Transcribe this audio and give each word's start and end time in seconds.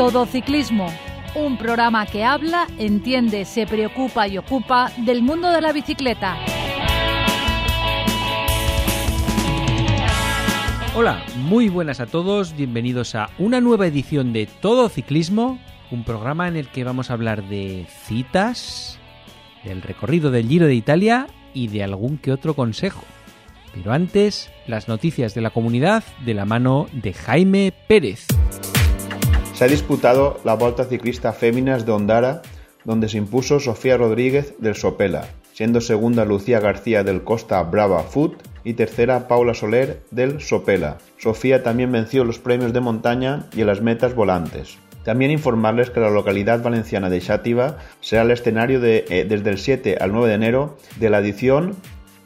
Todo 0.00 0.24
Ciclismo, 0.24 0.86
un 1.34 1.58
programa 1.58 2.06
que 2.06 2.24
habla, 2.24 2.66
entiende, 2.78 3.44
se 3.44 3.66
preocupa 3.66 4.26
y 4.26 4.38
ocupa 4.38 4.90
del 4.96 5.20
mundo 5.20 5.50
de 5.50 5.60
la 5.60 5.74
bicicleta. 5.74 6.38
Hola, 10.96 11.22
muy 11.36 11.68
buenas 11.68 12.00
a 12.00 12.06
todos, 12.06 12.56
bienvenidos 12.56 13.14
a 13.14 13.28
una 13.38 13.60
nueva 13.60 13.88
edición 13.88 14.32
de 14.32 14.46
Todo 14.46 14.88
Ciclismo, 14.88 15.60
un 15.90 16.02
programa 16.04 16.48
en 16.48 16.56
el 16.56 16.68
que 16.68 16.82
vamos 16.82 17.10
a 17.10 17.12
hablar 17.12 17.42
de 17.50 17.86
citas, 18.06 18.98
del 19.64 19.82
recorrido 19.82 20.30
del 20.30 20.48
Giro 20.48 20.66
de 20.66 20.76
Italia 20.76 21.26
y 21.52 21.68
de 21.68 21.84
algún 21.84 22.16
que 22.16 22.32
otro 22.32 22.54
consejo. 22.54 23.04
Pero 23.74 23.92
antes, 23.92 24.50
las 24.66 24.88
noticias 24.88 25.34
de 25.34 25.42
la 25.42 25.50
comunidad 25.50 26.02
de 26.24 26.32
la 26.32 26.46
mano 26.46 26.86
de 26.90 27.12
Jaime 27.12 27.74
Pérez. 27.86 28.28
Se 29.60 29.66
ha 29.66 29.68
disputado 29.68 30.40
la 30.42 30.54
Volta 30.54 30.86
Ciclista 30.86 31.34
Féminas 31.34 31.84
de 31.84 31.92
Ondara, 31.92 32.40
donde 32.86 33.10
se 33.10 33.18
impuso 33.18 33.60
Sofía 33.60 33.98
Rodríguez 33.98 34.54
del 34.58 34.74
Sopela, 34.74 35.28
siendo 35.52 35.82
segunda 35.82 36.24
Lucía 36.24 36.60
García 36.60 37.04
del 37.04 37.24
Costa 37.24 37.62
Brava 37.64 38.02
Foot 38.04 38.42
y 38.64 38.72
tercera 38.72 39.28
Paula 39.28 39.52
Soler 39.52 40.02
del 40.10 40.40
Sopela. 40.40 40.96
Sofía 41.18 41.62
también 41.62 41.92
venció 41.92 42.24
los 42.24 42.38
premios 42.38 42.72
de 42.72 42.80
montaña 42.80 43.50
y 43.54 43.60
en 43.60 43.66
las 43.66 43.82
metas 43.82 44.14
volantes. 44.14 44.78
También 45.04 45.30
informarles 45.30 45.90
que 45.90 46.00
la 46.00 46.08
localidad 46.08 46.62
valenciana 46.62 47.10
de 47.10 47.20
Xátiva 47.20 47.76
será 48.00 48.22
el 48.22 48.30
escenario 48.30 48.80
de, 48.80 49.04
eh, 49.10 49.26
desde 49.28 49.50
el 49.50 49.58
7 49.58 49.98
al 50.00 50.12
9 50.12 50.28
de 50.28 50.34
enero 50.36 50.78
de 50.98 51.10
la 51.10 51.18
edición 51.18 51.76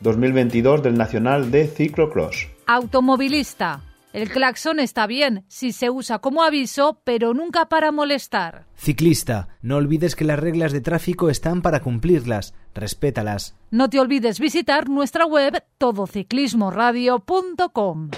2022 0.02 0.85
del 0.85 0.96
Nacional 0.96 1.51
de 1.51 1.66
Ciclocross. 1.66 2.46
Automovilista. 2.69 3.80
El 4.14 4.30
claxon 4.30 4.78
está 4.78 5.09
bien 5.09 5.45
si 5.48 5.73
se 5.73 5.91
usa 5.91 6.20
como 6.20 6.45
aviso, 6.45 7.02
pero 7.02 7.34
nunca 7.34 7.68
para 7.68 7.91
molestar. 7.91 8.64
Ciclista, 8.77 9.48
no 9.60 9.74
olvides 9.74 10.15
que 10.15 10.24
las 10.24 10.38
reglas 10.38 10.71
de 10.71 10.80
tráfico 10.80 11.30
están 11.30 11.62
para 11.62 11.80
cumplirlas. 11.80 12.54
Respétalas. 12.74 13.56
No 13.73 13.90
te 13.90 13.98
olvides 13.98 14.38
visitar 14.38 14.88
nuestra 14.88 15.26
web 15.26 15.65
todociclismoradio.com. 15.79 18.10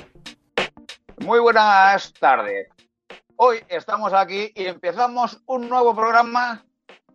Muy 1.20 1.38
buenas 1.38 2.12
tardes. 2.12 2.68
Hoy 3.36 3.60
estamos 3.66 4.12
aquí 4.12 4.52
y 4.54 4.66
empezamos 4.66 5.40
un 5.46 5.66
nuevo 5.66 5.96
programa 5.96 6.62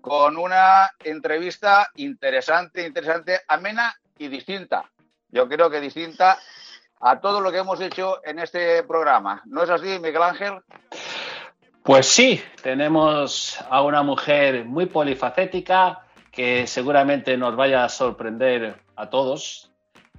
con 0.01 0.37
una 0.37 0.89
entrevista 1.03 1.87
interesante, 1.97 2.87
interesante, 2.87 3.41
amena 3.47 3.93
y 4.17 4.27
distinta. 4.27 4.89
Yo 5.29 5.47
creo 5.47 5.69
que 5.69 5.79
distinta 5.79 6.39
a 7.01 7.19
todo 7.19 7.41
lo 7.41 7.51
que 7.51 7.57
hemos 7.57 7.81
hecho 7.81 8.25
en 8.25 8.39
este 8.39 8.83
programa. 8.83 9.41
¿No 9.45 9.63
es 9.63 9.69
así, 9.69 9.99
Miguel 9.99 10.21
Ángel? 10.21 10.59
Pues 11.83 12.05
sí, 12.07 12.41
tenemos 12.61 13.59
a 13.69 13.81
una 13.81 14.03
mujer 14.03 14.65
muy 14.65 14.85
polifacética 14.85 16.05
que 16.31 16.67
seguramente 16.67 17.35
nos 17.37 17.55
vaya 17.55 17.83
a 17.83 17.89
sorprender 17.89 18.75
a 18.95 19.09
todos. 19.09 19.71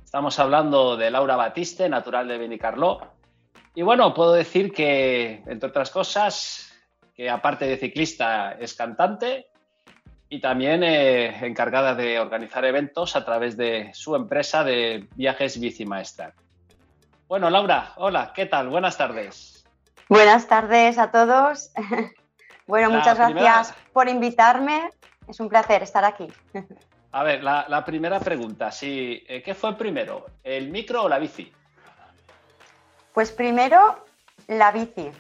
Estamos 0.04 0.38
hablando 0.38 0.96
de 0.96 1.10
Laura 1.10 1.36
Batiste, 1.36 1.88
natural 1.88 2.26
de 2.26 2.38
Benicarló. 2.38 3.00
Y 3.74 3.82
bueno, 3.82 4.12
puedo 4.12 4.34
decir 4.34 4.72
que, 4.72 5.42
entre 5.46 5.70
otras 5.70 5.90
cosas, 5.90 6.70
que 7.14 7.30
aparte 7.30 7.64
de 7.66 7.78
ciclista 7.78 8.52
es 8.52 8.74
cantante 8.74 9.46
y 10.28 10.40
también 10.40 10.82
eh, 10.82 11.46
encargada 11.46 11.94
de 11.94 12.18
organizar 12.18 12.64
eventos 12.64 13.16
a 13.16 13.24
través 13.24 13.56
de 13.56 13.90
su 13.94 14.16
empresa 14.16 14.64
de 14.64 15.08
viajes 15.14 15.58
Bici 15.60 15.86
Maestra. 15.86 16.34
Bueno, 17.32 17.48
Laura, 17.48 17.94
hola, 17.96 18.30
¿qué 18.34 18.44
tal? 18.44 18.68
Buenas 18.68 18.98
tardes. 18.98 19.64
Buenas 20.06 20.48
tardes 20.48 20.98
a 20.98 21.10
todos. 21.10 21.72
bueno, 22.66 22.90
muchas 22.90 23.16
gracias 23.16 23.72
por 23.94 24.10
invitarme. 24.10 24.90
Es 25.26 25.40
un 25.40 25.48
placer 25.48 25.82
estar 25.82 26.04
aquí. 26.04 26.28
a 27.10 27.22
ver, 27.22 27.42
la, 27.42 27.84
primera 27.86 28.20
pregunta, 28.20 28.70
sí, 28.70 29.24
eh, 29.26 29.42
¿qué 29.42 29.54
fue 29.54 29.78
primero, 29.78 30.26
el 30.44 30.70
micro 30.70 31.04
o 31.04 31.08
la 31.08 31.18
bici? 31.18 31.50
Pues 33.14 33.32
primero 33.32 34.04
la 34.48 34.70
bici. 34.70 35.10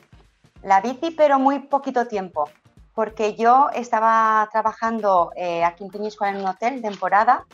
La 0.64 0.82
bici, 0.82 1.12
pero 1.12 1.38
muy 1.38 1.60
poquito 1.60 2.06
tiempo 2.08 2.50
porque 2.94 3.36
yo 3.36 3.70
estaba 3.72 4.46
trabajando 4.52 5.32
eh, 5.34 5.64
aquí 5.64 5.84
en 5.84 5.90
Peñíscola 5.90 6.32
en 6.32 6.42
un 6.42 6.46
hotel 6.46 6.82
temporada 6.82 7.46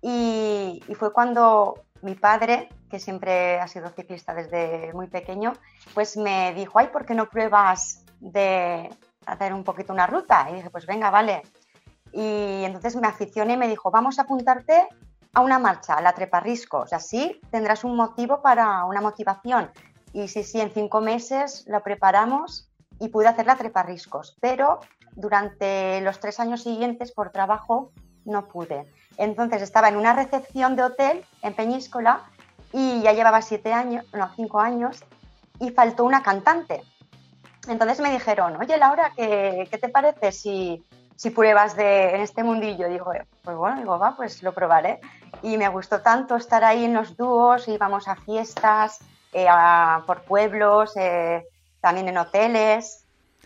y, 0.00 0.82
fue 0.98 1.12
cuando 1.12 1.82
mi 2.06 2.14
padre, 2.14 2.70
que 2.88 2.98
siempre 2.98 3.60
ha 3.60 3.68
sido 3.68 3.90
ciclista 3.90 4.32
desde 4.32 4.92
muy 4.94 5.08
pequeño, 5.08 5.52
pues 5.92 6.16
me 6.16 6.54
dijo, 6.54 6.78
ay, 6.78 6.88
¿por 6.88 7.04
qué 7.04 7.14
no 7.14 7.28
pruebas 7.28 8.04
de 8.20 8.88
hacer 9.26 9.52
un 9.52 9.64
poquito 9.64 9.92
una 9.92 10.06
ruta? 10.06 10.48
Y 10.50 10.54
dije, 10.54 10.70
pues 10.70 10.86
venga, 10.86 11.10
vale. 11.10 11.42
Y 12.12 12.64
entonces 12.64 12.96
me 12.96 13.08
aficioné 13.08 13.54
y 13.54 13.56
me 13.58 13.68
dijo, 13.68 13.90
vamos 13.90 14.18
a 14.18 14.22
apuntarte 14.22 14.88
a 15.34 15.42
una 15.42 15.58
marcha, 15.58 15.94
a 15.94 16.00
la 16.00 16.14
Treparriscos, 16.14 16.94
así 16.94 17.42
tendrás 17.50 17.84
un 17.84 17.94
motivo 17.94 18.40
para 18.40 18.84
una 18.84 19.02
motivación. 19.02 19.70
Y 20.14 20.28
sí, 20.28 20.42
sí, 20.44 20.60
en 20.60 20.70
cinco 20.70 21.02
meses 21.02 21.66
lo 21.66 21.82
preparamos 21.82 22.70
y 22.98 23.08
pude 23.08 23.28
hacer 23.28 23.46
la 23.46 23.56
treparriscos, 23.56 24.36
pero 24.40 24.80
durante 25.12 26.00
los 26.00 26.20
tres 26.20 26.40
años 26.40 26.62
siguientes 26.62 27.12
por 27.12 27.30
trabajo 27.30 27.92
no 28.24 28.48
pude. 28.48 28.90
Entonces 29.18 29.62
estaba 29.62 29.88
en 29.88 29.96
una 29.96 30.12
recepción 30.12 30.76
de 30.76 30.82
hotel 30.84 31.24
en 31.42 31.54
Peñíscola 31.54 32.22
y 32.72 33.00
ya 33.02 33.12
llevaba 33.12 33.42
siete 33.42 33.72
años, 33.72 34.04
no, 34.12 34.30
cinco 34.36 34.60
años 34.60 35.02
y 35.60 35.70
faltó 35.70 36.04
una 36.04 36.22
cantante. 36.22 36.82
Entonces 37.68 38.00
me 38.00 38.10
dijeron, 38.10 38.56
oye 38.56 38.76
Laura, 38.76 39.12
¿qué, 39.16 39.66
qué 39.70 39.78
te 39.78 39.88
parece 39.88 40.32
si, 40.32 40.84
si 41.16 41.30
pruebas 41.30 41.76
de, 41.76 42.14
en 42.14 42.20
este 42.20 42.44
mundillo? 42.44 42.88
Digo, 42.88 43.12
pues 43.42 43.56
bueno, 43.56 43.78
digo, 43.78 43.98
va, 43.98 44.16
pues 44.16 44.42
lo 44.42 44.52
probaré. 44.52 45.00
Y 45.42 45.56
me 45.56 45.68
gustó 45.68 46.00
tanto 46.00 46.36
estar 46.36 46.62
ahí 46.64 46.84
en 46.84 46.94
los 46.94 47.16
dúos, 47.16 47.66
íbamos 47.68 48.08
a 48.08 48.16
fiestas, 48.16 49.00
eh, 49.32 49.46
por 50.06 50.22
pueblos, 50.22 50.96
eh, 50.96 51.44
también 51.80 52.08
en 52.08 52.18
hoteles. 52.18 53.04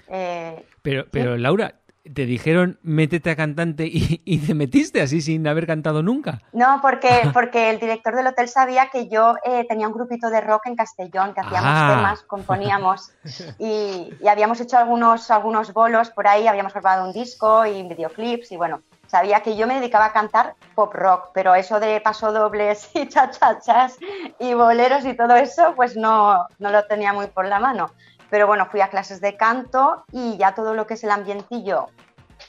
Eh, 0.09 0.67
pero, 0.83 1.07
pero 1.11 1.37
Laura, 1.37 1.75
¿te 2.15 2.27
dijeron 2.27 2.79
métete 2.83 3.31
a 3.31 3.37
cantante 3.37 3.89
y, 3.91 4.39
te 4.39 4.55
metiste 4.55 5.01
así 5.03 5.21
sin 5.21 5.47
haber 5.47 5.67
cantado 5.67 6.03
nunca? 6.03 6.41
No, 6.53 6.81
porque, 6.83 7.09
porque 7.33 7.71
el 7.71 7.79
director 7.79 8.15
del 8.17 8.27
hotel 8.27 8.49
sabía 8.49 8.89
que 8.91 9.09
yo 9.09 9.37
eh, 9.45 9.67
tenía 9.69 9.87
un 9.87 9.95
grupito 9.95 10.31
de 10.31 10.41
rock 10.41 10.67
en 10.67 10.77
Castellón, 10.77 11.35
que 11.35 11.41
hacíamos 11.41 11.71
ah. 11.73 11.95
temas, 11.97 12.23
componíamos 12.23 13.13
y, 13.59 14.13
habíamos 14.29 14.61
hecho 14.61 14.79
algunos, 14.79 15.31
algunos 15.31 15.73
bolos 15.73 16.11
por 16.11 16.27
ahí, 16.27 16.47
habíamos 16.47 16.73
grabado 16.73 17.07
un 17.07 17.13
disco 17.13 17.67
y 17.67 17.83
videoclips 17.83 18.53
y 18.53 18.57
bueno, 18.57 18.83
sabía 19.07 19.41
que 19.41 19.57
yo 19.57 19.67
me 19.67 19.75
dedicaba 19.75 20.07
a 20.07 20.13
cantar 20.13 20.55
pop 20.75 20.95
rock, 20.95 21.31
pero 21.35 21.55
eso 21.55 21.81
de 21.81 22.01
pasodobles 22.01 22.91
y 22.95 23.07
chachachas 23.09 23.99
y 24.39 24.55
boleros 24.55 25.05
y 25.05 25.15
todo 25.15 25.37
eso, 25.37 25.75
pues 25.75 25.97
no, 25.97 26.47
no 26.59 26.71
lo 26.71 26.85
tenía 26.85 27.13
muy 27.13 27.27
por 27.27 27.47
la 27.47 27.59
mano. 27.59 27.91
Pero 28.31 28.47
bueno, 28.47 28.67
fui 28.67 28.81
a 28.81 28.89
clases 28.89 29.21
de 29.21 29.37
canto 29.37 30.05
y 30.13 30.37
ya 30.37 30.55
todo 30.55 30.75
lo 30.75 30.87
que 30.87 30.95
es 30.95 31.05
el 31.05 31.11
ambientillo 31.11 31.89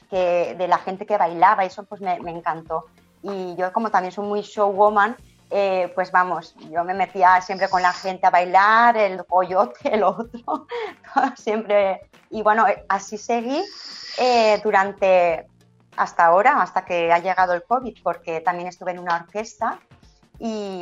que, 0.08 0.54
de 0.56 0.68
la 0.68 0.78
gente 0.78 1.06
que 1.06 1.18
bailaba, 1.18 1.64
eso 1.64 1.82
pues 1.84 2.00
me, 2.00 2.14
encantó. 2.14 2.86
Y 3.22 3.56
yo 3.56 3.72
como 3.72 3.90
también 3.90 4.12
soy 4.12 4.26
muy 4.26 4.42
showwoman, 4.42 5.16
eh, 5.50 5.92
pues 5.94 6.10
vamos, 6.12 6.54
yo 6.70 6.82
me 6.84 6.94
metía 6.94 7.40
siempre 7.40 7.68
con 7.68 7.82
la 7.82 7.92
gente 7.92 8.26
a 8.26 8.30
bailar, 8.30 8.96
el 8.96 9.24
coyote, 9.26 9.94
el 9.94 10.02
otro, 10.04 10.66
siempre. 11.36 12.08
Y 12.30 12.42
bueno, 12.42 12.64
así 12.88 13.18
seguí 13.18 13.62
eh, 14.18 14.60
durante 14.62 15.46
hasta 15.96 16.24
ahora, 16.24 16.62
hasta 16.62 16.84
que 16.84 17.12
ha 17.12 17.18
llegado 17.18 17.52
el 17.52 17.64
COVID, 17.64 18.02
porque 18.02 18.40
también 18.40 18.68
estuve 18.68 18.92
en 18.92 18.98
una 18.98 19.16
orquesta 19.16 19.78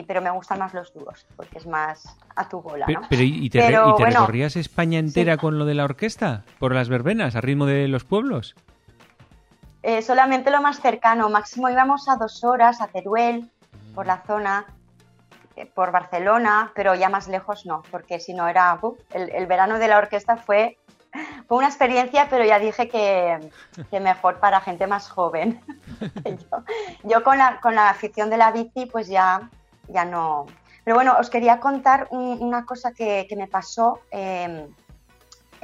pero 0.06 0.22
me 0.22 0.31
gustan 0.31 0.59
más 0.59 0.72
los 0.72 0.93
dúos, 0.94 1.26
porque 1.37 1.59
es 1.59 1.66
más 1.66 2.16
a 2.34 2.48
tu 2.48 2.62
bola. 2.62 2.87
¿no? 2.87 3.03
Pero, 3.10 3.22
¿y 3.22 3.50
te, 3.50 3.60
recorrías 3.60 4.56
España 4.56 4.98
entera 4.98 5.37
con 5.37 5.59
lo 5.59 5.66
de 5.66 5.74
la 5.74 5.84
orquesta? 5.84 6.45
¿Por 6.59 6.74
las 6.74 6.89
verbenas, 6.89 7.36
a 7.36 7.41
ritmo 7.41 7.66
de 7.66 7.86
los 7.89 8.04
pueblos? 8.04 8.54
Eh, 9.83 10.03
solamente 10.03 10.51
lo 10.51 10.62
más 10.62 10.80
cercano, 10.80 11.28
máximo 11.28 11.68
íbamos 11.68 12.09
a 12.09 12.16
dos 12.16 12.42
horas 12.45 12.80
a 12.80 12.89
Teruel, 12.89 13.51
por 13.95 14.07
la 14.07 14.22
zona, 14.27 14.66
eh, 15.57 15.66
por 15.66 15.91
Barcelona, 15.91 16.72
pero 16.74 16.95
ya 16.95 17.09
más 17.09 17.28
lejos 17.28 17.66
no, 17.66 17.83
porque 17.91 18.21
si 18.21 18.34
no 18.34 18.48
era. 18.48 18.78
el, 19.13 19.47
verano 19.47 19.78
de 19.78 19.89
la 19.89 19.98
orquesta 19.98 20.36
fue, 20.36 20.78
fue 21.51 21.59
una 21.59 21.67
experiencia, 21.67 22.29
pero 22.31 22.45
ya 22.45 22.61
dije 22.61 22.87
que, 22.87 23.51
mejor 23.91 24.39
para 24.39 24.61
gente 24.61 24.87
más 24.87 25.11
joven. 25.11 25.61
yo, 27.03 27.25
con, 27.25 27.39
la, 27.39 27.59
con 27.59 27.75
la 27.75 27.91
afición 27.91 28.31
de 28.31 28.37
la 28.37 28.53
bici, 28.53 28.87
pues 28.87 29.09
ya 29.09 29.51
ya 29.89 30.05
no. 30.05 30.47
Pero 30.85 30.95
bueno, 30.95 31.17
os 31.19 31.29
quería 31.29 31.59
contar 31.59 32.07
una 32.13 32.65
cosa 32.65 32.93
que, 32.93 33.27
me 33.37 33.49
pasó 33.49 33.99
em, 34.13 34.73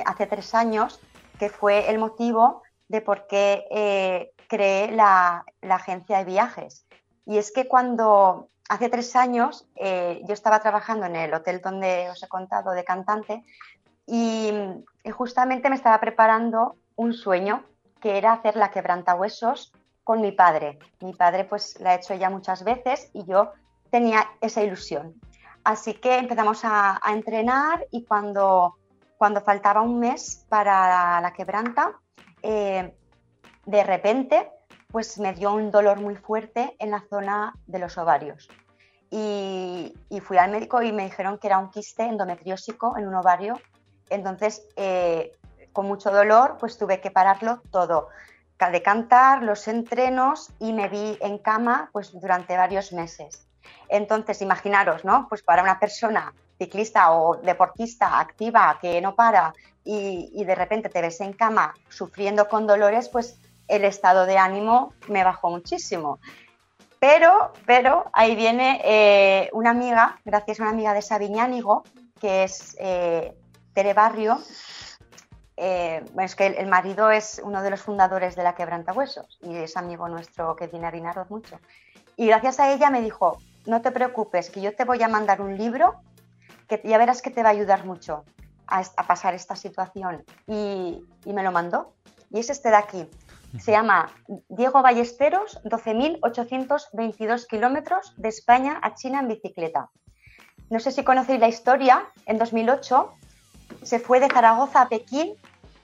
hace 0.05 0.27
tres 0.27 0.57
años, 0.57 0.99
que 1.39 1.51
fue 1.51 1.89
el 1.89 1.99
motivo 2.01 2.65
de 2.89 3.01
por 3.01 3.29
qué 3.29 3.65
eh, 3.71 4.33
creé 4.49 4.91
la, 4.91 5.45
agencia 5.63 6.19
de 6.19 6.25
viajes. 6.25 6.85
Y 7.27 7.39
es 7.39 7.53
que 7.53 7.69
cuando 7.69 8.49
hace 8.69 8.89
tres 8.89 9.15
años 9.15 9.69
eh, 9.77 10.21
yo 10.25 10.35
estaba 10.35 10.59
trabajando 10.59 11.07
en 11.07 11.15
el 11.15 11.33
hotel 11.33 11.61
donde 11.61 12.11
os 12.11 12.21
he 12.25 12.27
contado 12.27 12.73
de 12.73 12.83
cantante 12.83 13.45
y, 14.07 14.53
justamente 15.11 15.71
me 15.71 15.77
estaba 15.77 16.01
preparando 16.01 16.77
un 16.97 17.13
sueño 17.13 17.65
que 18.01 18.19
era 18.19 18.33
hacer 18.33 18.57
la 18.57 18.71
quebrantahuesos 18.71 19.73
con 20.05 20.21
mi 20.21 20.33
padre. 20.33 20.79
Mi 21.01 21.13
padre 21.13 21.45
pues 21.45 21.79
la 21.81 21.91
ha 21.91 21.95
hecho 21.95 22.15
ya 22.15 22.31
muchas 22.31 22.65
veces 22.65 23.11
y 23.13 23.25
yo 23.25 23.53
tenía 23.91 24.27
esa 24.41 24.63
ilusión. 24.63 25.15
Así 25.65 25.95
que 25.95 26.19
empezamos 26.19 26.61
a, 26.65 27.01
entrenar 27.09 27.87
y 27.91 28.05
cuando, 28.05 28.77
cuando 29.17 29.41
faltaba 29.41 29.83
un 29.83 29.99
mes 29.99 30.47
para 30.49 31.21
la 31.21 31.33
quebranta, 31.33 31.99
eh, 32.43 32.95
de 33.65 33.85
repente 33.85 34.51
pues 34.89 35.19
me 35.19 35.35
dio 35.35 35.53
un 35.53 35.71
dolor 35.71 36.01
muy 36.01 36.17
fuerte 36.17 36.77
en 36.79 36.91
la 36.91 37.05
zona 37.11 37.55
de 37.67 37.79
los 37.79 37.99
ovarios. 37.99 38.49
Y, 39.11 39.95
fui 40.23 40.39
al 40.39 40.51
médico 40.51 40.83
y 40.83 40.93
me 40.93 41.05
dijeron 41.05 41.39
que 41.39 41.47
era 41.47 41.59
un 41.59 41.71
quiste 41.71 42.05
endometriósico 42.05 42.97
en 42.97 43.07
un 43.07 43.15
ovario. 43.15 43.61
Entonces, 44.11 44.67
eh, 44.77 45.33
con 45.73 45.87
mucho 45.87 46.11
dolor, 46.11 46.57
pues 46.59 46.79
tuve 46.79 47.01
que 47.01 47.11
pararlo 47.11 47.61
todo, 47.71 48.09
de 48.59 48.83
cantar, 48.83 49.43
los 49.43 49.69
entrenos 49.69 50.51
y 50.59 50.73
me 50.73 50.89
vi 50.89 51.19
en 51.21 51.39
cama 51.39 51.91
pues 51.93 52.13
durante 52.19 52.57
varios 52.57 52.93
meses. 52.93 53.47
Entonces, 53.89 54.41
imaginaros, 54.41 55.05
¿no? 55.05 55.27
Pues 55.29 55.43
para 55.43 55.63
una 55.63 55.79
persona 55.79 56.33
ciclista 56.59 57.13
o 57.13 57.37
deportista 57.37 58.19
activa 58.19 58.79
que 58.81 59.01
no 59.01 59.15
para 59.15 59.53
y, 59.85 60.45
de 60.45 60.55
repente 60.55 60.89
te 60.89 61.01
ves 61.01 61.21
en 61.21 61.33
cama 61.33 61.75
sufriendo 61.89 62.49
con 62.49 62.67
dolores, 62.67 63.09
pues 63.09 63.39
el 63.69 63.85
estado 63.85 64.27
de 64.27 64.37
ánimo 64.37 64.93
me 65.09 65.23
bajó 65.23 65.51
muchísimo. 65.51 66.19
Pero, 66.99 67.53
pero 67.67 68.07
ahí 68.13 68.35
viene 68.35 68.81
eh, 68.85 69.51
una 69.53 69.71
amiga, 69.71 70.19
gracias 70.25 70.59
a 70.59 70.63
una 70.65 70.73
amiga 70.73 70.93
de 70.93 71.03
Sabiñánigo, 71.03 71.85
que 72.21 72.45
es 72.45 72.77
eh, 72.81 73.37
Tere 73.77 73.93
Barrio. 73.93 74.39
Eh, 75.59 76.03
es 76.21 76.35
que 76.35 76.47
el, 76.47 76.67
marido 76.67 77.11
es 77.11 77.43
uno 77.45 77.63
de 77.63 77.69
los 77.69 77.83
fundadores 77.83 78.35
de 78.35 78.43
la 78.43 78.55
Quebrantahuesos 78.55 79.39
y 79.43 79.55
es 79.55 79.77
amigo 79.77 80.09
nuestro 80.09 80.57
que 80.57 80.67
viene 80.67 80.87
a 80.87 80.91
Vinaroz 80.91 81.29
mucho. 81.29 81.61
Y 82.17 82.27
gracias 82.27 82.59
a 82.59 82.73
ella 82.73 82.89
me 82.89 83.03
dijo, 83.03 83.39
no 83.67 83.83
te 83.83 83.91
preocupes, 83.91 84.49
que 84.49 84.63
yo 84.63 84.75
te 84.75 84.85
voy 84.85 85.03
a 85.03 85.09
mandar 85.09 85.43
un 85.43 85.59
libro 85.59 86.01
que 86.69 86.81
ya 86.85 86.97
verás 86.97 87.21
que 87.21 87.31
te 87.31 87.43
va 87.43 87.51
a 87.51 87.53
ayudar 87.53 87.85
mucho 87.85 88.25
a, 88.67 88.83
pasar 89.07 89.35
esta 89.35 89.57
situación. 89.57 90.25
Y, 90.47 91.05
y 91.27 91.33
me 91.35 91.43
lo 91.43 91.53
mandó. 91.53 91.93
Y 92.31 92.39
es 92.39 92.49
este 92.49 92.71
de 92.71 92.77
aquí. 92.77 93.11
Se 93.59 93.73
llama 93.73 94.09
Diego 94.49 94.81
Ballesteros, 94.81 95.61
12.822 95.65 97.47
kilómetros 97.47 98.15
de 98.17 98.31
España 98.31 98.81
a 98.83 98.95
China 98.95 99.21
en 99.21 99.29
bicicleta. 99.29 99.91
No 100.71 100.81
sé 100.81 100.93
si 100.93 101.05
conocéis 101.05 101.41
la 101.41 101.49
historia, 101.49 102.11
en 102.25 102.39
2008 102.39 103.13
se 103.87 104.01
fue 104.01 104.19
de 104.19 104.29
Zaragoza 104.29 104.83
a 104.83 104.89
Pekín 104.89 105.35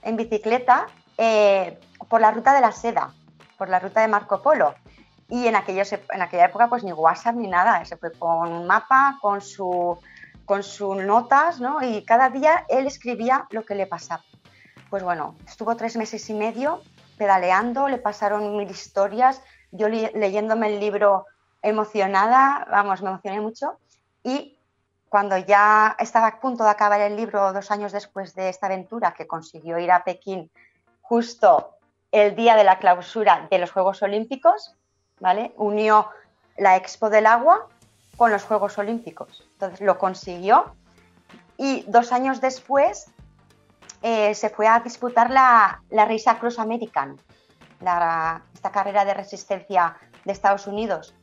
en 0.01 0.17
bicicleta 0.17 0.87
eh, 1.17 1.79
por 2.09 2.19
la 2.19 2.31
ruta 2.31 2.53
de 2.53 2.59
la 2.59 2.73
seda, 2.73 3.13
por 3.57 3.69
la 3.69 3.79
ruta 3.79 4.01
de 4.01 4.09
Marco 4.09 4.41
Polo. 4.41 4.75
Y 5.29 5.47
en, 5.47 5.55
en 5.55 6.21
aquella 6.21 6.45
época 6.45 6.67
pues 6.67 6.83
ni 6.83 6.91
WhatsApp 6.91 7.35
ni 7.35 7.47
nada, 7.47 7.83
se 7.85 7.95
fue 7.95 8.11
con 8.11 8.51
un 8.51 8.67
mapa, 8.67 9.17
con, 9.21 9.39
su, 9.39 9.97
con 10.43 10.63
sus 10.63 10.97
notas, 10.97 11.61
¿no? 11.61 11.81
Y 11.81 12.03
cada 12.03 12.29
día 12.29 12.65
él 12.67 12.85
escribía 12.87 13.47
lo 13.51 13.63
que 13.63 13.73
le 13.73 13.87
pasaba. 13.87 14.23
Pues 14.89 15.01
bueno, 15.01 15.35
estuvo 15.47 15.75
tres 15.77 15.95
meses 15.95 16.29
y 16.29 16.33
medio 16.33 16.81
pedaleando, 17.17 17.87
le 17.87 17.99
pasaron 17.99 18.57
mil 18.57 18.69
historias, 18.69 19.41
yo 19.71 19.87
leyéndome 19.87 20.67
el 20.67 20.81
libro 20.81 21.25
emocionada, 21.61 22.67
vamos, 22.69 23.01
me 23.01 23.09
emocioné 23.09 23.39
mucho 23.39 23.77
y 24.23 24.59
cuando 25.13 25.37
ya 25.37 25.95
estaba 25.99 26.25
a 26.25 26.39
punto 26.39 26.63
de 26.63 26.71
acabar 26.71 26.99
el 26.99 27.15
libro 27.15 27.53
dos 27.53 27.69
años 27.69 27.91
después 27.91 28.33
de 28.33 28.49
esta 28.49 28.65
aventura, 28.65 29.13
que 29.13 29.27
consiguió 29.27 29.77
ir 29.77 29.91
a 29.91 30.03
Pekín 30.03 30.49
justo 31.03 31.75
el 32.11 32.35
día 32.35 32.55
de 32.55 32.63
la 32.63 32.79
clausura 32.79 33.47
de 33.51 33.59
los 33.59 33.71
Juegos 33.71 34.01
Olímpicos, 34.01 34.73
¿vale? 35.19 35.53
Unió 35.57 36.09
la 36.57 36.77
Expo 36.77 37.11
del 37.11 37.27
Agua 37.27 37.67
con 38.17 38.31
los 38.31 38.43
Juegos 38.43 38.79
Olímpicos. 38.79 39.47
Entonces 39.51 39.81
lo 39.81 39.99
consiguió 39.99 40.73
y 41.57 41.83
dos 41.87 42.11
años 42.11 42.41
después 42.41 43.05
eh, 44.01 44.33
se 44.33 44.49
fue 44.49 44.65
a 44.65 44.79
disputar 44.79 45.29
la, 45.29 45.83
la 45.91 46.05
Risa 46.05 46.39
Cross 46.39 46.57
American, 46.57 47.19
esta 47.79 48.71
carrera 48.71 49.05
de 49.05 49.13
resistencia 49.13 49.95
de 50.25 50.31
Estados 50.31 50.65
Unidos. 50.65 51.13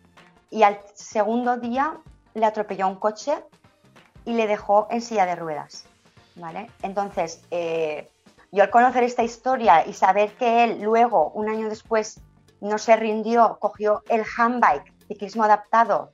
Y 0.48 0.62
al 0.62 0.78
segundo 0.94 1.56
día 1.56 1.98
le 2.34 2.46
atropelló 2.46 2.86
un 2.86 2.94
coche 2.94 3.36
y 4.31 4.35
le 4.35 4.47
dejó 4.47 4.87
en 4.91 5.00
silla 5.00 5.27
de 5.27 5.35
ruedas. 5.35 5.85
¿vale? 6.37 6.71
Entonces, 6.82 7.43
eh, 7.50 8.09
yo 8.53 8.62
al 8.62 8.71
conocer 8.71 9.03
esta 9.03 9.25
historia 9.25 9.85
y 9.85 9.93
saber 9.93 10.32
que 10.35 10.65
él 10.65 10.81
luego, 10.81 11.31
un 11.31 11.49
año 11.49 11.69
después, 11.69 12.21
no 12.61 12.79
se 12.79 12.94
rindió, 12.94 13.59
cogió 13.61 14.03
el 14.09 14.25
handbike, 14.37 14.93
ciclismo 15.09 15.43
adaptado, 15.44 16.12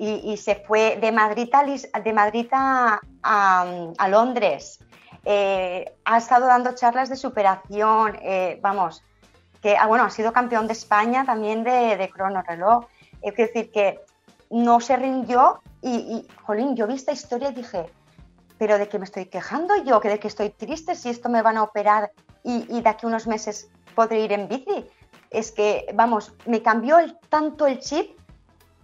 y, 0.00 0.36
se 0.36 0.54
fue 0.54 0.96
de 1.00 1.10
Madrid 1.10 1.50
a, 1.52 1.64
de 1.98 2.12
Madrid 2.12 2.46
a 2.52 4.08
Londres, 4.08 4.78
eh, 5.24 5.96
ha 6.04 6.18
estado 6.18 6.46
dando 6.46 6.72
charlas 6.76 7.08
de 7.08 7.16
superación, 7.16 8.16
eh, 8.22 8.60
vamos, 8.62 9.02
que 9.60 9.76
ah, 9.76 9.88
bueno, 9.88 10.04
ha 10.04 10.10
sido 10.10 10.32
campeón 10.32 10.68
de 10.68 10.74
España 10.74 11.24
también 11.24 11.64
de, 11.64 11.96
de 11.96 12.10
reloj. 12.46 12.86
Es 13.20 13.34
decir, 13.34 13.72
que 13.72 14.00
no 14.50 14.78
se 14.78 14.96
rindió 14.96 15.60
y, 15.82 16.26
jolín, 16.42 16.76
yo 16.76 16.86
vi 16.86 16.94
esta 16.94 17.12
historia 17.12 17.50
y 17.50 17.54
dije, 17.54 17.90
pero 18.58 18.78
de 18.78 18.88
qué 18.88 18.98
me 18.98 19.04
estoy 19.04 19.26
quejando 19.26 19.76
yo, 19.84 20.00
que 20.00 20.08
de 20.08 20.18
que 20.18 20.28
estoy 20.28 20.50
triste 20.50 20.94
si 20.94 21.08
esto 21.08 21.28
me 21.28 21.42
van 21.42 21.56
a 21.56 21.62
operar 21.62 22.12
y, 22.42 22.80
de 22.80 22.88
aquí 22.88 23.06
unos 23.06 23.26
meses 23.26 23.70
podré 23.94 24.20
ir 24.20 24.32
en 24.32 24.48
bici. 24.48 24.86
Es 25.30 25.52
que, 25.52 25.86
vamos, 25.94 26.32
me 26.46 26.62
cambió 26.62 26.96
tanto 27.28 27.66
el 27.66 27.78
chip 27.78 28.18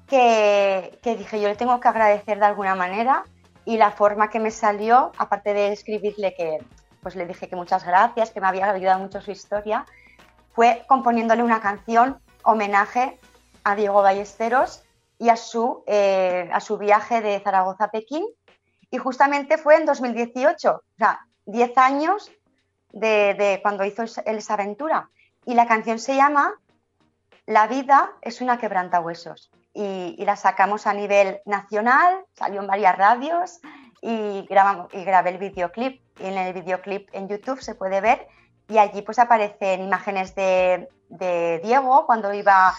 que, 0.06 0.98
que 1.02 1.16
dije, 1.16 1.40
yo 1.40 1.48
le 1.48 1.56
tengo 1.56 1.80
que 1.80 1.88
agradecer 1.88 2.38
de 2.38 2.44
alguna 2.44 2.74
manera 2.74 3.24
y 3.64 3.78
la 3.78 3.90
forma 3.90 4.28
que 4.28 4.38
me 4.38 4.50
salió, 4.50 5.12
aparte 5.16 5.54
de 5.54 5.72
escribirle 5.72 6.34
que 6.34 6.58
pues 7.02 7.16
le 7.16 7.26
dije 7.26 7.48
que 7.48 7.56
muchas 7.56 7.84
gracias, 7.84 8.30
que 8.30 8.40
me 8.40 8.46
había 8.46 8.70
ayudado 8.70 8.98
mucho 8.98 9.20
su 9.20 9.30
historia, 9.30 9.84
fue 10.52 10.84
componiéndole 10.88 11.42
una 11.42 11.60
canción 11.60 12.18
homenaje 12.44 13.18
a 13.62 13.74
Diego 13.74 14.02
Ballesteros 14.02 14.83
y 15.18 15.28
a 15.28 15.36
su, 15.36 15.84
eh, 15.86 16.48
a 16.52 16.60
su 16.60 16.78
viaje 16.78 17.20
de 17.20 17.40
Zaragoza 17.40 17.84
a 17.84 17.90
Pekín. 17.90 18.26
Y 18.90 18.98
justamente 18.98 19.58
fue 19.58 19.76
en 19.76 19.86
2018, 19.86 20.70
o 20.70 20.82
sea, 20.96 21.26
10 21.46 21.78
años 21.78 22.30
de, 22.92 23.58
cuando 23.62 23.84
hizo 23.84 24.02
esa 24.02 24.54
aventura. 24.54 25.10
Y 25.44 25.54
la 25.54 25.66
canción 25.66 25.98
se 25.98 26.16
llama 26.16 26.54
La 27.46 27.66
vida 27.66 28.12
es 28.22 28.40
una 28.40 28.58
quebrantahuesos 28.58 29.50
y, 29.74 30.24
la 30.24 30.36
sacamos 30.36 30.86
a 30.86 30.94
nivel 30.94 31.40
nacional, 31.44 32.24
salió 32.34 32.60
en 32.60 32.66
varias 32.66 32.96
radios 32.96 33.60
y, 34.00 34.46
grabamos, 34.48 34.94
y 34.94 35.04
grabé 35.04 35.30
el 35.30 35.38
videoclip. 35.38 36.00
Y 36.20 36.26
en 36.26 36.38
el 36.38 36.54
videoclip 36.54 37.08
en 37.12 37.28
YouTube 37.28 37.60
se 37.60 37.74
puede 37.74 38.00
ver 38.00 38.28
y 38.68 38.78
allí 38.78 39.02
pues 39.02 39.18
aparecen 39.18 39.82
imágenes 39.82 40.34
de, 40.34 40.88
Diego 41.62 42.06
cuando 42.06 42.32
iba 42.32 42.74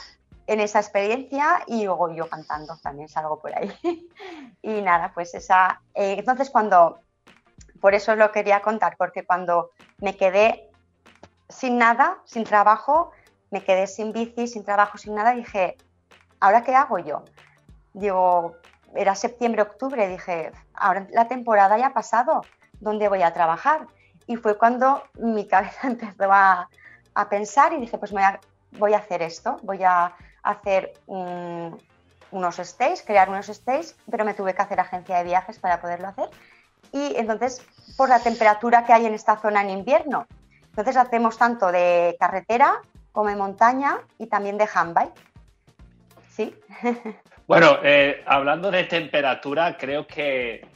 en 0.48 0.60
esa 0.60 0.80
experiencia 0.80 1.64
y 1.68 1.86
luego 1.86 2.12
yo 2.14 2.30
cantando 2.30 2.78
también 2.78 3.10
salgo 3.10 3.40
por 3.40 3.56
ahí. 3.58 3.72
y 4.62 4.82
nada, 4.82 5.12
pues 5.14 5.34
esa... 5.34 5.82
Eh, 5.94 6.16
entonces 6.18 6.50
cuando... 6.50 7.00
Por 7.82 7.94
eso 7.94 8.16
lo 8.16 8.32
quería 8.32 8.62
contar, 8.62 8.96
porque 8.98 9.26
cuando 9.26 9.70
me 10.00 10.16
quedé 10.18 10.72
sin 11.50 11.78
nada, 11.78 12.18
sin 12.26 12.44
trabajo, 12.44 13.12
me 13.52 13.64
quedé 13.64 13.86
sin 13.88 14.12
bici, 14.12 14.48
sin 14.48 14.64
trabajo, 14.64 14.98
sin 14.98 15.14
nada, 15.14 15.34
dije, 15.34 15.78
¿ahora 16.40 16.64
qué 16.64 16.76
hago 16.76 16.98
yo? 17.00 17.24
Digo, 17.94 18.56
era 18.96 19.16
septiembre, 19.16 19.62
octubre, 19.62 20.08
dije, 20.08 20.52
ahora 20.74 21.08
la 21.12 21.28
temporada 21.28 21.78
ya 21.78 21.88
ha 21.88 21.94
pasado, 21.94 22.42
¿dónde 22.80 23.08
voy 23.08 23.22
a 23.22 23.34
trabajar? 23.34 23.88
Y 24.28 24.38
fue 24.38 24.58
cuando 24.58 25.04
mi 25.20 25.48
cabeza 25.54 25.88
empezó 25.88 26.32
a, 26.32 26.70
pensar 27.30 27.72
y 27.74 27.80
dije, 27.80 27.98
pues 27.98 28.12
voy 28.12 28.94
a, 28.94 28.98
hacer 28.98 29.22
esto, 29.22 29.58
voy 29.64 29.84
a 29.84 30.14
hacer 30.46 30.94
unos 31.08 32.56
stays, 32.58 33.02
crear 33.02 33.30
unos 33.30 33.48
stays, 33.48 33.96
pero 34.10 34.26
me 34.26 34.34
tuve 34.34 34.54
que 34.54 34.62
hacer 34.62 34.80
agencia 34.80 35.18
de 35.18 35.24
viajes 35.24 35.60
para 35.60 35.82
poderlo 35.82 36.08
hacer. 36.08 36.30
Y 36.92 37.16
entonces, 37.18 37.66
por 37.98 38.10
la 38.10 38.20
temperatura 38.20 38.86
que 38.86 38.94
hay 38.94 39.06
en 39.06 39.14
esta 39.14 39.38
zona 39.38 39.62
en 39.62 39.72
invierno, 39.72 40.28
entonces 40.70 40.98
hacemos 40.98 41.38
tanto 41.38 41.72
de 41.72 42.16
carretera 42.20 42.82
como 43.12 43.30
de 43.30 43.36
montaña 43.36 44.00
y 44.18 44.28
también 44.28 44.58
de 44.58 44.68
handbike 44.74 45.36
sí. 46.36 46.54
bueno, 47.48 47.80
eh, 47.84 48.24
hablando 48.26 48.70
de 48.72 48.84
temperatura, 48.84 49.78
creo 49.78 50.06
que, 50.06 50.68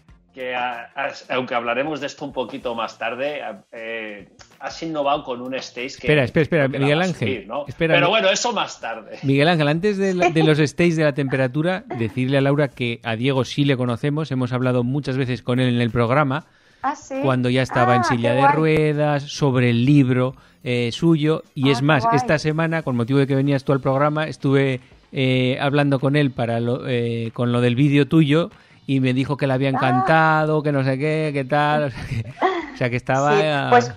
aunque 1.29 1.55
hablaremos 1.55 1.99
de 1.99 2.07
esto 2.07 2.25
un 2.25 2.33
poquito 2.33 2.75
más 2.75 2.97
tarde, 2.97 3.41
eh, 3.71 4.29
has 4.59 4.83
innovado 4.83 5.23
con 5.23 5.41
un 5.41 5.53
stage 5.55 5.87
que... 5.99 6.07
Espera, 6.07 6.23
espera, 6.23 6.43
espera, 6.43 6.67
Miguel 6.67 7.01
Ángel. 7.01 7.47
Pero 7.77 8.09
bueno, 8.09 8.29
eso 8.29 8.51
más 8.53 8.79
tarde. 8.79 9.17
Miguel 9.23 9.47
Ángel, 9.47 9.67
antes 9.67 9.97
de, 9.97 10.13
los 10.13 10.57
stages 10.69 10.97
de 10.97 11.03
la 11.05 11.13
temperatura, 11.13 11.83
decirle 11.97 12.37
a 12.37 12.41
Laura 12.41 12.67
que 12.67 12.99
a 13.03 13.15
Diego 13.15 13.45
sí 13.45 13.63
le 13.65 13.77
conocemos, 13.77 14.31
hemos 14.31 14.51
hablado 14.53 14.83
muchas 14.83 15.17
veces 15.17 15.41
con 15.41 15.59
él 15.59 15.73
en 15.75 15.81
el 15.81 15.91
programa, 15.91 16.45
Ah, 16.81 16.95
sí. 16.95 17.15
cuando 17.23 17.49
ya 17.49 17.61
estaba 17.61 17.95
en 17.95 18.01
Ah, 18.01 18.05
silla 18.05 18.33
de 18.33 18.39
guay. 18.41 18.53
ruedas, 18.53 19.23
sobre 19.23 19.69
el 19.69 19.83
libro 19.85 20.35
eh, 20.63 20.91
suyo. 20.93 21.43
Y 21.53 21.69
Ah, 21.69 21.71
es 21.73 21.81
más, 21.81 22.03
esta 22.13 22.37
semana, 22.39 22.83
con 22.83 22.95
motivo 22.95 23.19
de 23.19 23.27
que 23.27 23.35
venías 23.35 23.63
tú 23.65 23.73
al 23.73 23.81
programa, 23.81 24.27
estuve 24.27 24.79
eh, 25.11 25.57
hablando 25.59 25.99
con 25.99 26.15
él 26.15 26.31
para 26.31 26.59
lo, 26.59 26.87
eh, 26.87 27.31
con 27.33 27.51
lo 27.51 27.59
del 27.61 27.75
vídeo 27.75 28.07
tuyo 28.07 28.49
y 28.87 28.99
me 29.01 29.13
dijo 29.13 29.35
que 29.37 29.45
le 29.47 29.53
Ah. 29.53 29.55
había 29.55 29.69
encantado, 29.69 30.63
que 30.63 30.71
no 30.71 30.83
sé 30.83 30.97
qué, 30.97 31.31
qué 31.33 31.43
tal. 31.45 31.83
O 31.85 31.89
sea 31.91 32.05
que, 32.07 32.29
o 32.73 32.77
sea 32.77 32.89
que 32.89 32.95
estaba... 32.95 33.33
Sí, 33.33 33.41
eh, 33.43 33.65
pues 33.69 33.91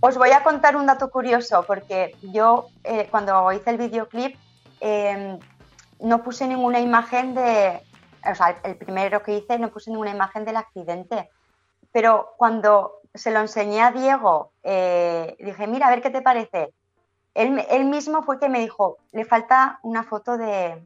os 0.00 0.16
voy 0.16 0.30
a 0.30 0.42
contar 0.42 0.76
un 0.76 0.86
dato 0.86 1.10
curioso, 1.10 1.64
porque 1.66 2.16
yo 2.22 2.68
eh, 2.84 3.08
cuando 3.10 3.50
hice 3.52 3.70
el 3.70 3.78
videoclip 3.78 4.36
eh, 4.80 5.38
no 6.00 6.22
puse 6.22 6.46
ninguna 6.46 6.80
imagen 6.80 7.34
de, 7.34 7.80
o 8.30 8.34
sea, 8.34 8.58
el 8.64 8.76
primero 8.76 9.22
que 9.22 9.38
hice 9.38 9.58
no 9.58 9.70
puse 9.70 9.90
ninguna 9.90 10.10
imagen 10.10 10.44
del 10.44 10.56
accidente, 10.56 11.28
pero 11.92 12.34
cuando 12.36 13.00
se 13.14 13.30
lo 13.30 13.40
enseñé 13.40 13.82
a 13.82 13.92
Diego, 13.92 14.52
eh, 14.62 15.36
dije, 15.38 15.66
mira, 15.66 15.86
a 15.86 15.90
ver 15.90 16.02
qué 16.02 16.10
te 16.10 16.22
parece. 16.22 16.72
Él, 17.34 17.64
él 17.70 17.84
mismo 17.84 18.22
fue 18.22 18.38
que 18.38 18.48
me 18.48 18.60
dijo, 18.60 18.98
le 19.12 19.24
falta 19.24 19.78
una 19.82 20.02
foto 20.02 20.36
de, 20.36 20.82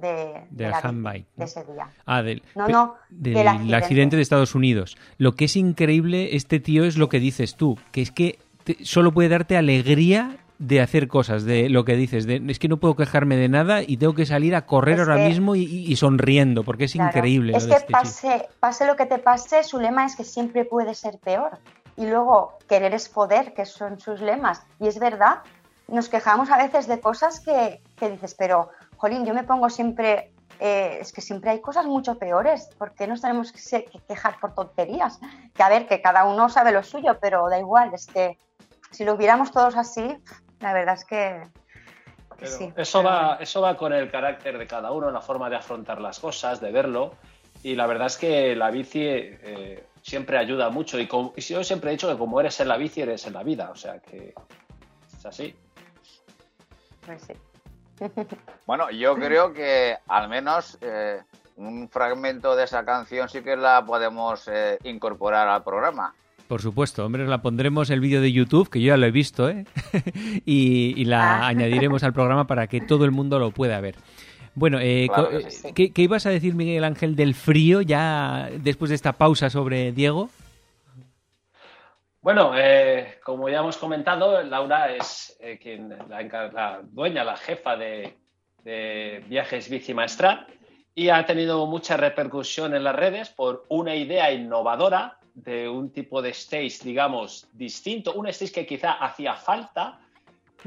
de, 0.00 0.46
la 0.68 0.78
handbike, 0.78 1.26
de 1.36 1.44
ese 1.44 1.64
día. 1.64 1.88
Ah, 2.06 2.22
del, 2.22 2.42
No, 2.54 2.68
no, 2.68 2.94
del 3.10 3.34
del 3.34 3.48
accidente. 3.48 3.76
accidente. 3.76 4.16
de 4.16 4.22
Estados 4.22 4.54
Unidos. 4.54 4.96
Lo 5.18 5.34
que 5.34 5.46
es 5.46 5.56
increíble, 5.56 6.36
este 6.36 6.60
tío 6.60 6.84
es 6.84 6.96
lo 6.96 7.08
que 7.08 7.20
dices 7.20 7.56
tú, 7.56 7.78
que 7.92 8.02
es 8.02 8.10
que 8.10 8.38
te- 8.64 8.84
solo 8.84 9.12
puede 9.12 9.28
darte 9.28 9.56
alegría 9.56 10.36
de 10.58 10.80
hacer 10.80 11.06
cosas, 11.06 11.44
de 11.44 11.68
lo 11.68 11.84
que 11.84 11.94
dices, 11.94 12.26
de, 12.26 12.42
es 12.48 12.58
que 12.58 12.66
no 12.66 12.78
puedo 12.78 12.96
quejarme 12.96 13.36
de 13.36 13.48
nada 13.48 13.82
y 13.82 13.96
tengo 13.96 14.14
que 14.14 14.26
salir 14.26 14.56
a 14.56 14.66
correr 14.66 14.94
Es 14.94 15.00
ahora 15.00 15.16
que- 15.18 15.28
mismo 15.28 15.54
y, 15.54 15.94
sonriendo, 15.94 16.64
porque 16.64 16.84
es 16.84 16.92
Claro. 16.94 17.10
increíble. 17.16 17.56
Es 17.56 17.62
lo 17.62 17.68
de 17.68 17.76
que 17.86 17.92
este 17.92 18.38
chico. 18.38 18.48
pase 18.58 18.86
lo 18.86 18.96
que 18.96 19.06
te 19.06 19.18
pase, 19.18 19.62
su 19.62 19.78
lema 19.78 20.04
es 20.04 20.16
que 20.16 20.24
siempre 20.24 20.64
puede 20.64 20.94
ser 20.94 21.18
peor. 21.18 21.58
Y 21.96 22.06
luego, 22.06 22.58
querer 22.68 22.92
es 22.94 23.08
poder, 23.08 23.54
que 23.54 23.66
son 23.66 24.00
sus 24.00 24.20
lemas. 24.20 24.62
Y 24.80 24.88
es 24.88 24.98
verdad, 24.98 25.38
nos 25.86 26.08
quejamos 26.08 26.50
a 26.50 26.56
veces 26.58 26.86
de 26.88 26.98
cosas 27.00 27.40
que, 27.40 27.80
que 27.96 28.10
dices, 28.10 28.34
pero, 28.36 28.68
jolín, 28.98 29.24
yo 29.24 29.32
me 29.32 29.44
pongo 29.44 29.70
siempre, 29.70 30.32
eh, 30.60 30.98
es 31.00 31.12
que 31.12 31.20
siempre 31.22 31.50
hay 31.50 31.60
cosas 31.60 31.86
mucho 31.86 32.18
peores. 32.18 32.68
¿Por 32.76 32.92
qué 32.92 33.06
nos 33.06 33.20
tenemos 33.22 33.52
que 33.52 33.88
quejar 34.06 34.38
por 34.40 34.54
tonterías? 34.54 35.18
Que 35.54 35.62
a 35.62 35.68
ver, 35.70 35.86
que 35.86 36.02
cada 36.02 36.24
uno 36.24 36.48
sabe 36.50 36.72
lo 36.72 36.82
suyo, 36.82 37.18
pero 37.20 37.48
da 37.48 37.58
igual, 37.58 37.94
es 37.94 38.06
que 38.06 38.38
si 38.90 39.04
lo 39.04 39.14
hubiéramos 39.14 39.50
todos 39.52 39.76
así, 39.76 40.16
la 40.60 40.72
verdad 40.72 40.94
es 40.96 41.04
que, 41.04 41.42
sí. 42.44 42.72
eso, 42.76 42.98
Pero 43.00 43.08
va, 43.08 43.38
eso 43.40 43.60
va 43.60 43.76
con 43.76 43.92
el 43.92 44.10
carácter 44.10 44.58
de 44.58 44.66
cada 44.66 44.90
uno, 44.92 45.10
la 45.10 45.20
forma 45.20 45.48
de 45.48 45.56
afrontar 45.56 46.00
las 46.00 46.18
cosas, 46.18 46.60
de 46.60 46.72
verlo. 46.72 47.14
Y 47.62 47.74
la 47.74 47.86
verdad 47.86 48.06
es 48.06 48.16
que 48.16 48.54
la 48.54 48.70
bici 48.70 49.00
eh, 49.02 49.84
siempre 50.02 50.38
ayuda 50.38 50.70
mucho. 50.70 50.98
Y, 50.98 51.08
como- 51.08 51.32
y 51.36 51.40
yo 51.40 51.64
siempre 51.64 51.90
he 51.90 51.92
dicho 51.92 52.08
que 52.08 52.16
como 52.16 52.38
eres 52.40 52.60
en 52.60 52.68
la 52.68 52.76
bici, 52.76 53.00
eres 53.02 53.26
en 53.26 53.32
la 53.34 53.42
vida. 53.42 53.70
O 53.70 53.74
sea 53.76 53.98
que 53.98 54.32
es 55.16 55.26
así. 55.26 55.56
Pues 57.04 57.22
sí. 57.22 57.32
Bueno, 58.66 58.90
yo 58.90 59.14
creo 59.16 59.52
que 59.52 59.94
al 60.08 60.28
menos 60.28 60.78
eh, 60.80 61.20
un 61.56 61.88
fragmento 61.88 62.54
de 62.56 62.64
esa 62.64 62.84
canción 62.84 63.28
sí 63.28 63.40
que 63.42 63.56
la 63.56 63.84
podemos 63.84 64.48
eh, 64.48 64.78
incorporar 64.84 65.48
al 65.48 65.64
programa. 65.64 66.14
Por 66.46 66.62
supuesto, 66.62 67.04
hombre, 67.04 67.26
la 67.26 67.42
pondremos 67.42 67.90
el 67.90 68.00
vídeo 68.00 68.20
de 68.22 68.32
YouTube, 68.32 68.70
que 68.70 68.80
yo 68.80 68.88
ya 68.88 68.96
lo 68.96 69.06
he 69.06 69.10
visto, 69.10 69.50
¿eh? 69.50 69.66
y, 70.46 70.94
y 70.96 71.04
la 71.04 71.40
Ah. 71.42 71.48
añadiremos 71.48 72.02
al 72.04 72.12
programa 72.14 72.46
para 72.46 72.66
que 72.68 72.80
todo 72.80 73.04
el 73.04 73.10
mundo 73.10 73.38
lo 73.38 73.50
pueda 73.50 73.80
ver. 73.80 73.96
Bueno, 74.54 74.78
eh, 74.80 75.06
Claro 75.08 75.24
co- 75.24 75.30
que 75.30 75.36
eh, 75.46 75.50
sí. 75.50 75.68
¿qué, 75.74 75.92
qué 75.92 76.02
ibas 76.02 76.24
a 76.26 76.30
decir, 76.30 76.54
Miguel 76.54 76.84
Ángel, 76.84 77.16
del 77.16 77.34
frío 77.34 77.80
ya 77.82 78.48
después 78.60 78.88
de 78.88 78.94
esta 78.94 79.12
pausa 79.12 79.50
sobre 79.50 79.92
Diego? 79.92 80.30
Bueno, 82.20 82.52
eh, 82.56 83.18
como 83.24 83.48
ya 83.48 83.58
hemos 83.58 83.76
comentado, 83.76 84.42
Laura 84.42 84.94
es 84.94 85.36
eh, 85.40 85.58
quien 85.60 85.88
la, 85.88 86.80
dueña, 86.82 87.24
la 87.24 87.36
jefa 87.36 87.76
de, 87.76 88.18
de 88.64 89.24
Viajes 89.28 89.68
Bici 89.68 89.94
Maestra 89.94 90.46
y 90.94 91.10
ha 91.10 91.24
tenido 91.26 91.64
mucha 91.66 91.96
repercusión 91.96 92.74
en 92.74 92.82
las 92.82 92.96
redes 92.96 93.28
por 93.28 93.64
una 93.68 93.94
idea 93.94 94.32
innovadora 94.32 95.18
de 95.32 95.68
un 95.68 95.92
tipo 95.92 96.20
de 96.20 96.30
stage, 96.30 96.78
digamos, 96.82 97.46
distinto, 97.52 98.14
un 98.14 98.26
stage 98.26 98.52
que 98.52 98.66
quizá 98.66 98.92
hacía 98.94 99.34
falta, 99.34 100.00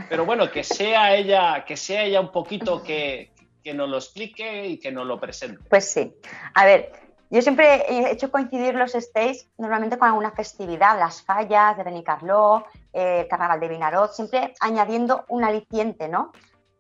pero 0.07 0.25
bueno, 0.25 0.49
que 0.49 0.63
sea 0.63 1.13
ella, 1.13 1.65
que 1.65 1.75
sea 1.75 2.05
ella 2.05 2.21
un 2.21 2.31
poquito 2.31 2.81
que, 2.81 3.31
que 3.61 3.73
nos 3.73 3.89
lo 3.89 3.97
explique 3.97 4.67
y 4.67 4.77
que 4.77 4.91
nos 4.91 5.05
lo 5.05 5.19
presente. 5.19 5.61
Pues 5.69 5.91
sí. 5.91 6.13
A 6.53 6.65
ver, 6.65 6.91
yo 7.31 7.41
siempre 7.41 7.85
he 7.87 8.11
hecho 8.11 8.29
coincidir 8.29 8.75
los 8.75 8.91
stays 8.91 9.47
normalmente 9.57 9.97
con 9.97 10.09
alguna 10.09 10.31
festividad, 10.31 10.99
las 10.99 11.21
fallas 11.21 11.77
de 11.77 11.83
Benicarló, 11.83 12.65
eh, 12.91 13.25
Carnaval 13.29 13.61
de 13.61 13.69
Vinarot, 13.69 14.11
siempre 14.11 14.53
añadiendo 14.59 15.23
un 15.29 15.45
aliciente, 15.45 16.09
¿no? 16.09 16.33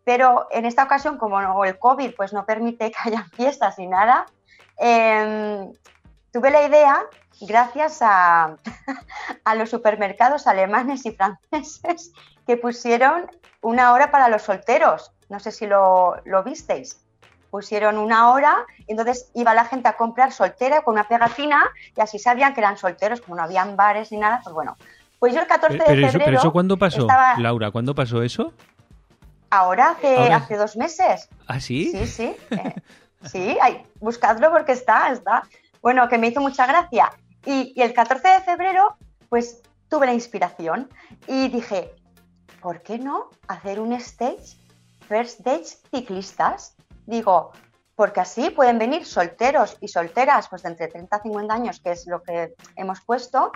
Pero 0.03 0.47
en 0.51 0.65
esta 0.65 0.83
ocasión, 0.83 1.17
como 1.17 1.63
el 1.63 1.79
COVID 1.79 2.15
pues 2.17 2.33
no 2.33 2.45
permite 2.45 2.91
que 2.91 2.97
haya 3.05 3.23
fiestas 3.33 3.79
ni 3.79 3.87
nada, 3.87 4.25
eh, 4.77 5.71
tuve 6.33 6.51
la 6.51 6.67
idea 6.67 7.05
gracias 7.39 7.99
a, 8.01 8.57
a 9.45 9.55
los 9.55 9.69
supermercados 9.69 10.47
alemanes 10.47 11.05
y 11.05 11.13
franceses 11.13 12.11
que 12.45 12.57
pusieron 12.57 13.31
una 13.61 13.93
hora 13.93 14.11
para 14.11 14.27
los 14.27 14.41
solteros. 14.41 15.13
No 15.29 15.39
sé 15.39 15.53
si 15.53 15.65
lo, 15.65 16.17
lo 16.25 16.43
visteis 16.43 17.01
pusieron 17.51 17.97
una 17.99 18.31
hora, 18.31 18.65
y 18.87 18.93
entonces 18.93 19.29
iba 19.35 19.53
la 19.53 19.65
gente 19.65 19.87
a 19.89 19.97
comprar 19.97 20.31
soltera 20.31 20.81
con 20.81 20.93
una 20.93 21.07
pegatina 21.07 21.61
y 21.95 22.01
así 22.01 22.17
sabían 22.17 22.53
que 22.55 22.61
eran 22.61 22.77
solteros, 22.77 23.21
como 23.21 23.35
no 23.35 23.43
habían 23.43 23.75
bares 23.75 24.11
ni 24.11 24.17
nada, 24.17 24.39
pues 24.43 24.55
bueno. 24.55 24.77
Pues 25.19 25.35
yo 25.35 25.41
el 25.41 25.47
14 25.47 25.77
Pero, 25.77 25.83
de 25.89 25.95
pero 25.95 26.01
eso, 26.07 26.11
febrero... 26.13 26.25
pero 26.25 26.39
eso 26.39 26.51
cuándo 26.51 26.77
pasó, 26.77 27.01
estaba- 27.01 27.37
Laura? 27.37 27.69
¿Cuándo 27.69 27.93
pasó 27.93 28.23
eso? 28.23 28.53
Ahora, 29.51 29.91
hace, 29.91 30.17
Ahora. 30.17 30.37
hace 30.37 30.55
dos 30.55 30.77
meses. 30.77 31.29
¿Ah, 31.45 31.59
sí? 31.59 31.91
Sí, 31.91 32.07
sí. 32.07 32.35
eh, 32.51 32.75
sí, 33.25 33.57
buscadlo 33.99 34.49
porque 34.49 34.71
está, 34.71 35.11
está. 35.11 35.43
Bueno, 35.81 36.07
que 36.07 36.17
me 36.17 36.27
hizo 36.27 36.39
mucha 36.41 36.65
gracia. 36.65 37.11
Y, 37.45 37.73
y 37.75 37.81
el 37.81 37.93
14 37.93 38.27
de 38.27 38.39
febrero, 38.41 38.95
pues 39.29 39.61
tuve 39.89 40.05
la 40.05 40.13
inspiración 40.13 40.89
y 41.27 41.49
dije, 41.49 41.93
¿por 42.61 42.81
qué 42.81 42.97
no 42.97 43.29
hacer 43.47 43.79
un 43.81 43.91
stage, 43.93 44.55
first 45.07 45.39
stage 45.41 45.77
ciclistas? 45.91 46.75
Digo, 47.05 47.51
porque 47.95 48.19
así 48.21 48.49
pueden 48.49 48.79
venir 48.79 49.05
solteros 49.05 49.77
y 49.81 49.87
solteras, 49.87 50.47
pues 50.49 50.63
de 50.63 50.69
entre 50.69 50.87
30 50.87 51.15
a 51.15 51.21
50 51.21 51.53
años, 51.53 51.79
que 51.79 51.91
es 51.91 52.07
lo 52.07 52.23
que 52.23 52.53
hemos 52.75 53.01
puesto, 53.01 53.51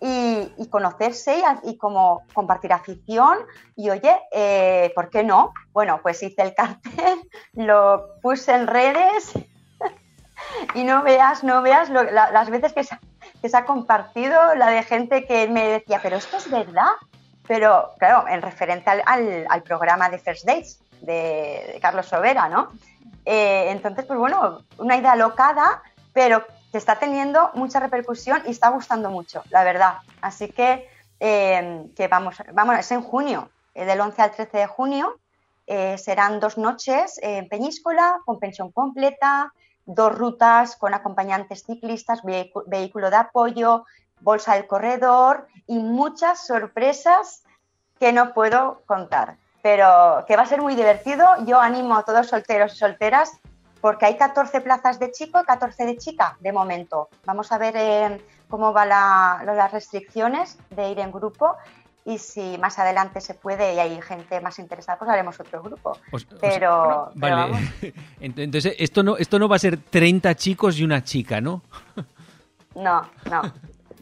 y, 0.00 0.66
conocerse 0.68 1.42
y, 1.62 1.76
como 1.76 2.22
compartir 2.32 2.72
afición. 2.72 3.38
Y 3.76 3.90
oye, 3.90 4.18
eh, 4.32 4.90
¿por 4.94 5.10
qué 5.10 5.22
no? 5.22 5.52
Bueno, 5.72 6.00
pues 6.02 6.22
hice 6.22 6.42
el 6.42 6.54
cartel, 6.54 7.28
lo 7.52 8.18
puse 8.20 8.52
en 8.52 8.66
redes 8.66 9.32
y 10.74 10.84
no 10.84 11.02
veas, 11.02 11.44
no 11.44 11.62
veas 11.62 11.88
las 11.90 12.50
veces 12.50 12.72
que 12.72 12.82
se, 12.84 12.98
que 13.40 13.48
se 13.48 13.56
ha 13.56 13.64
compartido, 13.64 14.54
la 14.54 14.68
de 14.68 14.82
gente 14.82 15.24
que 15.24 15.46
me 15.48 15.68
decía, 15.68 16.00
pero 16.02 16.16
esto 16.16 16.36
es 16.38 16.50
verdad. 16.50 16.90
Pero 17.46 17.90
claro, 17.98 18.26
en 18.28 18.40
referente 18.40 18.88
al, 18.88 19.02
al- 19.04 19.46
al 19.48 19.62
programa 19.62 20.08
de 20.08 20.18
First 20.18 20.46
Dates 20.46 20.80
de, 21.02 21.78
Carlos 21.80 22.06
Sobera, 22.06 22.48
¿no? 22.48 22.70
Eh, 23.24 23.66
entonces, 23.70 24.04
pues 24.04 24.18
bueno, 24.18 24.62
una 24.78 24.96
idea 24.96 25.16
locada, 25.16 25.82
pero 26.12 26.44
que 26.70 26.78
está 26.78 26.98
teniendo 26.98 27.50
mucha 27.54 27.80
repercusión 27.80 28.42
y 28.46 28.50
está 28.50 28.70
gustando 28.70 29.10
mucho, 29.10 29.42
la 29.50 29.62
verdad. 29.64 29.98
Así 30.20 30.48
que, 30.48 30.88
eh, 31.20 31.86
que 31.94 32.08
vamos, 32.08 32.36
vamos, 32.52 32.78
es 32.78 32.90
en 32.90 33.02
junio, 33.02 33.50
eh, 33.74 33.84
del 33.84 34.00
11 34.00 34.22
al 34.22 34.30
13 34.30 34.58
de 34.58 34.66
junio. 34.66 35.18
serán 35.96 36.38
dos 36.38 36.58
noches 36.58 37.18
en 37.22 37.48
Peñíscola, 37.48 38.20
con 38.26 38.38
pensión 38.38 38.72
completa, 38.72 39.52
dos 39.86 40.12
rutas 40.14 40.76
con 40.76 40.92
acompañantes 40.92 41.64
ciclistas, 41.64 42.20
vehículo 42.66 43.08
de 43.08 43.16
apoyo, 43.16 43.84
bolsa 44.20 44.54
del 44.54 44.66
corredor 44.66 45.46
y 45.66 45.78
muchas 45.78 46.46
sorpresas 46.46 47.42
que 47.98 48.12
no 48.12 48.34
puedo 48.34 48.82
contar. 48.86 49.36
Pero 49.62 50.24
que 50.26 50.36
va 50.36 50.42
a 50.42 50.46
ser 50.46 50.60
muy 50.60 50.74
divertido. 50.74 51.24
Yo 51.46 51.60
animo 51.60 51.96
a 51.96 52.02
todos 52.04 52.26
solteros 52.28 52.74
y 52.74 52.76
solteras 52.76 53.30
porque 53.80 54.06
hay 54.06 54.16
14 54.16 54.60
plazas 54.60 54.98
de 54.98 55.10
chico 55.10 55.40
y 55.40 55.44
14 55.44 55.84
de 55.86 55.96
chica 55.96 56.36
de 56.40 56.52
momento. 56.52 57.08
Vamos 57.24 57.50
a 57.52 57.58
ver 57.58 57.74
eh, 57.76 58.20
cómo 58.48 58.72
van 58.72 58.88
la, 58.90 59.42
las 59.44 59.72
restricciones 59.72 60.58
de 60.70 60.90
ir 60.90 60.98
en 61.00 61.10
grupo 61.12 61.56
y 62.04 62.18
si 62.18 62.58
más 62.58 62.78
adelante 62.80 63.20
se 63.20 63.34
puede 63.34 63.74
y 63.74 63.78
hay 63.78 64.00
gente 64.02 64.40
más 64.40 64.58
interesada, 64.58 64.98
pues 64.98 65.08
haremos 65.10 65.38
otro 65.38 65.62
grupo. 65.62 65.96
Pero, 66.40 67.12
pero 67.20 67.36
Vale, 67.36 67.52
vamos. 67.52 67.60
Ent- 68.20 68.38
entonces 68.38 68.74
esto 68.78 69.02
no, 69.04 69.16
esto 69.16 69.38
no 69.38 69.48
va 69.48 69.56
a 69.56 69.60
ser 69.60 69.76
30 69.78 70.34
chicos 70.34 70.78
y 70.78 70.84
una 70.84 71.04
chica, 71.04 71.40
¿no? 71.40 71.62
No, 72.74 73.02
no, 73.30 73.42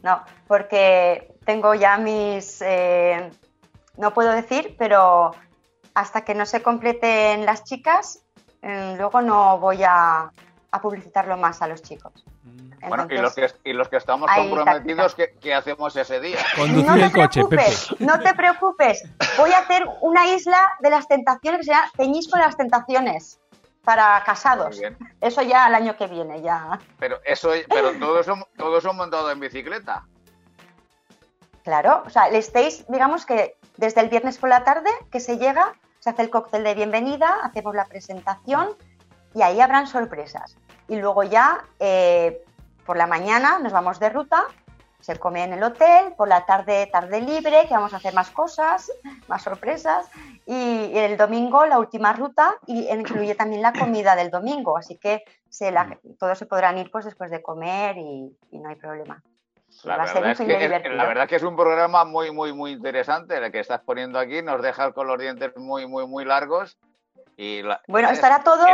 no, 0.02 0.22
porque 0.46 1.34
tengo 1.44 1.74
ya 1.74 1.96
mis, 1.98 2.62
eh, 2.62 3.30
no 3.96 4.14
puedo 4.14 4.30
decir, 4.32 4.76
pero 4.78 5.32
hasta 5.94 6.24
que 6.24 6.34
no 6.34 6.46
se 6.46 6.62
completen 6.62 7.44
las 7.44 7.64
chicas, 7.64 8.24
eh, 8.62 8.94
luego 8.96 9.20
no 9.20 9.58
voy 9.58 9.82
a, 9.84 10.30
a 10.70 10.80
publicitarlo 10.80 11.36
más 11.36 11.62
a 11.62 11.68
los 11.68 11.82
chicos. 11.82 12.12
Bueno, 12.88 13.06
y 13.10 13.18
los 13.18 13.34
que, 13.34 13.46
y 13.64 13.72
los 13.74 13.88
que 13.88 13.96
estamos 13.98 14.30
comprometidos, 14.34 15.14
¿qué, 15.14 15.54
hacemos 15.54 15.94
ese 15.96 16.18
día? 16.20 16.38
Conducir 16.56 17.02
el 17.02 17.12
coche, 17.12 17.44
Pepe. 17.44 17.66
No 17.98 18.18
te 18.20 18.34
preocupes, 18.34 19.04
voy 19.36 19.52
a 19.52 19.58
hacer 19.58 19.86
una 20.00 20.26
isla 20.26 20.72
de 20.80 20.90
las 20.90 21.06
tentaciones 21.06 21.60
que 21.60 21.64
se 21.64 21.72
llama 21.72 21.90
Peñisco 21.96 22.38
de 22.38 22.44
las 22.44 22.56
Tentaciones 22.56 23.38
para 23.84 24.22
casados. 24.24 24.80
Eso 25.20 25.42
ya 25.42 25.66
el 25.66 25.74
año 25.74 25.96
que 25.96 26.06
viene, 26.06 26.40
ya. 26.40 26.78
Pero 26.98 27.20
eso, 27.24 27.50
pero 27.68 27.92
todo 27.98 28.20
eso, 28.20 28.48
todo 28.56 28.78
eso 28.78 28.92
montado 28.94 29.30
en 29.30 29.40
bicicleta. 29.40 30.06
Claro, 31.64 32.02
o 32.06 32.10
sea, 32.10 32.30
le 32.30 32.38
estáis, 32.38 32.86
digamos 32.88 33.26
que 33.26 33.56
desde 33.76 34.00
el 34.00 34.08
viernes 34.08 34.38
por 34.38 34.48
la 34.48 34.64
tarde 34.64 34.90
que 35.10 35.20
se 35.20 35.36
llega, 35.36 35.74
se 36.00 36.10
hace 36.10 36.22
el 36.22 36.30
cóctel 36.30 36.64
de 36.64 36.74
bienvenida, 36.74 37.40
hacemos 37.42 37.74
la 37.74 37.84
presentación 37.84 38.70
y 39.34 39.42
ahí 39.42 39.60
habrán 39.60 39.86
sorpresas. 39.86 40.56
Y 40.88 40.96
luego 40.96 41.22
ya 41.22 41.64
eh, 41.78 42.42
por 42.86 42.96
la 42.96 43.06
mañana 43.06 43.58
nos 43.58 43.72
vamos 43.72 44.00
de 44.00 44.08
ruta, 44.08 44.46
se 45.00 45.18
come 45.18 45.44
en 45.44 45.52
el 45.52 45.62
hotel, 45.62 46.14
por 46.16 46.28
la 46.28 46.44
tarde 46.46 46.88
tarde 46.90 47.20
libre, 47.20 47.66
que 47.68 47.74
vamos 47.74 47.92
a 47.92 47.98
hacer 47.98 48.14
más 48.14 48.30
cosas, 48.30 48.90
más 49.28 49.42
sorpresas, 49.42 50.08
y 50.46 50.96
el 50.96 51.18
domingo 51.18 51.66
la 51.66 51.78
última 51.78 52.14
ruta 52.14 52.56
y 52.66 52.88
incluye 52.88 53.34
también 53.34 53.62
la 53.62 53.74
comida 53.74 54.16
del 54.16 54.30
domingo, 54.30 54.78
así 54.78 54.96
que 54.96 55.22
se 55.50 55.72
todos 56.18 56.38
se 56.38 56.46
podrán 56.46 56.78
ir 56.78 56.90
pues 56.90 57.04
después 57.04 57.30
de 57.30 57.42
comer 57.42 57.98
y 57.98 58.34
no 58.52 58.68
hay 58.68 58.76
problema. 58.76 59.22
La 59.84 59.96
verdad, 59.96 60.30
es 60.32 60.38
que, 60.38 60.90
la 60.90 61.06
verdad 61.06 61.28
que 61.28 61.36
es 61.36 61.42
un 61.42 61.56
programa 61.56 62.04
muy, 62.04 62.30
muy, 62.30 62.52
muy 62.52 62.72
interesante 62.72 63.36
el 63.36 63.50
que 63.50 63.60
estás 63.60 63.80
poniendo 63.80 64.18
aquí. 64.18 64.42
Nos 64.42 64.62
dejas 64.62 64.92
con 64.92 65.06
los 65.06 65.18
dientes 65.18 65.56
muy, 65.56 65.86
muy, 65.86 66.06
muy 66.06 66.24
largos. 66.24 66.76
Y 67.36 67.62
bueno, 67.88 68.10
estará 68.10 68.42
todo, 68.42 68.66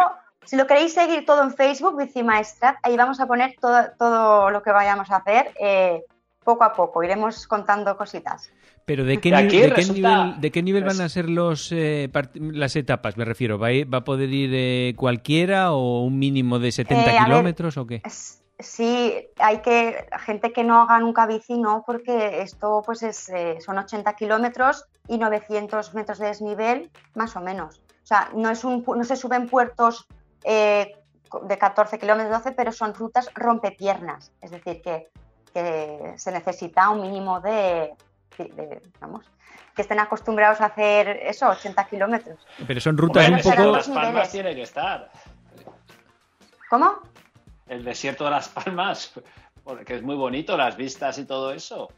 si 0.45 0.57
lo 0.57 0.67
queréis 0.67 0.95
seguir 0.95 1.25
todo 1.25 1.43
en 1.43 1.55
Facebook, 1.55 1.97
Maestrat, 2.25 2.77
ahí 2.83 2.97
vamos 2.97 3.21
a 3.21 3.27
poner 3.27 3.55
todo, 3.61 3.85
todo 3.99 4.51
lo 4.51 4.63
que 4.63 4.73
vayamos 4.73 5.11
a 5.11 5.17
hacer 5.17 5.53
eh, 5.61 6.03
poco 6.43 6.65
a 6.65 6.73
poco. 6.73 7.03
Iremos 7.03 7.47
contando 7.47 7.97
cositas. 7.97 8.51
Pero 8.85 9.05
¿de 9.05 9.19
qué, 9.19 9.33
nivel, 9.33 10.41
de 10.41 10.51
qué 10.53 10.63
nivel 10.63 10.85
van 10.85 11.01
a 11.01 11.09
ser 11.09 11.29
los, 11.29 11.73
eh, 11.73 12.09
las 12.35 12.77
etapas? 12.77 13.17
Me 13.17 13.25
refiero, 13.25 13.59
¿va 13.59 13.69
a, 13.69 13.73
va 13.93 13.99
a 13.99 14.05
poder 14.05 14.31
ir 14.31 14.51
eh, 14.55 14.95
cualquiera 14.97 15.73
o 15.73 16.03
un 16.03 16.19
mínimo 16.19 16.61
de 16.61 16.71
70 16.71 17.25
kilómetros 17.25 17.77
o 17.77 17.87
qué? 17.87 18.03
Sí, 18.59 19.29
hay 19.39 19.59
que 19.59 20.09
gente 20.25 20.53
que 20.53 20.65
no 20.65 20.81
haga 20.81 20.99
nunca 20.99 21.27
bici, 21.27 21.59
no, 21.59 21.85
porque 21.87 22.41
esto 22.41 22.83
pues 22.85 23.03
es, 23.03 23.29
eh, 23.29 23.59
son 23.61 23.77
80 23.77 24.15
kilómetros 24.15 24.87
y 25.09 25.19
900 25.19 25.93
metros 25.93 26.19
de 26.19 26.29
desnivel, 26.29 26.91
más 27.15 27.37
o 27.37 27.41
menos. 27.41 27.83
O 28.03 28.07
sea, 28.07 28.31
no, 28.35 28.49
es 28.49 28.65
un, 28.65 28.83
no 28.87 29.05
se 29.05 29.17
suben 29.17 29.49
puertos 29.49 30.07
eh, 30.43 30.97
de 31.43 31.59
14 31.59 31.99
kilómetros, 31.99 32.45
12, 32.45 32.53
pero 32.53 32.73
son 32.73 32.95
rutas 32.95 33.31
rompepiernas. 33.35 34.33
Es 34.41 34.51
decir, 34.51 34.81
que, 34.81 35.09
se 36.17 36.31
necesita 36.33 36.91
un 36.91 37.01
mínimo 37.01 37.41
de, 37.41 37.95
vamos, 39.01 39.25
que 39.75 39.81
estén 39.83 39.99
acostumbrados 39.99 40.61
a 40.61 40.67
hacer 40.67 41.09
eso, 41.09 41.49
80 41.49 41.85
kilómetros. 41.87 42.47
Pero 42.67 42.79
son 42.79 42.99
rutas 42.99 43.27
un 43.27 43.41
poco... 43.41 43.73
Las 43.73 43.89
palmas 43.89 44.31
tiene 44.31 44.55
que 44.55 44.63
estar. 44.63 45.11
¿Cómo? 46.69 47.01
El 47.69 47.85
desierto 47.85 48.25
de 48.25 48.31
Las 48.31 48.49
Palmas, 48.49 49.13
porque 49.65 49.97
es 49.97 50.03
muy 50.03 50.17
bonito, 50.17 50.57
las 50.57 50.77
vistas 50.77 51.19
y 51.19 51.25
todo 51.25 51.53
eso. 51.53 51.89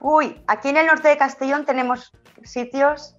Uy, 0.00 0.40
aquí 0.46 0.68
en 0.68 0.76
el 0.76 0.86
norte 0.86 1.08
de 1.08 1.16
Castellón 1.16 1.64
tenemos 1.64 2.12
sitios 2.44 3.16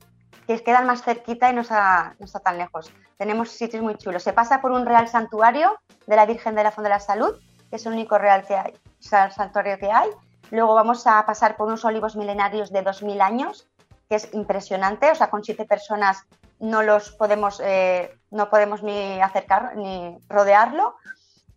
que 0.47 0.63
quedan 0.63 0.87
más 0.87 1.03
cerquita 1.03 1.51
y 1.51 1.53
no 1.53 1.61
está, 1.61 2.15
no 2.19 2.25
está 2.25 2.39
tan 2.39 2.57
lejos. 2.57 2.91
Tenemos 3.17 3.51
sitios 3.51 3.83
muy 3.83 3.95
chulos. 3.95 4.23
Se 4.23 4.33
pasa 4.33 4.61
por 4.61 4.71
un 4.71 4.85
real 4.85 5.07
santuario 5.07 5.77
de 6.07 6.15
la 6.15 6.25
Virgen 6.25 6.55
de 6.55 6.63
la 6.63 6.71
Fonda 6.71 6.89
de 6.89 6.95
la 6.95 6.99
Salud, 6.99 7.35
que 7.69 7.75
es 7.75 7.85
el 7.85 7.93
único 7.93 8.17
real 8.17 8.45
que 8.47 8.55
hay, 8.55 8.73
santuario 8.99 9.77
que 9.77 9.91
hay. 9.91 10.09
Luego 10.51 10.73
vamos 10.73 11.05
a 11.05 11.23
pasar 11.25 11.55
por 11.55 11.67
unos 11.67 11.85
olivos 11.85 12.15
milenarios 12.15 12.71
de 12.71 12.83
2.000 12.83 13.21
años, 13.21 13.67
que 14.09 14.15
es 14.15 14.33
impresionante. 14.33 15.11
O 15.11 15.15
sea, 15.15 15.29
con 15.29 15.43
siete 15.43 15.65
personas 15.65 16.23
no 16.59 16.81
los 16.81 17.11
podemos, 17.11 17.61
eh, 17.63 18.17
no 18.31 18.49
podemos 18.49 18.81
ni 18.81 19.21
acercar 19.21 19.75
ni 19.75 20.17
rodearlo. 20.27 20.95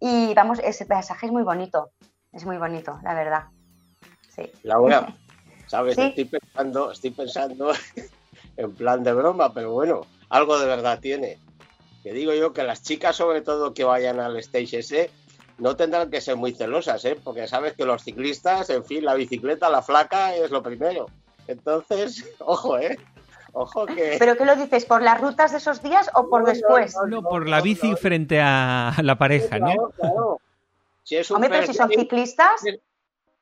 Y 0.04 0.34
vamos, 0.34 0.58
ese 0.58 0.84
paisaje 0.84 1.26
es 1.26 1.32
muy 1.32 1.44
bonito, 1.44 1.92
es 2.32 2.44
muy 2.44 2.56
bonito, 2.56 2.98
la 3.04 3.14
verdad. 3.14 3.44
Sí. 4.34 4.50
Laura, 4.64 5.16
sabes, 5.68 5.96
estoy 5.96 6.24
pensando, 6.24 6.90
estoy 6.90 7.10
pensando 7.10 7.72
en 8.56 8.74
plan 8.74 9.04
de 9.04 9.12
broma, 9.12 9.54
pero 9.54 9.70
bueno, 9.70 10.00
algo 10.28 10.58
de 10.58 10.66
verdad 10.66 10.98
tiene. 10.98 11.38
Que 12.02 12.12
digo 12.12 12.34
yo 12.34 12.52
que 12.52 12.64
las 12.64 12.82
chicas, 12.82 13.14
sobre 13.14 13.42
todo 13.42 13.74
que 13.74 13.84
vayan 13.84 14.18
al 14.18 14.36
stage 14.38 14.80
ese, 14.80 15.10
no 15.58 15.76
tendrán 15.76 16.10
que 16.10 16.20
ser 16.20 16.34
muy 16.34 16.52
celosas, 16.52 17.04
¿eh? 17.04 17.16
porque 17.22 17.46
sabes 17.46 17.74
que 17.74 17.84
los 17.84 18.02
ciclistas, 18.02 18.70
en 18.70 18.84
fin, 18.84 19.04
la 19.04 19.14
bicicleta, 19.14 19.70
la 19.70 19.82
flaca 19.82 20.34
es 20.34 20.50
lo 20.50 20.64
primero. 20.64 21.06
Entonces, 21.46 22.28
ojo, 22.40 22.76
¿eh? 22.76 22.98
Ojo 23.52 23.86
que... 23.86 24.16
¿Pero 24.18 24.36
qué 24.36 24.44
lo 24.44 24.56
dices? 24.56 24.84
¿Por 24.84 25.02
las 25.02 25.20
rutas 25.20 25.52
de 25.52 25.58
esos 25.58 25.82
días 25.82 26.10
o 26.14 26.28
por 26.28 26.44
después? 26.44 26.94
No, 27.08 27.22
por 27.22 27.48
la 27.48 27.60
bici 27.60 27.94
frente 27.96 28.40
a 28.40 28.94
la 29.02 29.16
pareja, 29.16 29.58
¿no? 29.58 29.90
Claro, 29.90 30.40
Si 31.02 31.16
es 31.16 31.30
un 31.30 31.36
Hombre, 31.36 31.50
pero 31.50 31.66
si 31.66 31.74
son 31.74 31.90
ciclistas... 31.90 32.62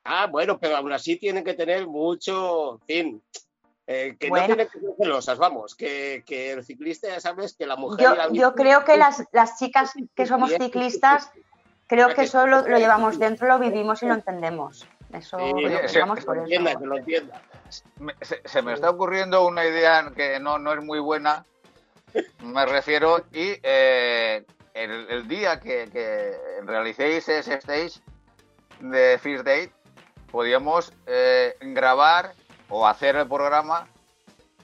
Ah, 0.04 0.26
bueno, 0.26 0.58
pero 0.58 0.76
aún 0.76 0.92
así 0.92 1.16
tienen 1.16 1.44
que 1.44 1.54
tener 1.54 1.86
mucho, 1.86 2.74
en 2.74 2.80
fin, 2.86 3.22
eh, 3.86 4.16
que 4.18 4.30
no 4.30 4.36
tienen 4.46 4.68
que 4.68 4.78
ser 4.78 4.94
celosas, 4.96 5.36
vamos, 5.36 5.74
que, 5.74 6.22
que, 6.24 6.52
el 6.52 6.64
ciclista 6.64 7.08
ya 7.08 7.20
sabes 7.20 7.54
que 7.54 7.66
la 7.66 7.76
mujer... 7.76 8.06
Yo, 8.06 8.32
yo 8.32 8.54
creo 8.54 8.84
que 8.84 8.96
las, 8.96 9.24
las, 9.32 9.58
chicas 9.58 9.92
que 10.14 10.26
somos 10.26 10.52
ciclistas, 10.52 11.30
creo 11.86 12.14
que 12.14 12.22
eso 12.22 12.46
lo, 12.46 12.62
llevamos 12.66 13.18
dentro, 13.18 13.48
lo 13.48 13.58
vivimos 13.58 14.02
y 14.02 14.06
lo 14.06 14.14
entendemos. 14.14 14.86
Eso 15.12 15.38
lo 15.38 15.52
por 15.52 16.38
eso. 16.38 16.78
que 16.78 16.86
lo 16.86 16.96
entienda 16.98 17.42
se, 18.44 18.62
me 18.62 18.72
está 18.72 18.90
ocurriendo 18.90 19.46
una 19.46 19.64
idea 19.64 20.10
que 20.14 20.40
no, 20.40 20.58
no 20.58 20.72
es 20.72 20.82
muy 20.82 20.98
buena, 20.98 21.44
me 22.42 22.66
refiero, 22.66 23.18
y 23.32 23.54
eh, 23.62 24.44
el, 24.74 25.28
día 25.28 25.60
que, 25.60 26.36
realicéis 26.64 27.28
ese 27.28 27.54
stage 27.54 28.00
de 28.80 29.18
First 29.20 29.44
Date, 29.44 29.72
podríamos 30.30 30.92
eh, 31.06 31.54
grabar 31.60 32.32
o 32.68 32.86
hacer 32.86 33.16
el 33.16 33.28
programa 33.28 33.88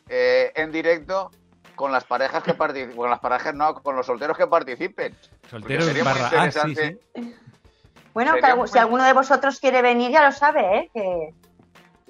eh, 0.09 0.53
en 0.55 0.73
directo 0.73 1.31
con 1.75 1.93
las 1.93 2.05
parejas 2.05 2.43
que 2.43 2.55
participen, 2.55 2.97
con 2.97 3.11
las 3.11 3.21
parejas 3.21 3.55
no, 3.55 3.75
con 3.75 3.97
los 3.97 4.07
solteros 4.07 4.37
que 4.37 4.47
participen. 4.47 5.15
Solteros 5.51 5.93
barra, 6.03 6.31
ah, 6.33 6.51
Bueno, 8.17 8.33
si 8.67 8.79
alguno 8.79 9.05
de 9.05 9.13
vosotros 9.13 9.61
quiere 9.61 9.83
venir, 9.83 10.11
ya 10.11 10.25
lo 10.25 10.33
sabe, 10.33 10.79
¿eh? 10.79 10.91
Que 10.95 11.35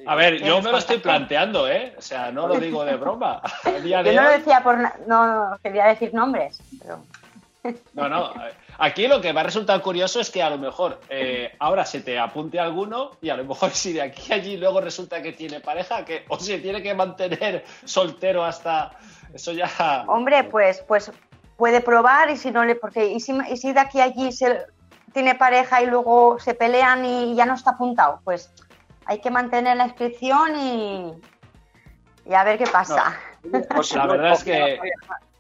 a 0.07 0.15
ver, 0.15 0.41
yo 0.41 0.63
me 0.63 0.71
lo 0.71 0.79
estoy 0.79 0.99
planteando, 0.99 1.69
¿eh? 1.69 1.97
O 1.99 2.01
sea, 2.01 2.31
no 2.31 2.47
lo 2.47 2.61
digo 2.61 2.85
de 2.85 2.95
broma. 2.95 3.43
yo 3.85 4.03
no 4.05 4.23
lo 4.23 4.31
decía 4.31 4.63
por... 4.63 4.79
No 5.09 5.59
quería 5.65 5.87
decir 5.87 6.15
nombres, 6.15 6.63
pero... 6.81 7.03
No, 7.95 8.09
no. 8.09 8.33
Aquí 8.79 9.09
lo 9.09 9.21
que 9.21 9.33
va 9.33 9.41
a 9.41 9.45
resultar 9.45 9.83
curioso 9.83 10.21
es 10.21 10.31
que 10.31 10.45
a 10.45 10.51
lo 10.51 10.59
mejor 10.59 11.01
eh, 11.09 11.53
ahora 11.59 11.85
se 11.85 12.03
te 12.03 12.21
apunte 12.21 12.61
alguno 12.61 13.17
y 13.21 13.31
a 13.31 13.37
lo 13.37 13.45
mejor 13.45 13.73
si 13.73 13.93
de 13.93 14.03
aquí 14.03 14.33
a 14.33 14.37
allí 14.37 14.57
luego 14.59 14.81
resulta 14.81 15.21
que 15.21 15.33
tiene 15.33 15.59
pareja, 15.59 16.05
que 16.05 16.25
o 16.29 16.39
se 16.39 16.59
tiene 16.59 16.85
que 16.85 16.95
mantener 16.95 17.65
soltero 17.85 18.45
hasta 18.45 18.93
eso 19.35 19.51
ya. 19.51 20.05
Hombre, 20.07 20.45
pues, 20.45 20.85
pues 20.87 21.11
puede 21.57 21.81
probar 21.81 22.31
y 22.31 22.37
si 22.37 22.53
no 22.53 22.65
le, 22.65 22.77
porque 22.77 23.07
y 23.07 23.19
si, 23.19 23.37
y 23.51 23.57
si 23.57 23.73
de 23.73 23.81
aquí 23.81 23.99
a 23.99 24.05
allí 24.05 24.31
se 24.31 24.67
tiene 25.17 25.35
pareja 25.35 25.81
y 25.81 25.87
luego 25.87 26.39
se 26.39 26.53
pelean 26.53 27.03
y 27.07 27.35
ya 27.35 27.47
no 27.47 27.55
está 27.55 27.71
apuntado, 27.71 28.21
pues 28.23 28.53
hay 29.07 29.19
que 29.19 29.31
mantener 29.31 29.75
la 29.75 29.87
inscripción 29.87 30.55
y, 30.55 31.15
y 32.27 32.35
a 32.35 32.45
ver 32.45 32.59
qué 32.59 32.67
pasa. 32.67 33.19
pues 33.75 33.95
la 33.95 34.07
verdad 34.07 34.33
es 34.33 34.45
que 34.45 34.79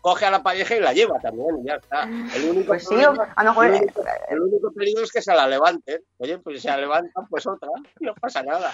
coge 0.00 0.24
a 0.24 0.30
la 0.30 0.42
pareja 0.42 0.76
y 0.76 0.80
la 0.80 0.94
lleva 0.94 1.18
también, 1.18 1.62
ya 1.62 1.74
está. 1.74 2.04
El 2.04 2.48
único, 2.48 2.68
pues 2.68 2.88
sí, 2.88 2.94
a 2.94 3.44
lo 3.44 3.50
mejor... 3.50 3.66
el, 3.66 4.40
único, 4.40 4.72
peligro 4.72 5.02
es 5.02 5.12
que 5.12 5.20
se 5.20 5.34
la 5.34 5.46
levanten. 5.46 6.00
Oye, 6.16 6.38
pues 6.38 6.56
si 6.56 6.62
se 6.62 6.68
la 6.68 6.78
levantan, 6.78 7.26
pues 7.28 7.46
otra, 7.46 7.68
no 8.00 8.14
pasa 8.14 8.42
nada. 8.42 8.72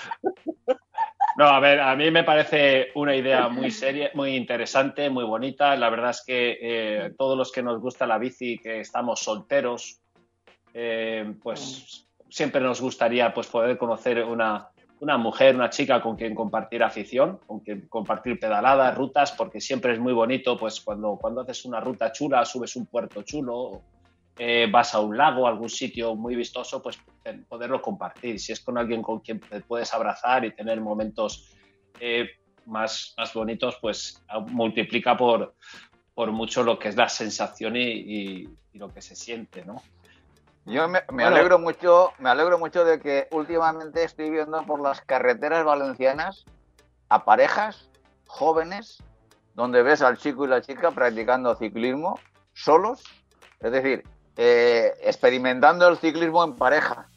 No, 1.37 1.47
a 1.47 1.59
ver, 1.59 1.81
a 1.81 1.97
mí 1.97 2.13
me 2.13 2.23
parece 2.23 2.93
una 2.95 3.17
idea 3.17 3.49
muy 3.49 3.73
seria, 3.73 4.11
muy 4.15 4.37
interesante, 4.37 5.11
muy 5.11 5.25
bonita. 5.25 5.75
La 5.75 5.91
verdad 5.91 6.11
es 6.11 6.23
que 6.25 6.59
eh, 6.61 7.15
todos 7.19 7.37
los 7.37 7.51
que 7.51 7.63
nos 7.63 7.81
gusta 7.81 8.07
la 8.07 8.19
bici, 8.19 8.59
que 8.59 8.81
estamos 8.81 9.19
solteros, 9.19 10.02
eh, 10.75 11.35
pues 11.43 12.07
siempre 12.29 12.61
nos 12.61 12.81
gustaría 12.81 13.33
pues 13.35 13.47
poder 13.47 13.77
conocer 13.77 14.25
una, 14.25 14.71
una 15.01 15.19
mujer, 15.19 15.55
una 15.55 15.69
chica 15.69 16.01
con 16.01 16.17
quien 16.17 16.35
compartir 16.35 16.83
afición, 16.83 17.39
con 17.47 17.61
quien 17.61 17.89
compartir 17.89 18.39
pedaladas, 18.39 18.97
rutas, 18.97 19.33
porque 19.33 19.61
siempre 19.61 19.93
es 19.93 19.99
muy 19.99 20.13
bonito, 20.13 20.57
pues 20.57 20.81
cuando, 20.81 21.19
cuando 21.21 21.41
haces 21.41 21.65
una 21.65 21.81
ruta 21.81 22.13
chula, 22.13 22.45
subes 22.45 22.77
un 22.77 22.87
puerto 22.87 23.23
chulo, 23.23 23.83
eh, 24.39 24.67
vas 24.71 24.95
a 24.95 25.01
un 25.01 25.17
lago, 25.17 25.47
algún 25.47 25.69
sitio 25.69 26.15
muy 26.15 26.37
vistoso, 26.37 26.81
pues 26.81 26.99
poderlo 27.49 27.83
compartir. 27.83 28.39
Si 28.39 28.53
es 28.53 28.61
con 28.61 28.79
alguien 28.79 29.03
con 29.03 29.21
quien 29.21 29.41
te 29.41 29.61
puedes 29.61 29.93
abrazar 29.93 30.45
y 30.45 30.55
tener 30.55 30.81
momentos 30.81 31.53
eh, 32.01 32.31
más, 32.67 33.15
más 33.19 33.35
bonitos, 33.35 33.77
pues 33.81 34.25
multiplica 34.49 35.17
por, 35.17 35.55
por 36.15 36.33
mucho 36.33 36.63
lo 36.63 36.79
que 36.79 36.89
es 36.89 36.97
la 36.97 37.09
sensación 37.09 37.77
y, 37.77 37.83
y 37.83 38.49
lo 38.75 38.89
que 38.89 39.03
se 39.03 39.17
siente, 39.17 39.65
¿no? 39.65 39.83
Yo 40.65 40.87
me, 40.89 41.25
alegro 41.25 41.59
mucho, 41.59 42.13
me 42.19 42.31
alegro 42.31 42.57
mucho 42.59 42.85
de 42.85 43.01
que 43.01 43.27
últimamente 43.33 44.05
estoy 44.05 44.31
viendo 44.31 44.65
por 44.65 44.81
las 44.81 45.01
carreteras 45.01 45.65
valencianas 45.65 46.45
a 47.09 47.25
parejas 47.25 47.91
jóvenes 48.29 49.03
donde 49.55 49.83
ves 49.83 50.03
al 50.03 50.19
chico 50.19 50.45
y 50.45 50.49
la 50.49 50.63
chica 50.63 50.93
practicando 50.93 51.57
ciclismo 51.57 52.19
solos, 52.55 53.03
es 53.61 53.73
decir, 53.73 54.05
eh, 54.37 54.93
experimentando 55.03 55.89
el 55.89 55.99
ciclismo 55.99 56.45
en 56.45 56.55
pareja. 56.55 57.09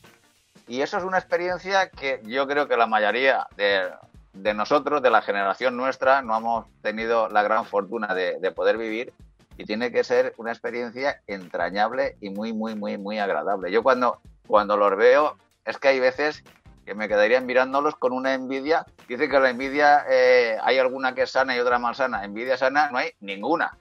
Y 0.67 0.81
eso 0.81 0.97
es 0.97 1.03
una 1.03 1.19
experiencia 1.19 1.89
que 1.89 2.21
yo 2.23 2.47
creo 2.47 2.67
que 2.67 2.77
la 2.77 2.87
mayoría 2.87 3.47
de, 3.55 4.53
nosotros, 4.55 5.03
de 5.03 5.11
la 5.11 5.21
generación 5.21 5.77
nuestra, 5.77 6.23
no 6.23 6.35
hemos 6.35 6.65
tenido 6.81 7.29
la 7.29 7.43
gran 7.43 7.65
fortuna 7.65 8.15
de 8.15 8.51
poder 8.51 8.77
vivir 8.77 9.13
y 9.57 9.65
tiene 9.65 9.91
que 9.91 10.03
ser 10.03 10.33
una 10.37 10.51
experiencia 10.51 11.21
entrañable 11.27 12.17
y 12.21 12.29
muy, 12.29 12.53
muy, 12.53 12.75
muy, 12.75 12.97
muy 12.97 13.19
agradable. 13.19 13.71
Yo 13.71 13.83
cuando, 13.83 14.19
cuando 14.47 14.77
los 14.77 14.95
veo, 14.97 15.37
es 15.65 15.77
que 15.77 15.89
hay 15.89 15.99
veces 15.99 16.43
que 16.85 16.93
me 16.93 17.07
quedaría 17.07 17.41
mirándolos 17.41 17.95
con 17.95 18.13
una 18.13 18.33
envidia. 18.33 18.85
Dice 19.07 19.27
que 19.27 19.39
la 19.39 19.49
envidia 19.49 20.05
eh, 20.09 20.57
hay 20.61 20.77
alguna 20.77 21.15
que 21.15 21.23
es 21.23 21.31
sana 21.31 21.55
y 21.55 21.59
otra 21.59 21.79
malsana. 21.79 22.23
Envidia 22.23 22.57
sana 22.57 22.91
no 22.91 22.99
hay 22.99 23.11
ninguna. 23.21 23.77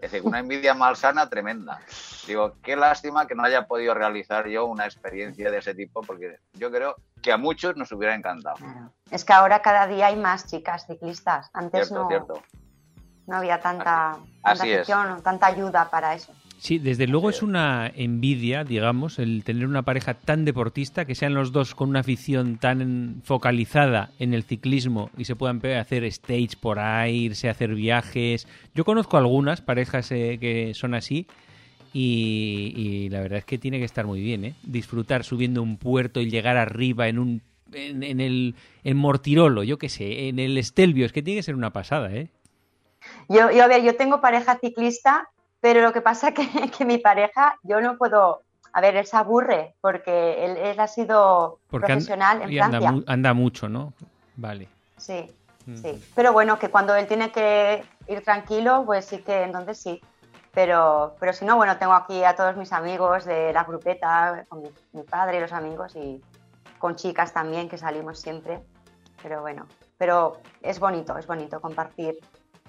Es 0.00 0.10
decir, 0.10 0.26
una 0.26 0.40
envidia 0.40 0.74
malsana 0.74 1.28
tremenda. 1.30 1.80
Digo, 2.26 2.54
qué 2.62 2.76
lástima 2.76 3.26
que 3.26 3.34
no 3.34 3.44
haya 3.44 3.66
podido 3.66 3.94
realizar 3.94 4.48
yo 4.48 4.66
una 4.66 4.84
experiencia 4.84 5.50
de 5.50 5.58
ese 5.58 5.74
tipo, 5.74 6.02
porque 6.02 6.38
yo 6.54 6.70
creo 6.70 6.96
que 7.22 7.32
a 7.32 7.36
muchos 7.36 7.76
nos 7.76 7.90
hubiera 7.92 8.14
encantado. 8.14 8.56
Es 9.10 9.24
que 9.24 9.32
ahora 9.32 9.62
cada 9.62 9.86
día 9.86 10.08
hay 10.08 10.16
más 10.16 10.46
chicas 10.46 10.86
ciclistas. 10.86 11.48
Antes 11.54 11.90
no. 11.90 12.08
Cierto 12.08 12.42
no 13.32 13.38
había 13.38 13.58
tanta, 13.58 14.18
tanta 14.44 15.22
tanta 15.22 15.46
ayuda 15.46 15.88
para 15.90 16.14
eso. 16.14 16.32
Sí, 16.58 16.78
desde 16.78 17.08
luego 17.08 17.30
es 17.30 17.42
una 17.42 17.90
envidia, 17.92 18.62
digamos, 18.62 19.18
el 19.18 19.42
tener 19.42 19.66
una 19.66 19.82
pareja 19.82 20.14
tan 20.14 20.44
deportista, 20.44 21.06
que 21.06 21.16
sean 21.16 21.34
los 21.34 21.50
dos 21.50 21.74
con 21.74 21.88
una 21.88 22.00
afición 22.00 22.58
tan 22.58 23.22
focalizada 23.24 24.10
en 24.20 24.34
el 24.34 24.44
ciclismo 24.44 25.10
y 25.16 25.24
se 25.24 25.34
puedan 25.34 25.64
hacer 25.76 26.04
stage 26.04 26.56
por 26.60 26.78
ahí, 26.78 27.24
irse 27.24 27.48
a 27.48 27.52
hacer 27.52 27.74
viajes. 27.74 28.46
Yo 28.74 28.84
conozco 28.84 29.16
algunas 29.16 29.62
parejas 29.62 30.12
eh, 30.12 30.36
que 30.38 30.72
son 30.74 30.94
así 30.94 31.26
y, 31.94 33.08
la 33.10 33.22
verdad 33.22 33.38
es 33.38 33.44
que 33.44 33.58
tiene 33.58 33.78
que 33.78 33.86
estar 33.86 34.06
muy 34.06 34.20
bien, 34.20 34.44
¿eh? 34.44 34.54
Disfrutar 34.62 35.24
subiendo 35.24 35.62
un 35.62 35.78
puerto 35.78 36.20
y 36.20 36.30
llegar 36.30 36.58
arriba 36.58 37.08
en 37.08 37.18
un 37.18 37.42
en, 37.72 38.20
el 38.20 38.54
en 38.84 38.96
Mortirolo, 38.98 39.64
yo 39.64 39.78
qué 39.78 39.88
sé, 39.88 40.28
en 40.28 40.38
el 40.38 40.58
Estelvio, 40.58 41.06
es 41.06 41.12
que 41.12 41.22
tiene 41.22 41.38
que 41.38 41.42
ser 41.42 41.54
una 41.54 41.72
pasada, 41.72 42.14
¿eh? 42.14 42.28
Yo, 43.28 43.50
yo, 43.50 43.64
a 43.64 43.66
ver, 43.66 43.82
yo 43.82 43.96
tengo 43.96 44.20
pareja 44.20 44.58
ciclista, 44.58 45.28
pero 45.60 45.80
lo 45.80 45.92
que 45.92 46.00
pasa 46.00 46.28
es 46.28 46.34
que, 46.34 46.70
que 46.70 46.84
mi 46.84 46.98
pareja, 46.98 47.56
yo 47.62 47.80
no 47.80 47.96
puedo, 47.96 48.42
a 48.72 48.80
ver, 48.80 48.96
él 48.96 49.06
se 49.06 49.16
aburre 49.16 49.74
porque 49.80 50.44
él, 50.44 50.78
ha 50.78 50.88
sido 50.88 51.58
profesional 51.70 52.42
en 52.42 52.56
Francia. 52.56 52.94
Anda, 53.06 53.34
mucho, 53.34 53.68
¿no? 53.68 53.92
Vale. 54.36 54.68
Sí, 54.96 55.30
mm. 55.66 55.76
sí. 55.76 56.04
Pero 56.14 56.32
bueno, 56.32 56.58
que 56.58 56.70
cuando 56.70 56.94
él 56.94 57.06
tiene 57.06 57.30
que 57.30 57.84
ir 58.08 58.22
tranquilo, 58.24 58.82
pues 58.84 59.04
sí 59.06 59.18
que 59.18 59.42
entonces 59.42 59.78
sí. 59.78 60.00
Pero, 60.52 61.16
pero 61.18 61.32
si 61.32 61.46
no, 61.46 61.56
bueno, 61.56 61.78
tengo 61.78 61.94
aquí 61.94 62.24
a 62.24 62.36
todos 62.36 62.56
mis 62.56 62.72
amigos 62.72 63.24
de 63.24 63.54
la 63.54 63.64
grupeta, 63.64 64.44
con 64.48 64.60
mi, 64.60 64.70
mi 64.92 65.02
padre 65.02 65.38
y 65.38 65.40
los 65.40 65.52
amigos 65.52 65.96
y 65.96 66.20
con 66.78 66.96
chicas 66.96 67.32
también 67.32 67.70
que 67.70 67.78
salimos 67.78 68.20
siempre. 68.20 68.60
Pero 69.22 69.40
bueno, 69.40 69.66
pero 69.96 70.40
es 70.60 70.80
bonito, 70.80 71.16
es 71.16 71.26
bonito 71.26 71.60
compartir 71.60 72.18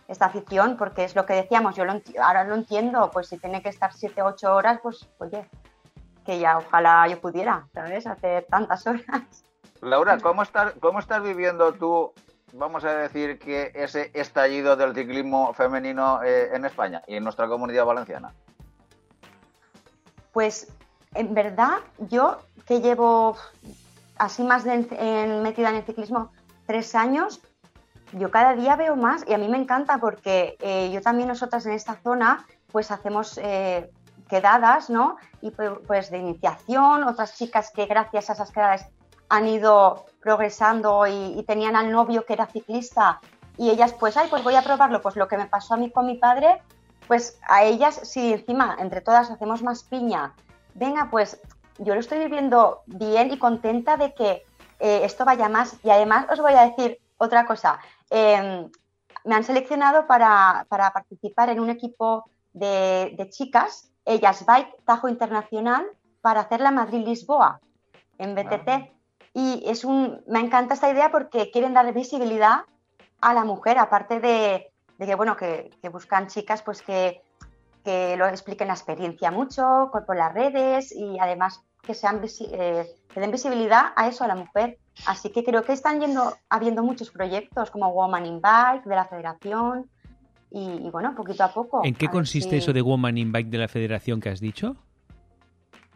esta 0.08 0.26
afición, 0.26 0.78
porque 0.78 1.04
es 1.04 1.16
lo 1.16 1.26
que 1.26 1.34
decíamos, 1.34 1.76
yo 1.76 1.84
ahora 2.22 2.44
lo 2.44 2.56
entiendo, 2.56 3.10
pues 3.12 3.28
si 3.28 3.38
tiene 3.38 3.62
que 3.62 3.70
estar 3.70 3.94
7, 3.94 4.22
8 4.22 4.54
horas, 4.54 4.80
pues 4.82 5.08
oye, 5.20 5.50
que 6.26 6.40
ya 6.40 6.58
ojalá 6.58 7.08
yo 7.08 7.20
pudiera, 7.20 7.68
¿sabes? 7.74 8.08
Hacer 8.08 8.46
tantas 8.50 8.86
horas. 8.88 9.44
Laura, 9.82 10.18
¿cómo 10.20 10.44
estás, 10.44 10.74
cómo 10.80 11.00
estás 11.00 11.22
viviendo 11.24 11.74
tú, 11.74 12.14
vamos 12.54 12.84
a 12.86 12.96
decir, 12.96 13.40
que 13.40 13.72
ese 13.76 14.12
estallido 14.14 14.76
del 14.76 14.94
ciclismo 14.94 15.54
femenino 15.54 16.24
eh, 16.24 16.50
en 16.54 16.66
España 16.66 17.02
y 17.08 17.16
en 17.16 17.24
nuestra 17.24 17.48
comunidad 17.48 17.86
valenciana? 17.86 18.34
Pues 20.32 20.72
en 21.14 21.34
verdad, 21.34 21.80
yo 21.98 22.40
que 22.66 22.82
llevo 22.82 23.38
así 24.18 24.44
más 24.44 24.66
metida 24.66 25.70
en 25.70 25.76
el 25.76 25.84
ciclismo 25.84 26.32
tres 26.66 26.96
años, 26.96 27.42
yo 28.14 28.32
cada 28.32 28.54
día 28.54 28.76
veo 28.76 28.96
más 28.96 29.26
y 29.28 29.34
a 29.34 29.38
mí 29.38 29.48
me 29.48 29.58
encanta 29.58 29.98
porque 29.98 30.58
eh, 30.60 30.92
yo 30.92 31.02
también 31.02 31.28
nosotras 31.28 31.66
en 31.66 31.74
esta 31.74 31.96
zona 32.02 32.46
pues 32.72 32.92
hacemos 32.92 33.38
eh, 33.38 33.92
quedadas, 34.30 34.90
¿no? 34.90 35.18
Y 35.42 35.52
pues 35.52 36.10
de 36.10 36.18
iniciación, 36.18 37.04
otras 37.04 37.36
chicas 37.36 37.72
que 37.72 37.86
gracias 37.86 38.30
a 38.30 38.34
esas 38.34 38.52
quedadas 38.52 38.88
han 39.30 39.48
ido 39.48 40.06
progresando 40.22 41.06
y, 41.08 41.44
tenían 41.48 41.76
al 41.76 41.92
novio 41.92 42.26
que 42.26 42.34
era 42.34 42.46
ciclista 42.46 43.20
y 43.58 43.70
ellas 43.70 43.94
pues, 43.94 44.18
ay, 44.18 44.28
pues 44.30 44.44
voy 44.44 44.56
a 44.56 44.62
probarlo, 44.62 45.02
pues 45.02 45.16
lo 45.16 45.28
que 45.28 45.38
me 45.38 45.46
pasó 45.46 45.74
a 45.74 45.78
mí 45.78 45.92
con 45.92 46.06
mi 46.06 46.16
padre, 46.16 46.62
pues 47.08 47.40
a 47.48 47.64
ellas 47.64 48.00
si 48.04 48.34
encima 48.34 48.78
entre 48.80 49.02
todas 49.02 49.30
hacemos 49.30 49.62
más 49.62 49.84
piña, 49.84 50.34
venga, 50.74 51.10
pues 51.12 51.40
yo 51.80 51.94
lo 51.94 52.00
estoy 52.00 52.20
viviendo 52.20 52.84
bien 52.86 53.32
y 53.32 53.38
contenta 53.38 53.98
de 53.98 54.14
que 54.14 54.44
eh, 54.80 55.02
esto 55.04 55.26
vaya 55.26 55.50
más. 55.50 55.78
Y 55.84 55.90
además 55.90 56.26
os 56.32 56.40
voy 56.40 56.54
a 56.54 56.66
decir 56.66 57.00
otra 57.18 57.46
cosa, 57.46 57.80
Em, 58.16 58.70
me 59.26 59.34
han 59.34 59.44
seleccionado 59.44 60.06
para, 60.06 60.68
participar 60.70 61.50
en 61.50 61.60
un 61.60 61.72
equipo 61.72 62.30
de, 62.54 63.28
chicas, 63.32 63.92
ellas 64.06 64.46
Bike 64.46 64.84
Tajo 64.86 65.10
Internacional, 65.10 65.88
para 66.22 66.42
hacer 66.42 66.62
la 66.62 66.70
Madrid-Lisboa 66.70 67.60
en 68.20 68.36
BTT. 68.36 68.70
Ah. 68.70 68.88
Y 69.34 69.64
es 69.66 69.84
un, 69.84 70.22
me 70.28 70.40
encanta 70.40 70.76
esta 70.76 70.92
idea 70.92 71.12
porque 71.12 71.50
quieren 71.50 71.74
dar 71.74 71.92
visibilidad 71.92 72.66
a 73.20 73.34
la 73.34 73.46
mujer, 73.46 73.80
aparte 73.80 74.20
de, 74.20 74.72
que, 75.00 75.16
bueno, 75.16 75.36
que, 75.36 75.72
buscan 75.92 76.28
chicas 76.28 76.62
pues 76.62 76.84
que, 76.84 77.24
lo 78.16 78.28
expliquen 78.28 78.68
la 78.68 78.76
experiencia 78.76 79.32
mucho 79.32 79.90
por, 79.92 80.16
las 80.16 80.34
redes 80.36 80.92
y 80.96 81.18
además 81.20 81.64
que, 81.84 81.94
sean, 81.94 82.22
eh, 82.52 82.88
que 83.14 83.20
den 83.20 83.32
visibilidad 83.32 83.94
a 83.96 84.08
eso, 84.08 84.24
a 84.24 84.28
la 84.28 84.36
mujer. 84.36 84.80
Así 85.06 85.30
que 85.30 85.44
creo 85.44 85.64
que 85.64 85.74
están 85.74 86.00
yendo, 86.00 86.36
habiendo 86.50 86.84
muchos 86.84 87.12
proyectos 87.12 87.70
como 87.72 87.92
Woman 87.92 88.26
in 88.26 88.42
Bike 88.42 88.86
de 88.86 88.96
la 88.96 89.06
Federación 89.06 89.90
y, 90.50 90.90
bueno, 90.92 91.16
poquito 91.16 91.44
a 91.44 91.52
poco. 91.52 91.82
¿En 91.84 91.96
qué 91.96 92.08
consiste 92.08 92.58
eso 92.58 92.74
de 92.74 92.82
Woman 92.82 93.18
in 93.18 93.32
Bike 93.32 93.50
de 93.50 93.58
la 93.58 93.68
Federación 93.68 94.22
que 94.22 94.30
has 94.30 94.40
dicho? 94.40 94.76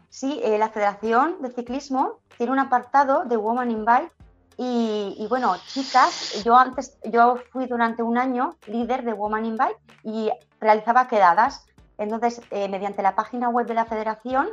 Sí, 0.08 0.40
eh, 0.42 0.58
la 0.58 0.68
Federación 0.68 1.40
de 1.40 1.50
Ciclismo 1.50 2.18
tiene 2.36 2.52
un 2.52 2.58
apartado 2.58 3.24
de 3.24 3.36
Woman 3.36 3.70
in 3.70 3.84
Bike 3.84 4.12
y, 4.60 5.24
bueno, 5.28 5.54
chicas, 5.68 6.42
yo 6.44 6.56
antes, 6.56 6.98
yo 7.04 7.36
fui 7.52 7.66
durante 7.66 8.02
un 8.02 8.18
año 8.18 8.56
líder 8.66 9.04
de 9.04 9.12
Woman 9.12 9.44
in 9.44 9.56
Bike 9.56 9.78
y 10.02 10.30
realizaba 10.60 11.06
quedadas. 11.06 11.66
Entonces, 11.96 12.42
eh, 12.50 12.68
mediante 12.68 13.00
la 13.00 13.14
página 13.14 13.48
web 13.50 13.68
de 13.68 13.74
la 13.74 13.84
federación, 13.84 14.48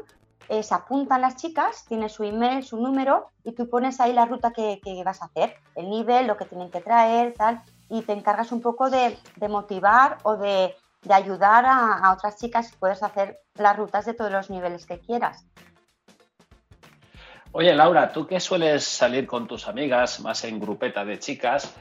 eh, 0.47 0.61
se 0.61 0.75
apuntan 0.75 1.21
las 1.21 1.37
chicas, 1.37 1.85
tiene 1.87 2.07
su 2.09 2.23
email, 2.23 2.63
su 2.63 2.77
número 2.77 3.29
y 3.43 3.53
tú 3.53 3.69
pones 3.69 3.99
ahí 3.99 4.13
la 4.13 4.25
ruta 4.25 4.51
que, 4.51 4.79
vas 5.03 5.21
a 5.21 5.25
hacer, 5.25 5.55
el 5.75 5.89
nivel, 5.89 6.27
lo 6.27 6.37
que 6.37 6.45
tienen 6.45 6.69
que 6.69 6.81
traer, 6.81 7.33
tal, 7.33 7.61
y 7.89 8.01
te 8.03 8.13
encargas 8.13 8.51
un 8.51 8.61
poco 8.61 8.89
de, 8.89 9.17
motivar 9.49 10.17
o 10.23 10.37
de, 10.37 10.75
ayudar 11.09 11.65
a, 11.67 12.13
otras 12.13 12.37
chicas 12.37 12.71
y 12.71 12.77
puedes 12.77 13.01
hacer 13.01 13.39
las 13.55 13.75
rutas 13.75 14.05
de 14.05 14.13
todos 14.13 14.31
los 14.31 14.49
niveles 14.49 14.85
que 14.85 14.99
quieras. 14.99 15.45
Oye, 17.51 17.73
Laura, 17.73 18.11
tú 18.11 18.27
que 18.27 18.39
sueles 18.39 18.83
salir 18.83 19.25
con 19.25 19.47
tus 19.47 19.67
amigas, 19.67 20.19
más 20.19 20.43
en 20.43 20.59
grupeta 20.59 21.05
de 21.05 21.19
chicas, 21.19 21.73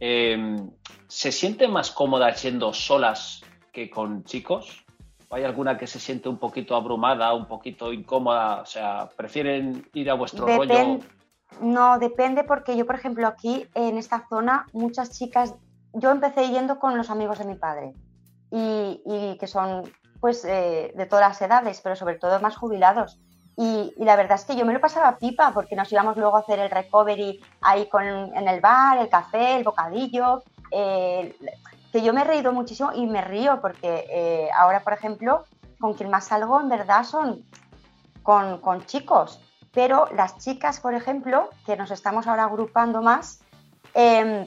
em, 0.00 0.70
¿se 1.06 1.30
sienten 1.30 1.70
más 1.70 1.90
cómodas 1.90 2.42
yendo 2.42 2.72
solas 2.72 3.42
que 3.72 3.88
con 3.88 4.24
chicos? 4.24 4.84
Hay 5.30 5.44
alguna 5.44 5.78
que 5.78 5.86
se 5.86 6.00
siente 6.00 6.28
un 6.28 6.38
poquito 6.38 6.74
abrumada, 6.74 7.32
un 7.34 7.46
poquito 7.46 7.92
incómoda? 7.92 8.62
O 8.62 8.66
sea, 8.66 9.08
¿prefieren 9.16 9.88
ir 9.94 10.10
a 10.10 10.14
vuestro 10.14 10.46
rollo? 10.46 10.98
No, 11.60 11.98
depende 11.98 12.44
porque 12.44 12.76
yo, 12.76 12.86
por 12.86 12.96
ejemplo, 12.96 13.26
aquí 13.26 13.66
en 13.74 13.96
esta 13.96 14.26
zona, 14.28 14.66
muchas 14.72 15.10
chicas, 15.10 15.54
yo 15.92 16.10
empecé 16.10 16.48
yendo 16.48 16.78
con 16.78 16.96
los 16.96 17.10
amigos 17.10 17.38
de 17.38 17.44
mi 17.44 17.54
padre 17.54 17.94
y, 18.50 19.36
que 19.38 19.46
son 19.46 19.90
pues 20.20 20.44
eh, 20.44 20.92
de 20.94 21.06
todas 21.06 21.28
las 21.28 21.42
edades, 21.42 21.80
pero 21.80 21.96
sobre 21.96 22.16
todo 22.16 22.40
más 22.40 22.56
jubilados. 22.56 23.18
Y, 23.56 23.92
la 23.98 24.16
verdad 24.16 24.38
es 24.38 24.44
que 24.44 24.56
yo 24.56 24.64
me 24.64 24.72
lo 24.72 24.80
pasaba 24.80 25.16
pipa 25.18 25.52
porque 25.52 25.76
nos 25.76 25.90
íbamos 25.92 26.16
luego 26.16 26.36
a 26.36 26.40
hacer 26.40 26.58
el 26.58 26.70
recovery 26.70 27.40
ahí 27.60 27.88
con, 27.88 28.04
en 28.04 28.48
el 28.48 28.60
bar, 28.60 28.98
el 28.98 29.08
café, 29.08 29.56
el 29.56 29.64
bocadillo. 29.64 30.42
Eh, 30.70 31.36
que 31.92 32.02
yo 32.02 32.12
me 32.12 32.22
he 32.22 32.24
reído 32.24 32.52
muchísimo 32.52 32.92
y 32.92 33.06
me 33.06 33.20
río 33.22 33.60
porque 33.60 34.06
eh, 34.10 34.50
ahora, 34.56 34.80
por 34.80 34.92
ejemplo, 34.92 35.44
con 35.80 35.94
quien 35.94 36.10
más 36.10 36.26
salgo 36.26 36.60
en 36.60 36.68
verdad 36.68 37.04
son 37.04 37.44
con, 38.22 38.86
chicos, 38.86 39.40
pero 39.72 40.06
las 40.14 40.38
chicas, 40.38 40.78
por 40.78 40.94
ejemplo, 40.94 41.50
que 41.66 41.76
nos 41.76 41.90
estamos 41.90 42.26
ahora 42.26 42.44
agrupando 42.44 43.02
más, 43.02 43.40
em, 43.94 44.46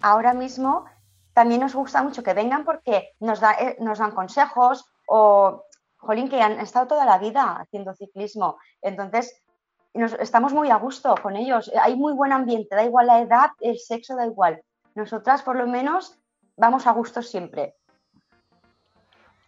ahora 0.00 0.32
mismo 0.32 0.86
también 1.34 1.60
nos 1.60 1.74
gusta 1.74 2.02
mucho 2.02 2.22
que 2.22 2.34
vengan 2.34 2.64
porque 2.64 3.10
nos, 3.20 3.40
da, 3.40 3.52
eh, 3.52 3.76
nos 3.80 3.98
dan 3.98 4.12
consejos 4.12 4.86
o 5.06 5.64
jolín, 5.98 6.28
que 6.28 6.40
han 6.40 6.58
estado 6.60 6.86
toda 6.86 7.04
la 7.04 7.18
vida 7.18 7.56
haciendo 7.60 7.94
ciclismo. 7.94 8.56
Entonces, 8.80 9.42
estamos 9.94 10.52
muy 10.52 10.70
a 10.70 10.76
gusto 10.76 11.14
con 11.22 11.36
ellos. 11.36 11.70
Hay 11.82 11.96
muy 11.96 12.14
buen 12.14 12.32
ambiente, 12.32 12.74
da 12.74 12.84
igual 12.84 13.06
la 13.06 13.20
edad, 13.20 13.50
el 13.60 13.78
sexo, 13.78 14.16
da 14.16 14.26
igual. 14.26 14.62
Nosotras, 14.94 15.42
por 15.42 15.56
lo 15.56 15.66
menos, 15.66 16.18
vamos 16.56 16.86
a 16.86 16.92
gusto 16.92 17.22
siempre. 17.22 17.74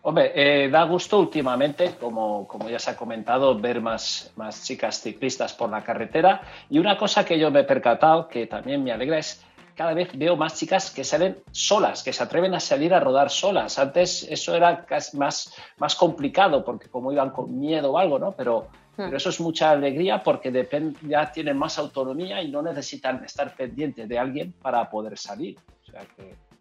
Hombre, 0.04 0.32
eh, 0.34 0.68
da 0.68 0.82
gusto 0.82 1.20
últimamente, 1.20 1.94
como, 1.94 2.48
como, 2.48 2.68
ya 2.68 2.80
se 2.80 2.90
ha 2.90 2.96
comentado, 2.96 3.56
ver 3.60 3.80
más, 3.80 4.32
más 4.34 4.64
chicas 4.64 5.00
ciclistas 5.00 5.52
por 5.52 5.70
la 5.70 5.84
carretera. 5.84 6.42
Y 6.68 6.80
una 6.80 6.98
cosa 6.98 7.24
que 7.24 7.38
yo 7.38 7.52
me 7.52 7.60
he 7.60 7.64
percatado, 7.64 8.26
que 8.26 8.48
también 8.48 8.82
me 8.82 8.90
alegra, 8.90 9.18
es 9.18 9.44
cada 9.76 9.94
vez 9.94 10.10
veo 10.16 10.36
más 10.36 10.58
chicas 10.58 10.90
que 10.90 11.04
salen 11.04 11.38
solas, 11.50 12.02
que 12.02 12.12
se 12.12 12.22
atreven 12.22 12.54
a 12.54 12.60
salir 12.60 12.92
a 12.92 13.00
rodar 13.00 13.30
solas. 13.30 13.78
Antes 13.78 14.24
eso 14.28 14.54
era 14.54 14.84
más, 15.14 15.54
más 15.78 15.94
complicado 15.94 16.64
porque 16.64 16.88
como 16.88 17.12
iban 17.12 17.30
con 17.30 17.58
miedo 17.58 17.92
o 17.92 17.98
algo, 17.98 18.18
¿no? 18.18 18.32
Pero, 18.32 18.68
hmm. 18.96 19.04
pero 19.04 19.16
eso 19.16 19.30
es 19.30 19.40
mucha 19.40 19.70
alegría 19.70 20.22
porque 20.22 20.52
ya 21.02 21.32
tienen 21.32 21.56
más 21.56 21.78
autonomía 21.78 22.42
y 22.42 22.50
no 22.50 22.60
necesitan 22.60 23.24
estar 23.24 23.54
pendientes 23.54 24.08
de 24.08 24.18
alguien 24.18 24.52
para 24.52 24.88
poder 24.90 25.16
salir. 25.16 25.58
Hmm. 26.18 26.51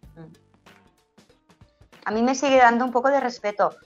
A 2.04 2.10
mí 2.10 2.22
me 2.22 2.34
sigue 2.34 2.58
dando 2.58 2.84
un 2.84 2.92
poco 2.92 3.08
de 3.10 3.20
respeto, 3.20 3.76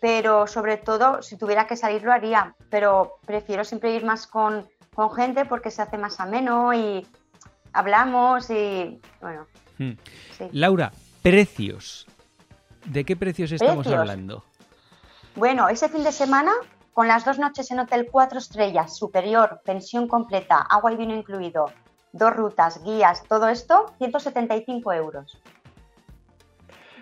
pero 0.00 0.46
sobre 0.46 0.76
todo 0.76 1.22
si 1.22 1.36
tuviera 1.36 1.66
que 1.66 1.76
salir 1.76 2.02
lo 2.02 2.12
haría, 2.12 2.54
pero 2.70 3.18
prefiero 3.26 3.64
siempre 3.64 3.94
ir 3.94 4.04
más 4.04 4.26
con, 4.26 4.66
con 4.94 5.12
gente 5.12 5.44
porque 5.44 5.70
se 5.70 5.82
hace 5.82 5.98
más 5.98 6.20
ameno 6.20 6.72
y 6.72 7.06
hablamos 7.72 8.50
y 8.50 9.00
bueno. 9.20 9.46
Hmm. 9.78 9.92
Laura, 10.52 10.92
precios. 11.22 12.06
¿De 12.84 13.04
qué 13.04 13.16
precios 13.16 13.52
estamos 13.52 13.86
hablando? 13.88 14.44
Bueno, 15.34 15.68
ese 15.68 15.88
fin 15.88 16.04
de 16.04 16.12
semana, 16.12 16.52
con 16.94 17.08
las 17.08 17.24
dos 17.24 17.38
noches 17.38 17.70
en 17.70 17.80
hotel 17.80 18.08
cuatro 18.10 18.38
estrellas, 18.38 18.96
superior, 18.96 19.60
pensión 19.64 20.08
completa, 20.08 20.58
agua 20.58 20.92
y 20.92 20.96
vino 20.96 21.14
incluido, 21.14 21.66
dos 22.12 22.34
rutas, 22.34 22.82
guías, 22.82 23.24
todo 23.28 23.48
esto, 23.48 23.92
175 23.98 24.92
euros. 24.92 25.38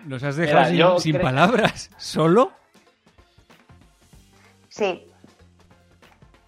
Nos 0.05 0.23
has 0.23 0.35
dejado 0.35 0.99
sin, 0.99 1.19
palabras. 1.19 1.89
¿Solo? 1.97 2.51
Sí. 4.69 5.07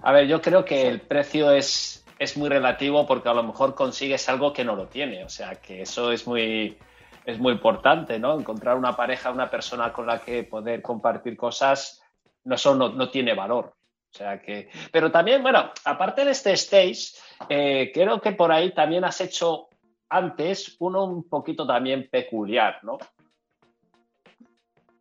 A 0.01 0.11
ver, 0.11 0.27
yo 0.27 0.41
creo 0.41 0.63
que 0.63 0.87
el 0.87 1.01
precio 1.01 1.51
es 1.51 1.97
es 2.19 2.37
muy 2.37 2.49
relativo 2.49 3.05
porque 3.05 3.29
a 3.29 3.33
lo 3.33 3.43
mejor 3.43 3.75
consigues 3.75 4.27
algo 4.29 4.53
que 4.53 4.63
no 4.63 4.75
lo 4.75 4.87
tiene. 4.87 5.23
O 5.23 5.29
sea, 5.29 5.55
que 5.55 5.81
eso 5.81 6.11
es 6.11 6.25
muy, 6.27 6.77
es 7.25 7.39
muy 7.39 7.53
importante, 7.53 8.19
¿no? 8.19 8.39
Encontrar 8.39 8.77
una 8.77 8.95
pareja, 8.95 9.31
una 9.31 9.49
persona 9.49 9.93
con 9.93 10.07
la 10.07 10.19
que 10.19 10.43
poder 10.43 10.81
compartir 10.81 11.37
cosas, 11.37 12.01
no, 12.43 12.55
eso 12.55 12.75
no, 12.75 13.09
tiene 13.09 13.33
valor. 13.33 13.73
O 14.11 14.17
sea 14.17 14.41
que, 14.41 14.69
pero 14.91 15.11
también, 15.11 15.43
bueno, 15.43 15.71
aparte 15.85 16.25
de 16.25 16.31
este 16.31 16.53
stage, 16.53 17.13
eh, 17.49 17.91
creo 17.93 18.19
que 18.21 18.31
por 18.31 18.51
ahí 18.51 18.73
también 18.73 19.03
has 19.03 19.21
hecho 19.21 19.67
antes 20.09 20.77
uno 20.79 21.03
un 21.03 21.27
poquito 21.27 21.67
también 21.67 22.07
peculiar, 22.09 22.79
¿no? 22.83 22.97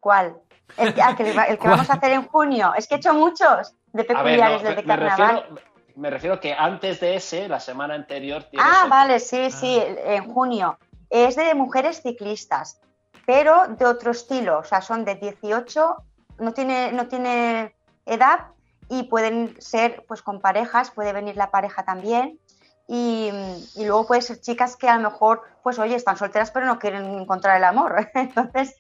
¿Cuál? 0.07 0.37
El, 0.77 0.95
que, 0.95 1.03
ah, 1.03 1.17
vamos 1.65 1.91
a 1.91 1.95
hacer 1.95 2.13
en 2.13 2.29
junio. 2.29 2.73
Es 2.77 2.87
que 2.87 2.95
he 2.95 2.99
hecho 2.99 3.13
muchos 3.13 3.75
de 3.93 4.05
peculiares 4.05 4.63
desde 4.63 4.85
carnaval 4.85 5.49
me 5.97 6.11
refiero 6.11 6.39
que 6.39 6.53
antes 6.53 7.01
de 7.01 7.17
ese, 7.17 7.49
la 7.49 7.59
semana 7.59 7.95
anterior. 7.95 8.47
Ah, 8.57 8.87
vale, 8.89 9.19
sí, 9.19 9.51
sí, 9.51 9.81
ah. 9.81 10.15
en 10.15 10.33
junio. 10.33 10.79
Es 11.11 11.35
de 11.35 11.53
mujeres 11.57 12.03
ciclistas, 12.03 12.79
pero 13.27 13.67
de 13.67 13.85
otro 13.85 14.13
estilo. 14.13 14.61
O 14.61 14.65
sea, 14.65 14.81
son 14.81 15.05
de 15.05 15.17
18, 15.17 15.97
no 16.39 16.53
tiene, 16.53 16.93
no 16.93 17.09
tiene 17.09 17.75
edad 18.05 18.51
y 18.89 19.05
pueden 19.05 19.61
ser 19.61 20.05
pues 20.07 20.23
con 20.23 20.41
parejas, 20.41 20.93
puede 20.93 21.13
venir 21.13 21.37
la 21.37 21.51
pareja 21.51 21.85
también. 21.85 22.39
Y, 22.87 23.33
y, 23.75 23.85
luego 23.85 24.07
puede 24.07 24.23
ser 24.23 24.41
chicas 24.41 24.77
que 24.77 24.89
a 24.89 24.97
lo 24.99 25.11
mejor, 25.11 25.43
pues 25.65 25.81
oye, 25.81 25.97
están 25.97 26.17
solteras 26.17 26.53
pero 26.53 26.67
no 26.67 26.79
quieren 26.79 27.07
encontrar 27.19 27.57
el 27.57 27.65
amor. 27.65 28.09
Entonces, 28.15 28.77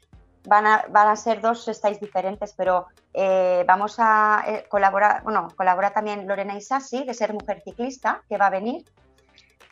van 0.46 0.66
a, 0.66 0.85
van 0.88 1.09
a 1.09 1.16
ser 1.16 1.40
dos 1.40 1.68
estáis 1.68 2.00
diferentes, 2.00 2.54
pero 2.56 2.87
eh, 3.12 3.64
vamos 3.66 3.96
a 3.98 4.44
eh, 4.46 4.66
colaborar, 4.68 5.22
bueno, 5.22 5.48
colabora 5.56 5.90
también 5.90 6.26
Lorena 6.26 6.56
Isasi, 6.56 7.04
de 7.04 7.14
Ser 7.14 7.32
Mujer 7.32 7.62
Ciclista, 7.64 8.22
que 8.28 8.38
va 8.38 8.46
a 8.46 8.50
venir, 8.50 8.85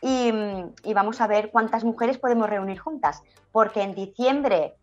y, 0.01 0.31
vamos 0.93 1.19
a 1.19 1.27
ver 1.27 1.49
cuántas 1.49 1.83
mujeres 1.83 2.19
podemos 2.19 2.49
reunir 2.49 2.77
juntas, 2.77 3.23
porque 3.51 3.81
en 3.81 3.95
diciembre, 3.95 4.75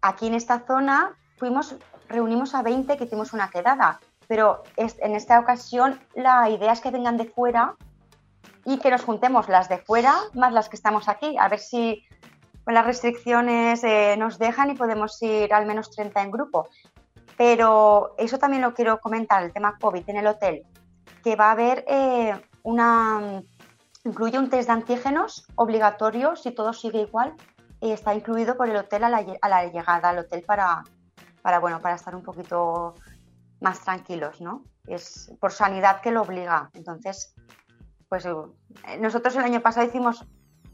aquí 0.00 0.28
en 0.28 0.34
esta 0.34 0.60
zona, 0.60 1.16
fuimos, 1.38 1.74
reunimos 2.08 2.54
a 2.54 2.62
20 2.62 2.96
que 2.96 3.04
hicimos 3.04 3.32
una 3.32 3.50
quedada, 3.50 3.98
pero 4.28 4.62
en 4.76 5.16
esta 5.16 5.40
ocasión 5.40 6.00
la 6.14 6.48
idea 6.50 6.72
es 6.72 6.80
que 6.80 6.92
vengan 6.92 7.16
de 7.16 7.24
fuera 7.24 7.74
y 8.64 8.78
que 8.78 8.90
nos 8.90 9.02
juntemos 9.02 9.48
las 9.48 9.68
de 9.68 9.78
fuera 9.78 10.14
más 10.34 10.52
las 10.52 10.68
que 10.68 10.76
estamos 10.76 11.08
aquí, 11.08 11.36
a 11.36 11.48
ver 11.48 11.58
si 11.58 12.04
las 12.66 12.84
restricciones 12.84 13.82
eh, 13.84 14.16
nos 14.18 14.38
dejan 14.38 14.70
y 14.70 14.74
podemos 14.74 15.20
ir 15.22 15.52
al 15.52 15.66
menos 15.66 15.90
30 15.90 16.22
en 16.22 16.30
grupo. 16.30 16.68
Pero 17.36 18.14
eso 18.18 18.38
también 18.38 18.62
lo 18.62 18.74
quiero 18.74 19.00
comentar, 19.00 19.42
el 19.42 19.52
tema 19.52 19.78
COVID 19.80 20.08
en 20.08 20.16
el 20.18 20.26
hotel, 20.26 20.62
que 21.24 21.36
va 21.36 21.48
a 21.48 21.52
haber 21.52 21.84
eh, 21.88 22.38
una... 22.62 23.42
Incluye 24.04 24.38
un 24.38 24.48
test 24.48 24.68
de 24.68 24.72
antígenos 24.72 25.46
obligatorio 25.56 26.34
si 26.34 26.52
todo 26.52 26.72
sigue 26.72 27.02
igual. 27.02 27.34
y 27.82 27.90
está 27.90 28.14
incluido 28.14 28.56
por 28.56 28.68
el 28.68 28.76
hotel 28.76 29.04
a 29.04 29.08
la, 29.10 29.22
llegada 29.66 30.08
al 30.08 30.18
hotel 30.18 30.42
para, 30.42 30.82
para, 31.42 31.58
bueno, 31.60 31.80
para 31.80 31.96
estar 31.96 32.14
un 32.14 32.22
poquito 32.22 32.94
más 33.60 33.80
tranquilos, 33.80 34.40
¿no? 34.40 34.64
Es 34.86 35.32
por 35.38 35.52
sanidad 35.52 36.00
que 36.00 36.10
lo 36.10 36.22
obliga. 36.22 36.70
Entonces, 36.72 37.34
pues 38.08 38.24
eh, 38.26 38.32
nosotros 38.98 39.36
el 39.36 39.44
año 39.44 39.60
pasado 39.60 39.86
hicimos 39.86 40.26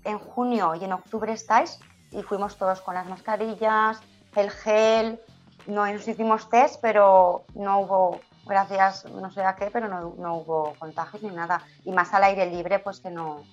en 0.07 0.19
junio 0.19 0.75
y 0.75 0.85
en 0.85 0.93
octubre 0.93 1.33
estáis 1.33 1.79
y 2.11 2.23
fuimos 2.23 2.57
todos 2.57 2.81
con 2.81 2.95
las 2.95 3.07
mascarillas, 3.07 4.01
el 4.37 4.51
gel, 4.51 5.21
no 5.67 5.87
nos 5.87 6.07
hicimos 6.07 6.49
test, 6.49 6.81
pero 6.81 7.45
no 7.55 7.81
hubo, 7.81 8.21
gracias, 8.47 9.05
no 9.07 9.31
sé 9.33 9.43
a 9.43 9.57
qué, 9.57 9.71
pero 9.73 9.89
no, 9.89 10.35
hubo 10.37 10.75
contagios 10.79 11.23
ni 11.23 11.31
nada. 11.31 11.63
Y 11.85 11.93
más 11.93 12.15
al 12.15 12.25
aire 12.25 12.47
libre, 12.47 12.79
pues 12.79 13.01
que 13.01 13.11
no, 13.11 13.45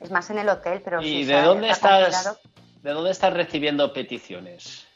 es 0.00 0.10
más 0.10 0.30
en 0.30 0.38
el 0.38 0.48
hotel, 0.48 0.80
pero... 0.84 1.02
¿Y 1.02 1.24
de 1.24 1.42
dónde 1.42 1.70
estás? 1.70 2.38
¿De 2.82 2.92
dónde 2.92 3.10
estás 3.10 3.32
recibiendo 3.32 3.92
peticiones? 3.92 4.86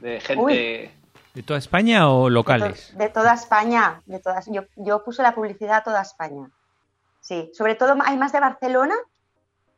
¿De 0.00 0.20
gente...? 0.20 0.92
¿De 1.34 1.42
toda 1.42 1.58
España 1.58 2.08
o 2.08 2.30
locales? 2.30 2.96
De, 2.96 3.10
toda 3.10 3.34
España, 3.34 4.00
de 4.06 4.20
todas. 4.20 4.46
Yo, 4.46 4.62
yo 4.76 5.04
puse 5.04 5.22
la 5.22 5.34
publicidad 5.34 5.76
a 5.76 5.82
toda 5.82 6.00
España. 6.00 6.48
Sí, 7.20 7.50
sobre 7.52 7.74
todo 7.74 7.94
hay 8.02 8.16
más 8.16 8.32
de 8.32 8.40
Barcelona 8.40 8.94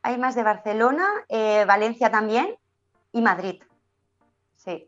hay 0.01 0.17
más 0.17 0.35
de 0.35 0.43
Barcelona, 0.43 1.05
eh, 1.27 1.65
Valencia 1.67 2.09
también 2.09 2.55
y 3.11 3.21
Madrid. 3.21 3.61
Sí. 4.57 4.85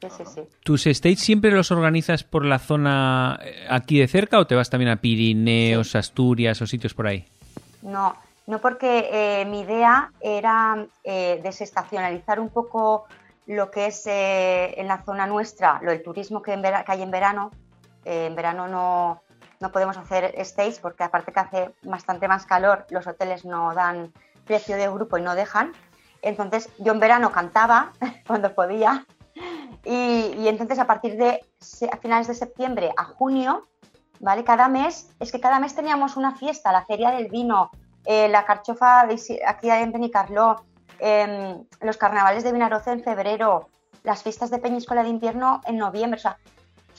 Sí, 0.00 0.08
sí, 0.10 0.24
sí. 0.34 0.40
¿Tus 0.64 0.86
states 0.86 1.20
siempre 1.20 1.52
los 1.52 1.70
organizas 1.70 2.24
por 2.24 2.44
la 2.44 2.58
zona 2.58 3.38
eh, 3.42 3.66
aquí 3.70 4.00
de 4.00 4.08
cerca 4.08 4.38
o 4.38 4.46
te 4.46 4.56
vas 4.56 4.68
también 4.68 4.90
a 4.90 4.96
Pirineos, 4.96 5.94
Asturias 5.94 6.60
o 6.60 6.66
sitios 6.66 6.92
por 6.94 7.06
ahí? 7.06 7.24
No, 7.82 8.16
no 8.48 8.60
porque 8.60 9.08
eh, 9.12 9.44
mi 9.44 9.60
idea 9.60 10.12
era 10.20 10.86
desestacionalizar 11.04 12.40
un 12.40 12.48
poco 12.48 13.06
lo 13.46 13.70
que 13.70 13.86
es 13.86 14.02
en 14.06 14.88
la 14.88 15.04
zona 15.04 15.26
nuestra, 15.26 15.80
lo 15.82 15.90
del 15.90 16.02
turismo 16.02 16.42
que, 16.42 16.60
que 16.60 16.92
hay 16.92 17.02
en 17.02 17.10
verano. 17.10 17.50
en 18.04 18.34
verano 18.34 18.66
no, 18.66 19.22
no 19.62 19.70
podemos 19.70 19.96
hacer 19.96 20.34
stays 20.44 20.80
porque 20.80 21.04
aparte 21.04 21.32
que 21.32 21.40
hace 21.40 21.74
bastante 21.82 22.26
más 22.26 22.46
calor, 22.46 22.84
los 22.90 23.06
hoteles 23.06 23.44
no 23.44 23.72
dan 23.74 24.12
precio 24.44 24.76
de 24.76 24.88
grupo 24.88 25.18
y 25.18 25.22
no 25.22 25.36
dejan. 25.36 25.72
Entonces 26.20 26.68
yo 26.78 26.92
en 26.92 26.98
verano 26.98 27.30
cantaba 27.30 27.92
cuando 28.26 28.54
podía 28.54 29.06
y, 29.84 30.48
entonces 30.48 30.78
a 30.80 30.86
partir 30.86 31.16
de 31.16 31.40
a 31.90 31.96
finales 31.96 32.26
de 32.26 32.34
septiembre 32.34 32.92
a 32.96 33.04
junio, 33.04 33.62
¿vale? 34.18 34.42
Cada 34.42 34.68
mes, 34.68 35.10
es 35.20 35.30
que 35.30 35.40
cada 35.40 35.60
mes 35.60 35.74
teníamos 35.76 36.16
una 36.16 36.34
fiesta, 36.34 36.72
la 36.72 36.84
feria 36.84 37.12
del 37.12 37.28
vino, 37.28 37.70
eh, 38.04 38.28
la 38.28 38.44
carchofa 38.44 39.06
aquí 39.46 39.70
en 39.70 39.92
Benicarló, 39.92 40.64
em, 40.98 41.64
los 41.80 41.96
carnavales 41.96 42.42
de 42.42 42.52
Vinaroce 42.52 42.90
en 42.90 43.02
febrero, 43.04 43.68
las 44.02 44.24
fiestas 44.24 44.50
de 44.50 44.58
Peñíscola 44.58 45.04
de 45.04 45.08
invierno 45.08 45.60
en 45.66 45.78
noviembre. 45.78 46.18
O 46.18 46.22
sea, 46.22 46.36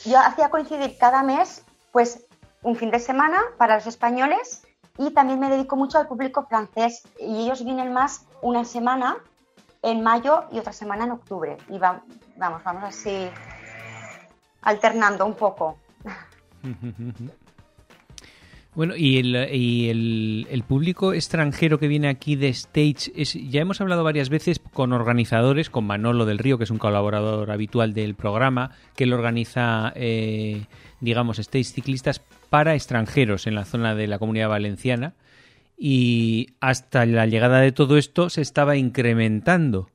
yo 0.06 0.18
hacía 0.20 0.50
coincidir 0.50 0.98
cada 0.98 1.24
mes 1.24 1.66
pues 1.94 2.26
un 2.64 2.76
fin 2.76 2.92
de 2.92 3.00
semana 3.00 3.40
para 3.58 3.76
los 3.76 3.88
españoles 3.88 4.66
y 4.98 5.12
también 5.12 5.40
me 5.40 5.50
dedico 5.50 5.76
mucho 5.76 5.98
al 5.98 6.08
público 6.08 6.46
francés 6.48 7.04
y 7.20 7.44
ellos 7.44 7.64
vienen 7.64 7.94
más 7.94 8.26
una 8.42 8.66
semana 8.66 9.18
en 9.82 10.02
mayo 10.02 10.46
y 10.52 10.60
otra 10.60 10.74
semana 10.74 11.04
en 11.04 11.12
octubre 11.12 11.58
y 11.70 11.78
vamos, 11.78 12.04
vamos 12.38 12.84
así 12.84 13.30
alternando 14.62 15.26
un 15.26 15.36
poco. 15.36 15.78
Bueno, 18.76 18.96
y 18.96 19.20
el, 19.20 19.36
el, 20.50 20.64
público 20.64 21.14
extranjero 21.14 21.78
que 21.78 21.88
viene 21.88 22.08
aquí 22.08 22.36
de 22.36 22.50
Stage, 22.50 23.12
es, 23.16 23.34
ya 23.34 23.62
hemos 23.62 23.80
hablado 23.82 24.04
varias 24.04 24.30
veces 24.30 24.60
con 24.74 24.94
organizadores, 24.94 25.70
con 25.70 25.86
Manolo 25.86 26.26
del 26.26 26.40
Río, 26.40 26.58
que 26.58 26.64
es 26.64 26.72
un 26.72 26.80
colaborador 26.80 27.52
habitual 27.52 27.94
del 27.94 28.16
programa, 28.16 28.72
que 28.96 29.04
él 29.04 29.14
organiza, 29.14 29.94
eh, 29.96 30.66
digamos, 31.02 31.38
Stage 31.38 31.66
ciclistas 31.66 32.24
para 32.54 32.76
extranjeros 32.76 33.48
en 33.48 33.56
la 33.56 33.66
zona 33.66 33.96
de 33.96 34.06
la 34.06 34.20
comunidad 34.20 34.48
valenciana. 34.48 35.16
Y 35.76 36.54
hasta 36.60 37.04
la 37.08 37.26
llegada 37.26 37.58
de 37.62 37.72
todo 37.72 37.98
esto 37.98 38.30
se 38.30 38.42
estaba 38.42 38.76
incrementando. 38.76 39.90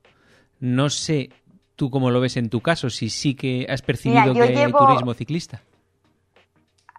No 0.59 0.89
sé 0.89 1.29
tú 1.77 1.89
cómo 1.89 2.11
lo 2.11 2.19
ves 2.19 2.35
en 2.35 2.49
tu 2.49 2.59
caso, 2.59 2.89
si 2.89 3.09
sí 3.09 3.33
que 3.33 3.65
has 3.69 3.81
percibido 3.81 4.33
que 4.33 4.41
hay 4.41 4.71
turismo 4.73 5.13
ciclista. 5.13 5.61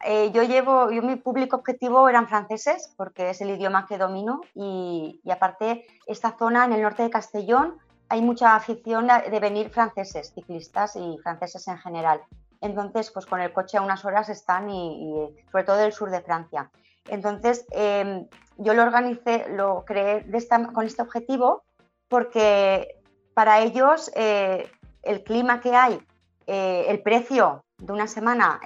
Eh, 0.06 0.30
yo 0.32 0.44
llevo, 0.44 0.90
yo 0.90 1.02
mi 1.02 1.16
público 1.16 1.56
objetivo 1.56 2.08
eran 2.08 2.26
franceses, 2.26 2.94
porque 2.96 3.28
es 3.28 3.42
el 3.42 3.50
idioma 3.50 3.84
que 3.86 3.98
domino, 3.98 4.40
y, 4.54 5.20
aparte, 5.30 5.84
esta 6.06 6.38
zona 6.38 6.64
en 6.64 6.72
el 6.72 6.80
norte 6.80 7.02
de 7.02 7.10
Castellón 7.10 7.74
hay 8.08 8.22
mucha 8.22 8.56
afición 8.56 9.08
de 9.08 9.40
venir 9.40 9.68
franceses, 9.68 10.32
ciclistas 10.34 10.96
y 10.96 11.18
franceses 11.22 11.68
en 11.68 11.76
general. 11.76 12.22
Entonces, 12.60 13.10
pues 13.10 13.26
con 13.26 13.40
el 13.40 13.52
coche 13.52 13.78
a 13.78 13.82
unas 13.82 14.04
horas 14.04 14.28
están 14.28 14.70
y, 14.70 15.14
sobre 15.50 15.64
todo 15.64 15.76
del 15.76 15.92
sur 15.92 16.10
de 16.10 16.20
Francia. 16.20 16.70
Entonces, 17.08 17.66
em, 17.70 18.26
yo 18.58 18.74
lo 18.74 18.82
organicé, 18.82 19.46
lo 19.50 19.84
creé 19.84 20.26
con 20.72 20.86
este 20.86 21.02
objetivo 21.02 21.64
porque 22.08 22.96
para 23.34 23.60
ellos 23.60 24.10
eh, 24.14 24.70
el 25.02 25.22
clima 25.22 25.60
que 25.60 25.74
hay, 25.74 26.00
eh, 26.46 26.84
el 26.88 27.02
precio 27.02 27.64
de 27.78 27.92
una 27.92 28.06
semana 28.06 28.60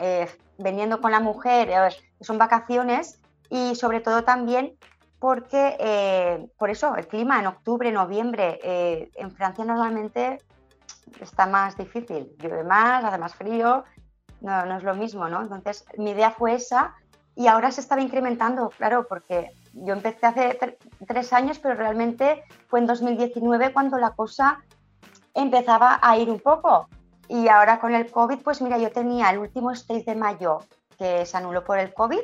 veniendo 0.59 1.01
con 1.01 1.11
la 1.11 1.21
mujer, 1.21 1.71
eh, 1.71 1.89
son 2.21 2.39
vacaciones 2.39 3.21
y 3.51 3.75
sobre 3.75 4.01
todo 4.01 4.25
también 4.25 4.77
porque, 5.19 5.77
eh, 5.79 6.47
por 6.59 6.71
eso, 6.71 6.97
el 6.97 7.07
clima 7.07 7.39
en 7.39 7.47
octubre, 7.47 7.91
noviembre, 7.93 8.59
eh, 8.63 9.11
en 9.15 9.31
Francia 9.31 9.65
normalmente 9.65 10.39
está 11.21 11.47
más 11.47 11.77
difícil, 11.77 12.35
llueve 12.39 12.65
más, 12.65 13.05
hace 13.05 13.19
más 13.19 13.35
frío, 13.35 13.85
no, 14.41 14.67
no, 14.67 14.77
es 14.77 14.83
lo 14.83 14.95
mismo, 14.95 15.29
¿no? 15.29 15.43
Entonces, 15.43 15.85
mi 15.97 16.11
idea 16.11 16.31
fue 16.31 16.55
esa 16.55 16.95
y 17.35 17.47
ahora 17.47 17.73
se 17.73 17.81
estaba 17.81 18.01
incrementando, 18.01 18.71
claro, 18.71 19.07
porque 19.09 19.53
yo 19.73 19.95
empecé 19.95 20.27
hace 20.27 20.77
tres 21.07 21.33
años, 21.33 21.59
pero 21.59 21.75
realmente 21.75 22.45
fue 22.69 22.81
en 22.81 22.87
2019 22.87 23.73
cuando 23.73 23.99
la 23.99 24.11
cosa 24.11 24.63
empezaba 25.35 25.99
a 26.03 26.17
ir 26.17 26.31
un 26.31 26.41
poco. 26.41 26.89
Y 27.29 27.49
ahora 27.49 27.81
con 27.81 27.95
el 27.95 28.11
COVID, 28.11 28.39
pues 28.41 28.61
mira, 28.61 28.79
yo 28.79 28.93
tenía 28.93 29.31
el 29.31 29.39
último 29.39 29.73
stage 29.73 30.05
de 30.05 30.15
mayo 30.15 30.61
que 30.99 31.27
se 31.27 31.37
anuló 31.37 31.65
por 31.65 31.79
el 31.79 31.93
COVID. 31.93 32.21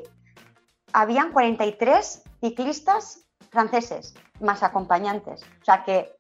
Habían 0.93 1.33
43 1.33 2.23
ciclistas 2.41 3.27
franceses, 3.51 4.15
más 4.41 4.63
acompañantes. 4.63 5.43
O 5.43 5.65
sea 5.65 5.85
que, 5.85 6.13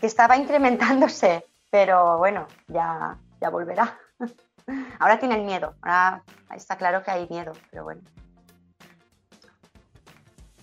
estaba 0.00 0.36
incrementándose, 0.36 1.44
pero 1.70 2.18
bueno, 2.18 2.46
ya, 2.68 3.16
ya 3.40 3.50
volverá. 3.50 3.98
Ahora 4.98 5.18
tienen 5.18 5.46
miedo, 5.46 5.74
ahora 5.80 6.22
está 6.54 6.76
claro 6.76 7.02
que 7.02 7.10
hay 7.10 7.26
miedo, 7.30 7.52
pero 7.70 7.84
bueno. 7.84 8.02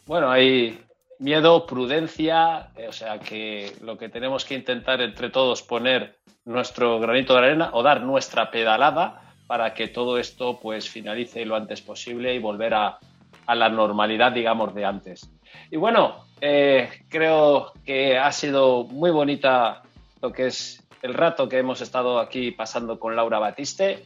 Bueno, 0.06 0.30
hay 0.30 0.86
miedo, 1.18 1.65
prudencia, 1.65 2.70
eh, 2.76 2.88
o 2.88 2.91
sea 2.91 3.20
que 3.20 3.76
lo 3.82 3.98
que 3.98 4.10
tenemos 4.10 4.46
que 4.46 4.54
intentar 4.54 5.02
entre 5.02 5.32
todos 5.32 5.63
poner 5.63 6.18
nuestro 6.46 7.00
granito 7.00 7.34
de 7.34 7.39
arena 7.39 7.70
o 7.74 7.82
dar 7.82 8.02
nuestra 8.04 8.52
pedalada 8.52 9.22
para 9.48 9.74
que 9.74 9.88
todo 9.88 10.20
esto 10.20 10.60
pues 10.60 10.89
finalice 10.89 11.46
lo 11.46 11.56
antes 11.56 11.82
posible 11.82 12.36
y 12.36 12.39
volver 12.39 12.74
a, 12.74 13.00
la 13.48 13.70
normalidad, 13.70 14.32
digamos, 14.32 14.74
de 14.74 14.86
antes. 14.86 15.30
Y 15.70 15.78
bueno, 15.78 16.26
eh, 16.41 16.89
creo 17.10 17.74
que 17.86 18.18
ha 18.18 18.32
sido 18.32 18.86
muy 18.86 19.12
bonita 19.12 19.84
lo 20.22 20.32
que 20.32 20.48
es 20.48 20.85
el 21.06 21.13
rato 21.13 21.48
que 21.48 21.60
hemos 21.60 21.82
estado 21.82 22.20
aquí 22.20 22.50
pasando 22.50 23.00
con 23.00 23.15
Laura 23.15 23.38
Batiste. 23.38 24.06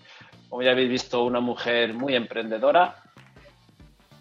Como 0.49 0.61
ya 0.61 0.71
habéis 0.71 0.89
visto, 0.89 1.23
una 1.23 1.39
mujer 1.39 1.93
muy 1.93 2.13
emprendedora. 2.13 2.97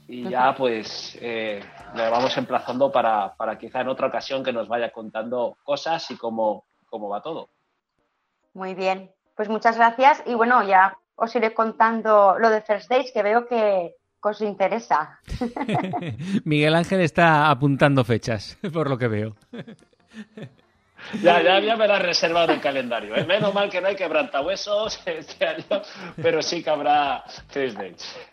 Y 0.07 0.31
ya 0.31 0.55
pues 0.55 1.19
eh, 1.21 1.61
le 1.95 2.09
vamos 2.09 2.37
emplazando 2.39 2.91
para, 2.93 3.35
para, 3.35 3.59
quizá 3.59 3.81
en 3.81 3.89
otra 3.89 4.07
ocasión 4.07 4.45
que 4.45 4.53
nos 4.53 4.69
vaya 4.69 4.91
contando 4.91 5.59
cosas 5.65 6.09
y 6.13 6.17
cómo, 6.17 6.67
cómo 6.87 7.09
va 7.09 7.21
todo. 7.21 7.51
Muy 8.55 8.75
bien, 8.75 9.11
pues 9.35 9.49
muchas 9.49 9.77
gracias 9.77 10.23
y 10.25 10.35
bueno, 10.35 10.63
ya 10.63 10.97
os 11.17 11.35
iré 11.35 11.53
contando 11.53 12.39
lo 12.39 12.49
de 12.49 12.63
First 12.63 12.89
Days 12.89 13.13
que 13.13 13.23
veo 13.23 13.49
que 13.49 13.97
os 14.23 14.41
interesa. 14.41 15.19
Miguel 16.45 16.77
Ángel 16.77 17.01
está 17.01 17.51
apuntando 17.51 18.05
fechas, 18.05 18.57
por 18.73 18.89
lo 18.89 18.97
que 18.97 19.09
veo. 19.09 19.37
Ya, 21.23 21.43
ya, 21.43 21.61
ya 21.61 21.77
me 21.77 21.87
la 21.89 21.99
reservado 21.99 22.47
en 22.47 22.57
el 22.57 22.61
calendario. 22.61 23.17
¿eh? 23.17 23.25
Menos 23.25 23.55
mal 23.55 23.71
que 23.71 23.81
no 23.81 23.89
hay 23.89 23.97
quebrantahuesos 23.97 25.01
este 25.07 25.47
año, 25.47 25.83
pero 26.21 26.43
sí 26.43 26.63
que 26.63 26.71
habrá 26.71 27.25
Days. 27.55 27.77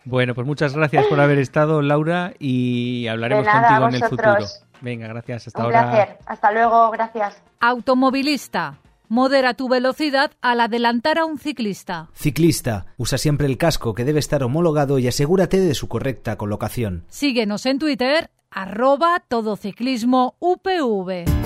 Bueno, 0.04 0.34
pues 0.34 0.46
muchas 0.46 0.74
gracias 0.74 1.06
por 1.06 1.20
haber 1.20 1.38
estado, 1.38 1.82
Laura, 1.82 2.32
y 2.38 3.06
hablaremos 3.08 3.46
contigo 3.46 3.88
en 3.88 3.94
el 3.94 4.04
futuro. 4.04 4.36
Venga, 4.80 5.08
gracias. 5.08 5.46
Hasta 5.48 5.58
Un 5.60 5.64
ahora. 5.66 5.90
placer. 5.90 6.18
Hasta 6.26 6.52
luego. 6.52 6.90
Gracias. 6.90 7.42
Automovilista. 7.60 8.78
Modera 9.08 9.54
tu 9.54 9.68
velocidad 9.68 10.32
al 10.42 10.60
adelantar 10.60 11.18
a 11.18 11.24
un 11.24 11.38
ciclista. 11.38 12.08
Ciclista, 12.12 12.86
usa 12.96 13.18
siempre 13.18 13.46
el 13.46 13.56
casco 13.56 13.94
que 13.94 14.04
debe 14.04 14.18
estar 14.18 14.42
homologado 14.42 14.98
y 14.98 15.06
asegúrate 15.06 15.60
de 15.60 15.74
su 15.74 15.86
correcta 15.88 16.36
colocación. 16.36 17.04
Síguenos 17.08 17.66
en 17.66 17.78
Twitter, 17.78 18.30
arroba 18.50 19.22
todociclismo 19.28 20.34
UPV. 20.40 21.45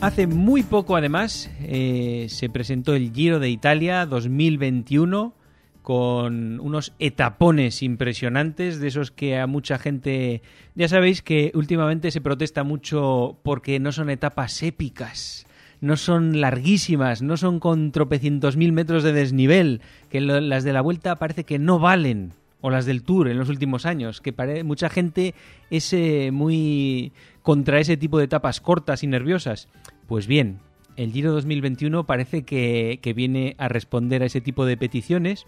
Hace 0.00 0.28
muy 0.28 0.62
poco, 0.62 0.94
además, 0.94 1.50
eh, 1.60 2.26
se 2.28 2.48
presentó 2.48 2.94
el 2.94 3.12
Giro 3.12 3.40
de 3.40 3.50
Italia 3.50 4.06
2021 4.06 5.34
con 5.82 6.60
unos 6.60 6.92
etapones 7.00 7.82
impresionantes, 7.82 8.78
de 8.78 8.88
esos 8.88 9.10
que 9.10 9.40
a 9.40 9.48
mucha 9.48 9.76
gente... 9.76 10.40
Ya 10.76 10.86
sabéis 10.86 11.20
que 11.20 11.50
últimamente 11.54 12.12
se 12.12 12.20
protesta 12.20 12.62
mucho 12.62 13.38
porque 13.42 13.80
no 13.80 13.90
son 13.90 14.08
etapas 14.08 14.62
épicas 14.62 15.46
no 15.80 15.96
son 15.96 16.40
larguísimas, 16.40 17.22
no 17.22 17.36
son 17.36 17.60
con 17.60 17.92
tropecientos 17.92 18.56
mil 18.56 18.72
metros 18.72 19.04
de 19.04 19.12
desnivel, 19.12 19.80
que 20.10 20.20
las 20.20 20.64
de 20.64 20.72
la 20.72 20.80
vuelta 20.80 21.20
parece 21.20 21.44
que 21.44 21.60
no 21.60 21.78
valen, 21.78 22.32
o 22.60 22.70
las 22.70 22.86
del 22.86 23.02
Tour 23.02 23.28
en 23.28 23.38
los 23.38 23.48
últimos 23.48 23.86
años, 23.86 24.20
que 24.20 24.34
mucha 24.64 24.88
gente 24.88 25.34
es 25.70 25.92
eh, 25.92 26.30
muy 26.32 27.12
contra 27.48 27.80
ese 27.80 27.96
tipo 27.96 28.18
de 28.18 28.26
etapas 28.26 28.60
cortas 28.60 29.02
y 29.02 29.06
nerviosas. 29.06 29.68
Pues 30.06 30.26
bien, 30.26 30.58
el 30.96 31.12
Giro 31.12 31.32
2021 31.32 32.04
parece 32.04 32.42
que, 32.42 32.98
que 33.00 33.14
viene 33.14 33.54
a 33.56 33.68
responder 33.68 34.22
a 34.22 34.26
ese 34.26 34.42
tipo 34.42 34.66
de 34.66 34.76
peticiones. 34.76 35.46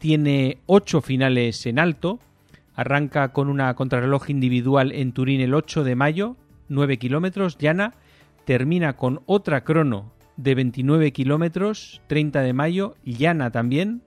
Tiene 0.00 0.58
ocho 0.66 1.00
finales 1.00 1.64
en 1.66 1.78
alto. 1.78 2.18
Arranca 2.74 3.28
con 3.28 3.48
una 3.48 3.72
contrarreloj 3.76 4.30
individual 4.30 4.90
en 4.90 5.12
Turín 5.12 5.40
el 5.40 5.54
8 5.54 5.84
de 5.84 5.94
mayo, 5.94 6.34
9 6.70 6.96
kilómetros, 6.96 7.56
llana 7.56 7.94
termina 8.44 8.96
con 8.96 9.20
otra 9.26 9.62
crono 9.62 10.10
de 10.36 10.56
29 10.56 11.12
kilómetros, 11.12 12.02
30 12.08 12.40
de 12.40 12.52
mayo, 12.52 12.96
llana 13.04 13.52
también, 13.52 14.02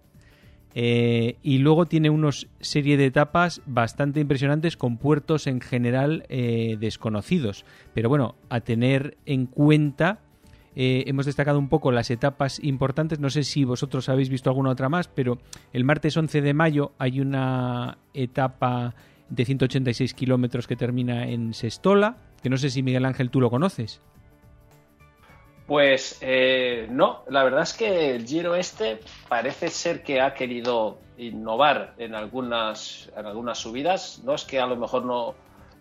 eh, 0.74 1.38
y 1.44 1.58
luego 1.58 1.86
tiene 1.86 2.10
una 2.10 2.30
serie 2.60 2.98
de 2.98 3.06
etapas 3.06 3.62
bastante 3.66 4.20
impresionantes 4.20 4.78
con 4.78 4.98
puertos 4.98 5.48
en 5.48 5.62
general 5.62 6.26
eh, 6.30 6.78
desconocidos. 6.80 7.66
Pero 7.94 8.10
bueno, 8.10 8.36
a 8.50 8.62
tener 8.62 9.18
en 9.26 9.48
cuenta, 9.48 10.20
eh, 10.76 11.04
hemos 11.08 11.26
destacado 11.26 11.60
un 11.60 11.70
poco 11.70 11.92
las 11.92 12.10
etapas 12.10 12.64
importantes. 12.64 13.20
No 13.20 13.30
sé 13.30 13.44
si 13.44 13.66
vosotros 13.66 14.08
habéis 14.10 14.30
visto 14.30 14.50
alguna 14.50 14.70
otra 14.70 14.90
más, 14.90 15.08
pero 15.08 15.40
el 15.74 15.84
martes 15.84 16.16
11 16.16 16.42
de 16.42 16.54
mayo 16.54 16.94
hay 16.98 17.20
una 17.20 17.98
etapa 18.14 18.96
de 19.30 19.46
186 19.46 20.14
kilómetros 20.14 20.68
que 20.68 20.76
termina 20.76 21.28
en 21.28 21.54
Sestola, 21.54 22.18
que 22.42 22.50
no 22.50 22.58
sé 22.58 22.70
si 22.70 22.84
Miguel 22.84 23.06
Ángel 23.06 23.30
tú 23.30 23.40
lo 23.40 23.50
conoces. 23.50 24.02
Pues 25.72 26.18
eh, 26.20 26.86
no, 26.92 27.24
la 27.30 27.46
verdad 27.46 27.62
es 27.62 27.72
que 27.72 28.14
el 28.14 28.28
Giro 28.28 28.56
este 28.56 29.00
parece 29.30 29.70
ser 29.70 30.04
que 30.04 30.20
ha 30.20 30.34
querido 30.34 30.98
innovar 31.18 31.94
en 31.98 32.14
algunas, 32.14 33.10
en 33.16 33.26
algunas 33.26 33.60
subidas. 33.60 34.22
No 34.26 34.36
es 34.36 34.44
que 34.44 34.60
a 34.60 34.66
lo 34.66 34.76
mejor 34.76 35.06
no, 35.06 35.34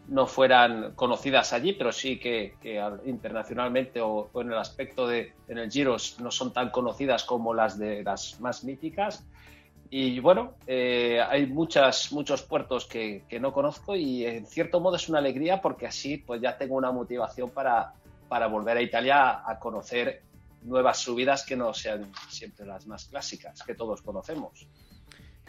no 0.06 0.28
fueran 0.28 0.92
conocidas 0.94 1.52
allí, 1.52 1.72
pero 1.72 1.90
sí 1.90 2.20
que, 2.20 2.54
internacionalmente 3.04 4.00
o, 4.00 4.30
en 4.36 4.52
el 4.52 4.58
aspecto 4.58 5.08
de 5.08 5.32
en 5.48 5.58
el 5.58 5.68
Giro 5.68 5.96
no 6.20 6.30
son 6.30 6.52
tan 6.52 6.70
conocidas 6.70 7.24
como 7.24 7.52
las 7.52 7.76
de 7.76 8.04
las 8.04 8.40
más 8.40 8.62
míticas. 8.62 9.26
Y 9.90 10.20
bueno, 10.20 10.54
eh, 10.68 11.20
hay 11.20 11.46
muchas, 11.46 12.12
muchos 12.12 12.42
puertos 12.42 12.86
que, 12.86 13.24
que, 13.28 13.40
no 13.40 13.52
conozco 13.52 13.96
y 13.96 14.24
en 14.24 14.46
cierto 14.46 14.78
modo 14.78 14.94
es 14.94 15.08
una 15.08 15.18
alegría 15.18 15.60
porque 15.60 15.88
así 15.88 16.16
pues 16.16 16.40
ya 16.40 16.56
tengo 16.56 16.76
una 16.76 16.92
motivación 16.92 17.50
para, 17.50 17.94
para 18.30 18.46
volver 18.46 18.76
a 18.76 18.80
Italia 18.80 19.42
a 19.44 19.58
conocer 19.58 20.22
nuevas 20.62 20.98
subidas 20.98 21.44
que 21.44 21.56
no 21.56 21.74
sean 21.74 22.12
siempre 22.28 22.64
las 22.64 22.86
más 22.86 23.06
clásicas 23.06 23.60
que 23.64 23.74
todos 23.74 24.02
conocemos. 24.02 24.68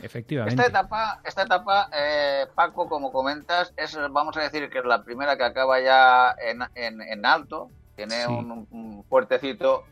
Efectivamente. 0.01 0.55
Esta 0.59 0.79
etapa, 0.79 1.21
esta 1.23 1.43
etapa 1.43 1.89
eh, 1.93 2.47
Paco, 2.55 2.89
como 2.89 3.11
comentas, 3.11 3.71
es, 3.77 3.95
vamos 4.09 4.35
a 4.35 4.41
decir 4.41 4.67
que 4.71 4.79
es 4.79 4.85
la 4.85 5.03
primera 5.03 5.37
que 5.37 5.43
acaba 5.43 5.79
ya 5.79 6.35
en, 6.41 7.25
alto, 7.25 7.69
tiene 7.95 8.25
un, 8.25 9.05
fuertecito, 9.07 9.83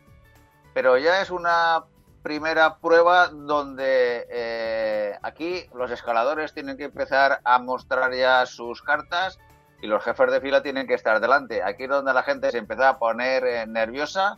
pero 0.74 0.98
ya 0.98 1.22
es 1.22 1.30
una 1.30 1.84
primera 2.24 2.78
prueba 2.78 3.28
donde 3.28 4.26
eh, 4.28 5.16
aquí 5.22 5.64
los 5.74 5.92
escaladores 5.92 6.52
tienen 6.52 6.76
que 6.76 6.84
empezar 6.84 7.40
a 7.44 7.60
mostrar 7.60 8.12
ya 8.14 8.44
sus 8.46 8.82
cartas 8.82 9.38
y 9.82 9.86
los 9.86 10.02
jefes 10.04 10.30
de 10.30 10.40
fila 10.40 10.62
tienen 10.62 10.86
que 10.86 10.94
estar 10.94 11.20
delante. 11.20 11.62
Aquí 11.62 11.84
es 11.84 11.88
donde 11.88 12.12
la 12.12 12.22
gente 12.22 12.50
se 12.50 12.58
empieza 12.58 12.90
a 12.90 12.98
poner 12.98 13.44
eh, 13.44 13.66
nerviosa. 13.66 14.36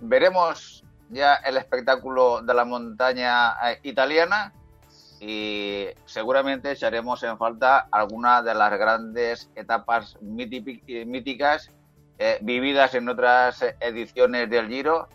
Veremos 0.00 0.84
ya 1.10 1.34
el 1.36 1.56
espectáculo 1.56 2.42
de 2.42 2.54
la 2.54 2.64
montaña 2.64 3.54
italiana 3.82 4.52
y 5.20 5.86
seguramente 6.04 6.72
echaremos 6.72 7.22
en 7.22 7.38
falta 7.38 7.86
alguna 7.90 8.42
de 8.42 8.54
las 8.54 8.78
grandes 8.78 9.50
etapas 9.54 10.18
míticas 10.20 11.70
eh, 12.18 12.38
vividas 12.42 12.94
en 12.94 13.08
otras 13.08 13.64
ediciones 13.80 14.48
del 14.50 14.68
Giro, 14.68 15.08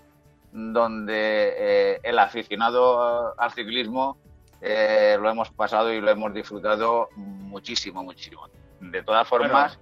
donde 0.52 1.54
eh, 1.58 2.00
el 2.04 2.20
aficionado 2.20 3.40
al 3.40 3.52
ciclismo 3.52 4.18
eh, 4.62 5.18
lo 5.20 5.30
hemos 5.30 5.50
pasado 5.52 5.94
y 5.94 6.02
lo 6.02 6.10
hemos 6.10 6.34
disfrutado 6.34 7.10
muchísimo, 7.16 8.04
muchísimo. 8.04 8.48
De 8.80 9.04
todas 9.04 9.28
formas, 9.28 9.80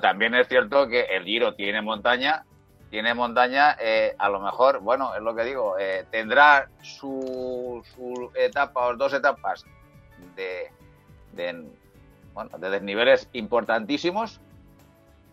también 0.00 0.34
es 0.34 0.48
cierto 0.48 0.88
que 0.88 1.02
el 1.02 1.24
Giro 1.24 1.54
tiene 1.54 1.82
montaña, 1.82 2.44
tiene 2.90 3.14
montaña, 3.14 3.76
eh, 3.80 4.14
a 4.18 4.28
lo 4.28 4.40
mejor, 4.40 4.80
bueno, 4.80 5.14
es 5.14 5.22
lo 5.22 5.34
que 5.34 5.44
digo, 5.44 5.78
eh, 5.78 6.06
tendrá 6.10 6.68
su, 6.80 7.82
etapa 8.34 8.86
o 8.86 8.96
dos 8.96 9.12
etapas 9.12 9.64
de, 10.34 10.70
bueno, 12.32 12.58
de 12.58 12.70
desniveles 12.70 13.28
importantísimos, 13.32 14.40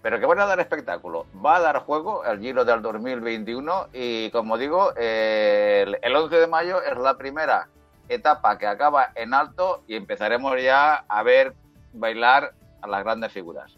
pero 0.02 0.20
que 0.20 0.26
van 0.26 0.40
a 0.40 0.46
dar 0.46 0.60
espectáculo. 0.60 1.26
Va 1.44 1.56
a 1.56 1.62
dar 1.62 1.80
juego 1.80 2.26
el 2.26 2.40
Giro 2.40 2.66
del 2.66 2.82
2021 2.82 3.88
y, 3.94 4.30
como 4.32 4.58
digo, 4.58 4.94
el, 4.96 5.98
el 6.02 6.16
11 6.16 6.36
de 6.36 6.48
mayo 6.48 6.82
es 6.82 6.98
la 6.98 7.18
primera 7.18 7.70
etapa 8.08 8.58
que 8.58 8.68
acaba 8.68 9.12
en 9.16 9.34
alto 9.34 9.84
y 9.88 9.96
empezaremos 9.96 10.62
ya 10.62 11.06
a 11.08 11.24
ver 11.24 11.56
bailar 11.94 12.54
a 12.86 12.88
las 12.88 13.04
grandes 13.04 13.32
figuras. 13.32 13.76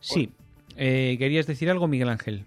Sí, 0.00 0.32
eh, 0.76 1.16
¿Querías 1.18 1.46
decir 1.46 1.70
algo, 1.70 1.86
Miguel 1.86 2.08
Ángel? 2.08 2.44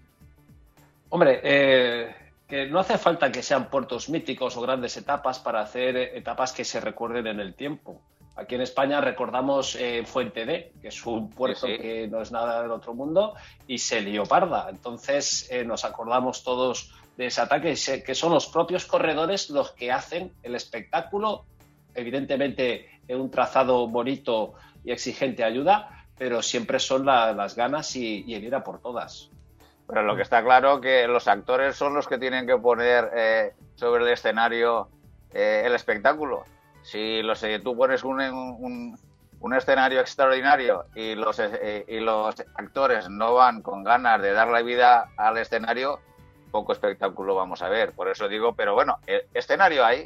Hombre, 1.09 1.39
eh, 1.43 2.15
que 2.47 2.65
no 2.65 2.79
hace 2.79 2.97
falta 2.97 3.31
que 3.31 3.43
sean 3.43 3.69
puertos 3.69 4.09
míticos 4.09 4.57
o 4.57 4.61
grandes 4.61 4.97
etapas 4.97 5.39
para 5.39 5.61
hacer 5.61 5.95
etapas 5.97 6.51
que 6.51 6.65
se 6.65 6.79
recuerden 6.79 7.27
en 7.27 7.39
el 7.39 7.53
tiempo. 7.53 8.01
Aquí 8.35 8.55
en 8.55 8.61
España 8.61 8.99
recordamos 8.99 9.75
eh, 9.75 10.03
Fuente 10.05 10.45
D, 10.45 10.73
que 10.81 10.87
es 10.87 11.05
un 11.05 11.29
puerto 11.29 11.67
que 11.67 12.07
no 12.09 12.21
es 12.21 12.31
nada 12.31 12.63
del 12.63 12.71
otro 12.71 12.95
mundo, 12.95 13.35
y 13.67 13.77
se 13.77 14.01
lió 14.01 14.23
parda. 14.23 14.67
Entonces 14.71 15.51
nos 15.67 15.85
acordamos 15.85 16.43
todos 16.43 16.91
de 17.15 17.27
ese 17.27 17.41
ataque, 17.41 17.75
que 18.03 18.15
son 18.15 18.33
los 18.33 18.47
propios 18.47 18.85
corredores 18.85 19.51
los 19.51 19.71
que 19.73 19.91
hacen 19.91 20.31
el 20.41 20.55
espectáculo. 20.55 21.45
Evidentemente, 21.93 22.89
un 23.09 23.29
trazado 23.29 23.87
bonito 23.87 24.53
y 24.83 24.91
exigente 24.91 25.43
ayuda, 25.43 26.05
pero 26.17 26.41
siempre 26.41 26.79
son 26.79 27.05
las 27.05 27.55
ganas 27.55 27.95
y, 27.95 28.33
el 28.33 28.43
ir 28.43 28.55
a 28.55 28.63
por 28.63 28.79
todas. 28.79 29.29
Pero 29.87 30.03
lo 30.03 30.15
que 30.15 30.21
está 30.21 30.43
claro 30.43 30.79
que 30.79 31.07
los 31.07 31.27
actores 31.27 31.75
son 31.75 31.93
los 31.93 32.07
que 32.07 32.17
tienen 32.17 32.47
que 32.47 32.57
poner 32.57 33.11
eh, 33.15 33.53
sobre 33.75 34.03
el 34.03 34.09
escenario 34.11 34.87
eh, 35.31 35.63
el 35.65 35.73
espectáculo. 35.73 36.45
Si 36.81 37.21
los, 37.21 37.43
eh, 37.43 37.59
tú 37.59 37.75
pones 37.75 38.03
un, 38.03 38.97
escenario 39.55 39.99
extraordinario 39.99 40.85
y 40.95 41.15
los, 41.15 41.41
y 41.87 41.99
los 41.99 42.39
actores 42.55 43.09
no 43.09 43.33
van 43.33 43.61
con 43.61 43.83
ganas 43.83 44.21
de 44.21 44.31
dar 44.31 44.47
la 44.47 44.61
vida 44.61 45.09
al 45.17 45.37
escenario, 45.37 45.99
poco 46.51 46.71
espectáculo 46.71 47.35
vamos 47.35 47.61
a 47.61 47.67
ver. 47.67 47.91
Por 47.91 48.07
eso 48.07 48.29
digo, 48.29 48.53
pero 48.53 48.73
bueno, 48.73 48.99
escenario 49.33 49.83
hay 49.83 50.05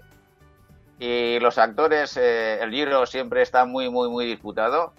y 1.00 1.40
los 1.40 1.58
actores, 1.58 2.18
el 2.18 2.72
giro 2.72 3.06
siempre 3.06 3.42
está 3.42 3.66
muy, 3.66 3.90
muy, 3.90 4.10
muy 4.10 4.26
disputado 4.26 4.94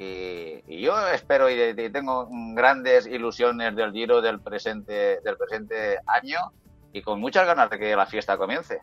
y, 0.00 0.80
yo 0.80 0.94
espero 1.08 1.50
y, 1.50 1.74
tengo 1.92 2.26
grandes 2.54 3.06
ilusiones 3.06 3.76
del 3.76 3.92
Giro 3.92 4.22
del 4.22 4.40
presente, 4.40 5.20
del 5.20 5.36
presente 5.36 5.98
año 6.06 6.38
y 6.94 7.02
con 7.02 7.20
muchas 7.20 7.46
ganas 7.46 7.68
de 7.68 7.78
que 7.78 7.94
la 7.94 8.06
fiesta 8.06 8.38
comience. 8.38 8.80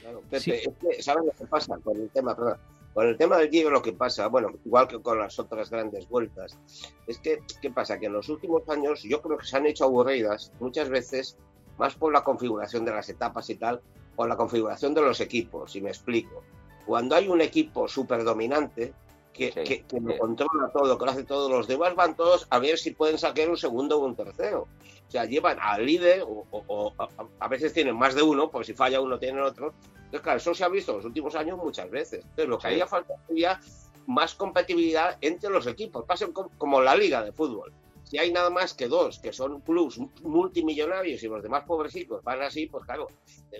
Claro, 0.00 0.22
Pepe, 0.30 0.62
¿sabes 1.00 1.26
lo 1.26 1.32
que 1.32 1.44
pasa 1.44 1.76
con 1.84 2.00
el 2.00 2.08
tema? 2.08 2.34
con 2.34 3.06
el 3.06 3.18
tema 3.18 3.36
del 3.36 3.50
Giro 3.50 3.68
lo 3.68 3.82
que 3.82 3.92
pasa, 3.92 4.28
bueno, 4.28 4.54
igual 4.64 4.88
que 4.88 5.02
con 5.02 5.18
las 5.18 5.38
otras 5.38 5.68
grandes 5.68 6.08
vueltas, 6.08 6.58
es 7.06 7.18
que, 7.18 7.40
¿qué 7.60 7.70
pasa? 7.70 7.98
Que 7.98 8.06
en 8.06 8.14
los 8.14 8.30
últimos 8.30 8.66
años 8.70 9.02
yo 9.02 9.20
creo 9.20 9.36
que 9.36 9.44
se 9.44 9.58
han 9.58 9.66
hecho 9.66 9.84
aburridas 9.84 10.50
muchas 10.60 10.88
veces, 10.88 11.36
más 11.76 11.94
por 11.94 12.10
la 12.10 12.24
configuración 12.24 12.86
de 12.86 12.92
las 12.92 13.10
etapas 13.10 13.50
y 13.50 13.56
tal, 13.56 13.82
por 14.16 14.28
la 14.28 14.36
configuración 14.36 14.94
de 14.94 15.02
los 15.02 15.20
equipos, 15.20 15.72
si 15.72 15.80
me 15.80 15.90
explico. 15.90 16.42
Cuando 16.86 17.14
hay 17.14 17.28
un 17.28 17.40
equipo 17.40 17.86
súper 17.86 18.24
dominante, 18.24 18.94
que, 19.36 19.84
lo 20.00 20.18
controla 20.18 20.70
todo, 20.72 20.98
que 20.98 21.04
lo 21.04 21.10
hace 21.10 21.24
todo. 21.24 21.50
Los 21.50 21.68
demás 21.68 21.94
van 21.94 22.16
todos 22.16 22.46
a 22.50 22.58
ver 22.58 22.78
si 22.78 22.92
pueden 22.92 23.18
sacar 23.18 23.48
un 23.50 23.56
segundo 23.56 23.98
o 23.98 24.06
un 24.06 24.16
tercero. 24.16 24.66
O 25.06 25.10
sea, 25.10 25.24
llevan 25.24 25.58
al 25.60 25.84
líder, 25.84 26.24
o, 26.26 26.92
a, 27.38 27.48
veces 27.48 27.72
tienen 27.72 27.96
más 27.96 28.14
de 28.14 28.22
uno, 28.22 28.50
pues 28.50 28.66
si 28.66 28.74
falla 28.74 29.00
uno 29.00 29.18
tienen 29.18 29.42
otro. 29.42 29.74
Entonces, 29.96 30.20
claro, 30.20 30.38
eso 30.38 30.54
se 30.54 30.64
ha 30.64 30.68
visto 30.68 30.92
en 30.92 30.96
los 30.98 31.06
últimos 31.06 31.34
años 31.34 31.58
muchas 31.58 31.90
veces. 31.90 32.20
Entonces, 32.22 32.48
lo 32.48 32.58
que 32.58 32.68
haría 32.68 32.86
falta 32.86 33.14
sería 33.26 33.60
más 34.06 34.34
competitividad 34.34 35.18
entre 35.20 35.50
los 35.50 35.66
equipos. 35.66 36.04
Pasen 36.04 36.32
como 36.32 36.80
la 36.80 36.96
liga 36.96 37.22
de 37.22 37.32
fútbol. 37.32 37.72
Si 38.08 38.18
hay 38.18 38.32
nada 38.32 38.50
más 38.50 38.72
que 38.72 38.86
dos, 38.86 39.18
que 39.18 39.32
son 39.32 39.60
clubs 39.60 39.98
multimillonarios 40.22 41.22
y 41.22 41.28
los 41.28 41.42
demás 41.42 41.64
pobrecitos 41.64 42.22
van 42.22 42.40
así, 42.40 42.66
pues 42.66 42.84
claro, 42.84 43.08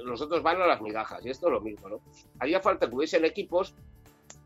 los 0.04 0.20
otros 0.20 0.42
van 0.42 0.62
a 0.62 0.66
las 0.66 0.80
migajas. 0.80 1.24
Y 1.26 1.30
esto 1.30 1.48
es 1.48 1.52
lo 1.52 1.60
mismo, 1.60 1.88
¿no? 1.88 2.00
Haría 2.38 2.60
falta 2.60 2.88
que 2.88 2.94
hubiesen 2.94 3.24
equipos 3.24 3.74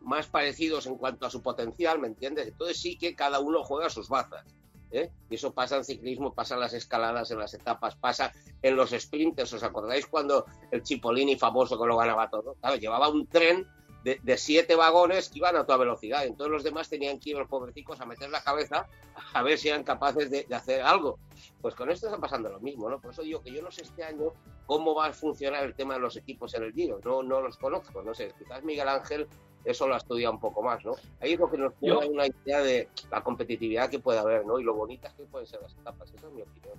más 0.01 0.26
parecidos 0.26 0.86
en 0.86 0.96
cuanto 0.96 1.26
a 1.26 1.30
su 1.30 1.42
potencial, 1.42 1.98
¿me 1.98 2.09
entiendes? 2.09 2.48
Entonces 2.48 2.80
sí 2.80 2.96
que 2.96 3.14
cada 3.14 3.40
uno 3.40 3.62
juega 3.62 3.90
sus 3.90 4.09
bazas. 4.09 4.44
¿eh? 4.90 5.11
Y 5.28 5.34
eso 5.34 5.53
pasa 5.53 5.76
en 5.76 5.84
ciclismo, 5.84 6.34
pasa 6.34 6.55
en 6.55 6.61
las 6.61 6.72
escaladas, 6.72 7.30
en 7.30 7.38
las 7.38 7.55
etapas, 7.55 7.96
pasa 7.96 8.32
en 8.62 8.76
los 8.76 8.90
sprinters. 8.90 9.53
¿Os 9.53 9.62
acordáis 9.62 10.07
cuando 10.07 10.46
el 10.70 10.84
Cipollini 10.84 11.36
famoso 11.36 11.78
que 11.78 11.86
lo 11.86 11.96
ganaba 11.96 12.30
todo? 12.30 12.55
Claro, 12.55 12.76
llevaba 12.76 13.09
un 13.09 13.26
tren 13.26 13.66
de, 14.05 14.36
siete 14.38 14.74
vagones 14.74 15.28
que 15.28 15.38
iban 15.38 15.57
a 15.57 15.64
toda 15.64 15.78
velocidad. 15.78 16.24
Entonces 16.24 16.53
los 16.53 16.64
demás 16.64 16.88
tenían 16.88 17.18
que 17.18 17.30
ir 17.30 17.36
los 17.36 17.48
pobrecicos 17.48 18.01
a 18.01 18.07
meter 18.07 18.30
la 18.30 18.42
cabeza 18.42 18.86
a 19.34 19.42
ver 19.42 19.59
si 19.59 19.68
eran 19.68 19.84
capaces 19.84 20.30
de, 20.30 20.46
hacer 20.55 20.82
algo. 20.82 21.18
Pues 21.61 21.74
con 21.74 21.90
esto 21.90 22.07
está 22.07 22.18
pasando 22.18 22.48
lo 22.48 22.61
mismo, 22.61 22.88
¿no? 22.88 23.01
Por 23.01 23.12
eso 23.12 23.22
digo 23.22 23.42
que 23.42 23.53
yo 23.53 23.62
no 23.62 23.70
sé 23.70 23.82
este 23.82 24.05
año 24.05 24.32
cómo 24.66 24.94
va 24.94 25.07
a 25.07 25.12
funcionar 25.12 25.64
el 25.64 25.74
tema 25.74 25.94
de 25.94 26.01
los 26.01 26.16
equipos 26.16 26.55
en 26.55 26.64
el 26.64 26.72
Giro. 26.72 27.01
No, 27.05 27.22
no 27.22 27.40
los 27.40 27.57
conozco, 27.57 28.03
no 28.03 28.14
sé. 28.14 28.32
Quizás 28.38 28.62
Miguel 28.64 28.88
Ángel 28.88 29.28
eso 29.64 29.86
lo 29.86 29.94
ha 29.94 29.98
estudiado 29.98 30.32
un 30.32 30.40
poco 30.40 30.62
más, 30.62 30.82
¿no? 30.84 30.94
Ahí 31.20 31.34
es 31.34 31.38
lo 31.38 31.51
que 31.51 31.59
nos 31.59 31.74
da 31.80 31.98
una 31.98 32.26
idea 32.26 32.61
de 32.62 32.88
la 33.11 33.22
competitividad 33.22 33.90
que 33.90 33.98
puede 33.98 34.18
haber, 34.18 34.46
¿no? 34.46 34.59
Y 34.59 34.64
lo 34.64 34.74
bonitas 34.74 35.12
que 35.12 35.24
pueden 35.24 35.46
ser 35.46 35.61
las 35.61 35.74
etapas. 35.74 36.11
Esa 36.14 36.26
es 36.28 36.32
mi 36.32 36.40
opinión. 36.40 36.78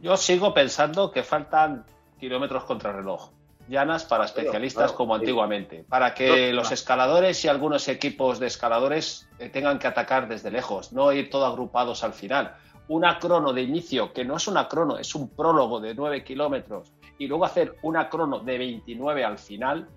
Yo 0.00 0.16
sigo 0.16 0.52
pensando 0.52 1.10
que 1.10 1.22
faltan 1.22 1.86
kilómetros 2.20 2.64
contra 2.64 2.92
reloj 2.92 3.30
llanas 3.68 4.04
para 4.04 4.24
especialistas 4.24 4.92
como 4.92 5.14
antiguamente, 5.14 5.84
para 5.88 6.14
que 6.14 6.52
los 6.52 6.72
escaladores 6.72 7.44
y 7.44 7.48
algunos 7.48 7.88
equipos 7.88 8.38
de 8.38 8.46
escaladores 8.46 9.28
eh, 9.38 9.48
tengan 9.48 9.78
que 9.78 9.86
atacar 9.86 10.28
desde 10.28 10.50
lejos, 10.50 10.92
no 10.92 11.12
ir 11.12 11.30
todos 11.30 11.52
agrupados 11.52 12.02
al 12.04 12.12
final. 12.12 12.56
Una 12.88 13.18
crono 13.18 13.52
de 13.52 13.62
inicio, 13.62 14.12
que 14.12 14.24
no 14.24 14.36
es 14.36 14.48
una 14.48 14.66
crono, 14.66 14.98
es 14.98 15.14
un 15.14 15.28
prólogo 15.28 15.78
de 15.80 15.94
9 15.94 16.24
kilómetros, 16.24 16.92
y 17.18 17.26
luego 17.26 17.44
hacer 17.44 17.76
una 17.82 18.08
crono 18.08 18.40
de 18.40 18.58
29 18.58 19.24
al 19.24 19.38
final, 19.38 19.88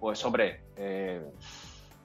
pues 0.00 0.24
hombre, 0.24 0.62
eh, 0.76 1.22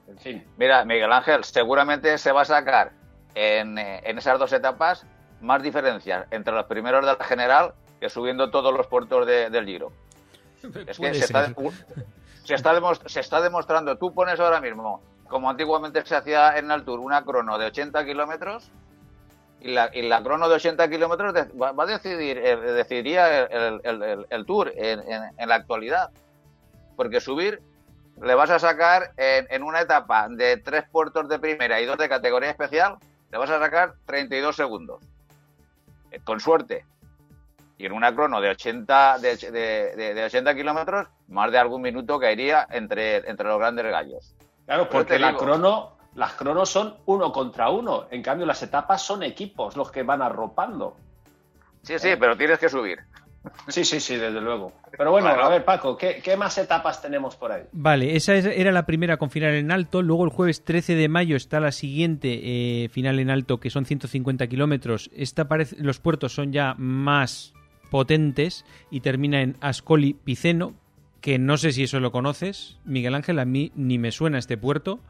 en 0.06 0.18
fin. 0.18 0.44
Mira, 0.56 0.84
Miguel 0.84 1.12
Ángel, 1.12 1.44
seguramente 1.44 2.16
se 2.18 2.32
va 2.32 2.42
a 2.42 2.44
sacar 2.44 2.92
en, 3.34 3.78
eh, 3.78 4.02
esas 4.04 4.38
dos 4.38 4.52
etapas 4.52 5.06
más 5.40 5.62
diferencias 5.62 6.26
entre 6.30 6.54
los 6.54 6.66
primeros 6.66 7.04
de 7.04 7.16
la 7.18 7.24
general 7.24 7.74
que 7.98 8.08
subiendo 8.08 8.50
todos 8.50 8.74
los 8.74 8.86
puertos 8.86 9.26
del 9.26 9.66
Giro. 9.66 9.92
Es 10.86 10.98
que 10.98 11.14
se 11.14 11.24
está, 11.24 11.54
se 13.06 13.20
está, 13.20 13.40
demostrando, 13.40 13.96
tú 13.96 14.12
pones 14.12 14.38
ahora 14.40 14.60
mismo, 14.60 15.02
como 15.28 15.48
antiguamente 15.48 16.04
se 16.04 16.16
hacía 16.16 16.58
en 16.58 16.70
el 16.70 16.84
Tour, 16.84 17.00
una 17.00 17.24
crono 17.24 17.58
de 17.58 17.66
80 17.66 18.04
kilómetros 18.04 18.70
y 19.60 19.72
la, 19.72 19.90
y 19.92 20.08
la 20.08 20.22
crono 20.22 20.48
de 20.48 20.56
80 20.56 20.88
kilómetros 20.88 21.34
va, 21.34 21.82
a 21.82 21.86
decidir, 21.86 22.38
eh, 22.38 22.56
decidiría 22.56 23.44
el, 23.44 24.44
Tour 24.46 24.72
en, 24.74 25.00
en, 25.36 25.48
la 25.48 25.54
actualidad. 25.54 26.10
Porque 26.96 27.20
subir 27.20 27.62
le 28.22 28.34
vas 28.34 28.50
a 28.50 28.58
sacar 28.58 29.12
en, 29.16 29.62
una 29.62 29.80
etapa 29.80 30.28
de 30.28 30.56
tres 30.58 30.84
puertos 30.90 31.28
de 31.28 31.38
primera 31.38 31.80
y 31.80 31.86
dos 31.86 31.98
de 31.98 32.08
categoría 32.08 32.50
especial, 32.50 32.96
le 33.30 33.38
vas 33.38 33.50
a 33.50 33.58
sacar 33.58 33.94
32 34.06 34.56
segundos. 34.56 35.02
Eh, 36.10 36.20
con 36.24 36.40
suerte. 36.40 36.84
Y 37.80 37.86
en 37.86 37.92
una 37.92 38.14
crono 38.14 38.42
de 38.42 38.50
80, 38.50 39.18
de, 39.20 40.22
80 40.26 40.54
kilómetros 40.54 41.08
más 41.28 41.50
de 41.50 41.56
algún 41.56 41.80
minuto 41.80 42.18
caería 42.18 42.66
entre, 42.70 43.26
entre 43.26 43.48
los 43.48 43.58
grandes 43.58 43.86
gallos. 43.86 44.34
Claro, 44.66 44.86
porque 44.90 45.18
la 45.18 45.34
crono, 45.34 45.96
las 46.14 46.34
cronos 46.34 46.68
son 46.68 46.96
uno 47.06 47.32
contra 47.32 47.70
uno. 47.70 48.04
En 48.10 48.22
cambio, 48.22 48.44
las 48.44 48.62
etapas 48.62 49.00
son 49.00 49.22
equipos 49.22 49.78
los 49.78 49.90
que 49.90 50.02
van 50.02 50.20
arropando. 50.20 50.94
Sí, 51.80 51.98
sí, 51.98 52.10
pero 52.20 52.36
tienes 52.36 52.58
que 52.58 52.68
subir. 52.68 52.98
Sí, 53.68 53.82
sí, 53.86 53.98
sí, 53.98 54.16
desde 54.16 54.42
luego. 54.42 54.74
Pero 54.98 55.10
bueno, 55.10 55.28
a 55.28 55.48
ver, 55.48 55.64
Paco, 55.64 55.96
¿qué, 55.96 56.36
más 56.36 56.58
etapas 56.58 57.00
tenemos 57.00 57.34
por 57.36 57.50
ahí? 57.50 57.62
Vale, 57.72 58.14
esa 58.14 58.34
era 58.34 58.72
la 58.72 58.84
primera 58.84 59.16
con 59.16 59.30
final 59.30 59.54
en 59.54 59.72
alto. 59.72 60.02
Luego 60.02 60.26
el 60.26 60.30
jueves 60.30 60.66
13 60.66 60.96
de 60.96 61.08
mayo 61.08 61.34
está 61.34 61.60
la 61.60 61.72
siguiente 61.72 62.40
eh, 62.84 62.90
final 62.90 63.18
en 63.20 63.30
alto, 63.30 63.58
que 63.58 63.70
son 63.70 63.86
150 63.86 64.46
kilómetros. 64.48 65.08
Esta 65.14 65.48
parece, 65.48 65.76
los 65.78 65.98
puertos 65.98 66.34
son 66.34 66.52
ya 66.52 66.74
más 66.76 67.54
potentes 67.90 68.64
y 68.90 69.00
termina 69.00 69.42
en 69.42 69.56
Ascoli 69.60 70.14
Piceno, 70.14 70.74
que 71.20 71.38
no 71.38 71.56
sé 71.56 71.72
si 71.72 71.82
eso 71.82 72.00
lo 72.00 72.12
conoces. 72.12 72.78
Miguel 72.84 73.14
Ángel, 73.14 73.38
a 73.38 73.44
mí 73.44 73.72
ni 73.74 73.98
me 73.98 74.12
suena 74.12 74.38
este 74.38 74.56
puerto. 74.56 75.00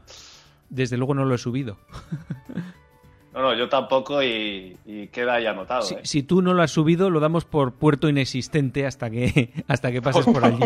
Desde 0.69 0.97
luego 0.97 1.13
no 1.13 1.25
lo 1.25 1.35
he 1.35 1.37
subido. 1.37 1.77
No, 3.33 3.41
no, 3.41 3.53
yo 3.53 3.69
tampoco 3.69 4.21
y, 4.21 4.77
queda 5.11 5.39
ya 5.39 5.51
anotado. 5.51 5.83
Si, 5.83 5.95
¿eh? 5.95 5.99
si, 6.03 6.23
tú 6.23 6.41
no 6.41 6.53
lo 6.53 6.63
has 6.63 6.71
subido, 6.71 7.09
lo 7.09 7.21
damos 7.21 7.45
por 7.45 7.75
puerto 7.75 8.09
inexistente 8.09 8.85
hasta 8.85 9.09
que, 9.09 9.53
hasta 9.67 9.91
que 9.91 10.01
pases 10.01 10.25
por 10.25 10.43
allí. 10.43 10.59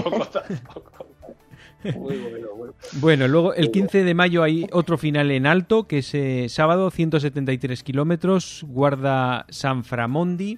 bueno, 2.94 3.28
luego 3.28 3.54
el 3.54 3.70
15 3.70 4.04
de 4.04 4.14
mayo 4.16 4.42
hay 4.42 4.68
otro 4.72 4.98
final 4.98 5.30
en 5.30 5.46
alto, 5.46 5.88
que 5.88 6.00
es 6.00 6.16
eh, 6.16 6.48
sábado, 6.50 6.90
173 6.90 7.84
kilómetros, 7.84 8.66
guarda 8.68 9.46
San 9.50 9.84
Framondi. 9.84 10.58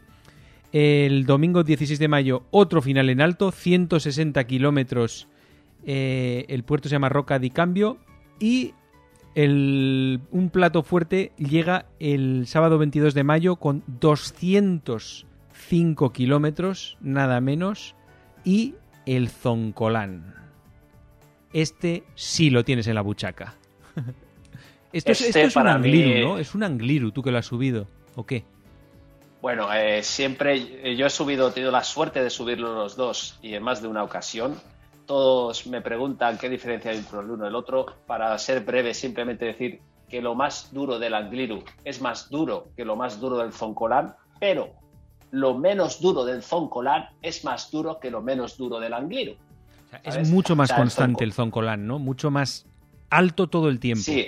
El 0.72 1.26
domingo 1.26 1.64
16 1.64 2.00
de 2.00 2.08
mayo 2.08 2.44
otro 2.52 2.82
final 2.82 3.10
en 3.10 3.20
alto, 3.22 3.52
160 3.52 4.44
kilómetros, 4.46 5.28
eh, 5.86 6.46
el 6.50 6.64
puerto 6.64 6.90
se 6.90 6.96
llama 6.96 7.10
Roca 7.10 7.40
di 7.40 7.50
Cambio. 7.50 7.98
Y 8.40 8.74
un 9.36 10.50
plato 10.52 10.84
fuerte 10.84 11.32
llega 11.38 11.86
el 12.00 12.46
sábado 12.48 12.78
22 12.80 13.14
de 13.14 13.24
mayo 13.24 13.58
con 13.58 13.84
205 14.00 16.12
kilómetros, 16.12 16.98
nada 17.02 17.40
menos, 17.40 17.96
y 18.44 18.74
el 19.06 19.30
Zoncolán. 19.30 20.34
Este 21.54 22.04
sí 22.16 22.50
lo 22.50 22.66
tienes 22.66 22.88
en 22.88 22.96
la 22.96 23.02
buchaca. 23.02 23.54
esto, 24.92 25.12
es, 25.12 25.22
este 25.22 25.60
un 25.60 25.68
angliru, 25.68 26.28
¿no? 26.28 26.40
Es 26.40 26.56
un 26.56 26.64
angliru, 26.64 27.12
tú 27.12 27.22
que 27.22 27.30
lo 27.32 27.38
has 27.38 27.46
subido, 27.46 27.88
¿o 28.16 28.26
qué? 28.26 28.44
Bueno, 29.48 29.72
eh, 29.72 30.04
siempre 30.04 30.56
eh, 30.84 30.98
yo 30.98 31.06
he 31.06 31.10
subido, 31.10 31.48
he 31.48 31.52
tenido 31.52 31.72
la 31.72 31.82
suerte 31.82 32.22
de 32.22 32.30
subirlo 32.30 32.76
los 32.76 32.98
dos 32.98 33.40
y 33.42 33.54
en 33.54 33.64
más 33.64 33.82
de 33.82 33.88
una 33.88 34.04
ocasión 34.04 34.60
todos 35.06 35.68
me 35.68 35.80
preguntan 35.80 36.38
qué 36.38 36.50
diferencia 36.50 36.92
hay 36.92 36.98
entre 36.98 37.20
el 37.20 37.32
uno 37.32 37.46
y 37.46 37.48
el 37.48 37.56
otro. 37.56 37.86
Para 38.08 38.38
ser 38.40 38.66
breve, 38.66 38.94
simplemente 38.94 39.46
decir 39.46 39.80
que 40.10 40.22
lo 40.22 40.36
más 40.36 40.74
duro 40.74 41.00
del 41.00 41.14
Angliru 41.14 41.64
es 41.86 42.02
más 42.02 42.30
duro 42.30 42.68
que 42.76 42.84
lo 42.84 42.98
más 42.98 43.22
duro 43.22 43.38
del 43.38 43.54
Zoncolán, 43.54 44.16
pero 44.38 44.74
lo 45.32 45.58
menos 45.58 46.02
duro 46.02 46.26
del 46.26 46.44
Zoncolán 46.44 47.08
es 47.22 47.46
más 47.46 47.72
duro 47.72 48.02
que 48.02 48.12
lo 48.12 48.22
menos 48.22 48.58
duro 48.58 48.82
del 48.82 48.94
Angliru. 48.94 49.38
es 50.04 50.30
mucho 50.30 50.58
más 50.58 50.74
constante 50.74 51.24
el, 51.24 51.32
Zoncolán, 51.32 51.88
¿no? 51.88 52.00
Mucho 52.00 52.32
más 52.32 52.66
alto 53.10 53.48
todo 53.48 53.70
el 53.70 53.80
tiempo. 53.80 54.04
Sí, 54.04 54.28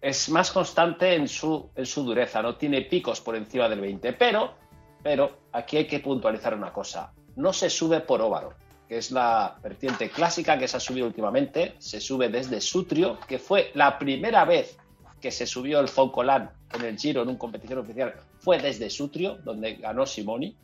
es 0.00 0.28
más 0.28 0.50
constante 0.50 1.14
en 1.14 1.28
su, 1.28 1.70
dureza, 1.96 2.42
no 2.42 2.56
tiene 2.56 2.82
picos 2.82 3.20
por 3.20 3.36
encima 3.36 3.68
del 3.68 3.80
20, 3.80 4.12
pero, 4.12 4.54
pero 5.02 5.38
aquí 5.52 5.78
hay 5.78 5.86
que 5.86 6.00
puntualizar 6.00 6.54
una 6.54 6.72
cosa, 6.72 7.12
no 7.36 7.52
se 7.52 7.68
sube 7.70 8.00
por 8.00 8.20
óvalo 8.20 8.54
que 8.88 8.96
es 8.96 9.10
la 9.10 9.58
vertiente 9.62 10.08
clásica 10.08 10.58
que 10.58 10.66
se 10.66 10.78
ha 10.78 10.80
subido 10.80 11.06
últimamente. 11.06 11.74
Se 11.78 12.00
sube 12.00 12.30
desde 12.30 12.58
Sutrio, 12.58 13.18
que 13.28 13.38
fue 13.38 13.70
la 13.74 13.98
primera 13.98 14.46
vez 14.46 14.78
que 15.20 15.30
se 15.30 15.46
subió 15.46 15.80
el 15.80 15.88
Foncolán 15.88 16.50
en 16.72 16.84
el 16.84 16.98
Giro 16.98 17.22
en 17.22 17.28
una 17.28 17.38
competición 17.38 17.80
oficial, 17.80 18.14
fue 18.38 18.58
desde 18.58 18.88
Sutrio, 18.88 19.36
donde 19.44 19.74
ganó 19.74 20.06
Simoni, 20.06 20.56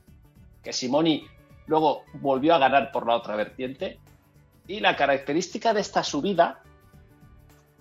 que 0.62 0.72
Simoni 0.72 1.26
luego 1.66 2.04
volvió 2.14 2.54
a 2.54 2.58
ganar 2.58 2.92
por 2.92 3.06
la 3.06 3.16
otra 3.16 3.36
vertiente. 3.36 3.98
Y 4.66 4.80
la 4.80 4.96
característica 4.96 5.74
de 5.74 5.82
esta 5.82 6.02
subida 6.02 6.62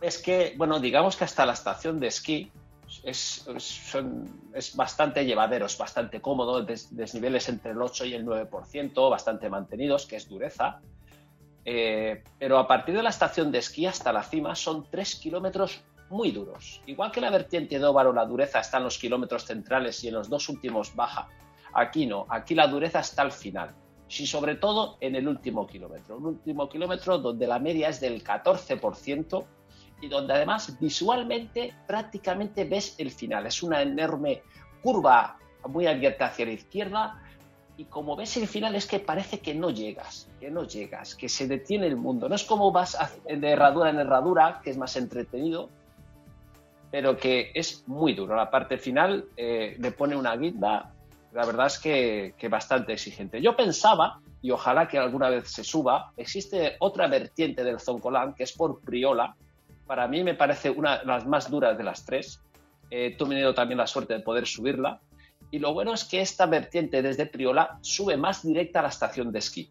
es 0.04 0.18
que, 0.18 0.54
bueno, 0.58 0.80
digamos 0.80 1.16
que 1.16 1.24
hasta 1.24 1.46
la 1.46 1.54
estación 1.54 2.00
de 2.00 2.08
esquí 2.08 2.52
es, 3.04 3.46
bastante 4.76 5.26
llevadero, 5.26 5.66
es 5.66 5.78
bastante 5.78 6.20
cómodo, 6.20 6.62
desniveles 6.64 7.48
entre 7.48 7.72
el 7.72 7.82
8 7.82 8.06
y 8.06 8.14
el 8.14 8.26
9%, 8.26 9.10
bastante 9.10 9.50
mantenidos, 9.50 10.06
que 10.06 10.18
es 10.18 10.28
dureza. 10.28 10.82
Eh, 11.64 12.22
pero 12.38 12.60
a 12.60 12.68
partir 12.68 12.96
de 12.96 13.02
la 13.02 13.12
estación 13.12 13.50
de 13.50 13.60
esquí 13.60 13.86
hasta 13.86 14.12
la 14.12 14.24
cima 14.24 14.54
son 14.56 14.86
3 14.92 15.16
kilómetros 15.16 15.82
muy 16.10 16.32
duros. 16.32 16.82
Igual 16.86 17.10
que 17.12 17.22
la 17.22 17.30
vertiente 17.30 17.80
de 17.80 17.86
Óvaro, 17.86 18.12
la 18.12 18.26
dureza 18.26 18.60
está 18.60 18.80
en 18.80 18.84
los 18.84 18.98
kilómetros 18.98 19.46
centrales 19.46 20.04
y 20.04 20.10
en 20.10 20.16
los 20.16 20.30
dos 20.30 20.50
últimos 20.50 20.94
baja. 20.94 21.30
Aquí 21.74 22.06
no, 22.06 22.26
aquí 22.28 22.56
la 22.56 22.68
dureza 22.68 23.00
está 23.00 23.22
al 23.22 23.32
final. 23.32 23.74
Y 24.10 24.28
sobre 24.28 24.56
todo 24.56 24.98
en 25.00 25.16
el 25.16 25.30
último 25.30 25.66
kilómetro. 25.66 26.18
Un 26.18 26.26
último 26.26 26.68
kilómetro 26.68 27.18
donde 27.18 27.48
la 27.48 27.58
media 27.58 27.88
es 27.88 28.02
del 28.02 28.22
14%, 28.22 29.46
y 30.04 30.10
donde 30.10 30.34
además 30.34 30.78
visualmente 30.82 31.74
prácticamente 31.88 32.66
ves 32.66 32.96
el 32.98 33.10
final. 33.10 33.46
Es 33.46 33.64
una 33.64 33.82
enorme 33.82 34.42
curva 34.82 35.38
muy 35.70 35.88
abierta 35.88 36.26
hacia 36.26 36.46
la 36.46 36.52
izquierda 36.52 37.22
y 37.78 37.86
como 37.86 38.18
ves 38.18 38.36
el 38.36 38.48
final 38.48 38.76
es 38.76 38.86
que 38.86 39.00
parece 39.00 39.40
que 39.40 39.56
no 39.56 39.70
llegas, 39.70 40.30
que 40.42 40.52
no 40.52 40.68
llegas, 40.68 41.16
que 41.16 41.30
se 41.30 41.48
detiene 41.48 41.88
el 41.88 41.96
mundo. 41.96 42.28
No 42.28 42.36
es 42.36 42.44
como 42.44 42.74
vas 42.74 42.98
de 43.26 43.50
herradura 43.50 43.92
en 43.92 44.00
herradura, 44.00 44.60
que 44.62 44.72
es 44.72 44.78
más 44.78 44.98
entretenido, 44.98 45.70
pero 46.92 47.16
que 47.16 47.52
es 47.56 47.88
muy 47.88 48.14
duro. 48.14 48.36
La 48.36 48.52
parte 48.52 48.78
final 48.78 49.28
eh, 49.38 49.78
le 49.80 49.92
pone 49.94 50.18
una 50.18 50.36
guinda, 50.36 50.92
la 51.32 51.46
verdad 51.46 51.68
es 51.68 51.80
que, 51.80 52.36
que 52.38 52.50
bastante 52.50 52.92
exigente. 52.92 53.42
Yo 53.42 53.56
pensaba, 53.56 54.20
y 54.42 54.52
ojalá 54.52 54.86
que 54.86 54.98
alguna 54.98 55.30
vez 55.30 55.48
se 55.48 55.64
suba, 55.64 56.12
existe 56.18 56.76
otra 56.80 57.08
vertiente 57.08 57.64
del 57.64 57.80
Zoncolán, 57.80 58.34
que 58.34 58.44
es 58.44 58.52
por 58.52 58.82
Priola, 58.82 59.38
para 59.86 60.08
mí 60.08 60.24
me 60.24 60.34
parece 60.34 60.70
una 60.70 61.00
de 61.00 61.06
las 61.06 61.26
más 61.26 61.50
duras 61.50 61.78
de 61.78 61.84
las 61.84 62.06
tres. 62.06 62.42
Eh, 62.90 63.08
he 63.08 63.18
tenido 63.18 63.54
también 63.54 63.78
la 63.78 63.88
suerte 63.88 64.14
de 64.14 64.20
poder 64.20 64.48
subirla. 64.48 65.02
Y 65.52 65.60
lo 65.60 65.74
bueno 65.74 65.94
es 65.94 66.04
que 66.06 66.22
esta 66.22 66.46
vertiente 66.46 67.02
desde 67.02 67.26
Priola 67.26 67.78
sube 67.82 68.18
más 68.18 68.44
directa 68.44 68.80
a 68.80 68.84
la 68.84 68.90
estación 68.90 69.32
de 69.32 69.40
esquí. 69.40 69.70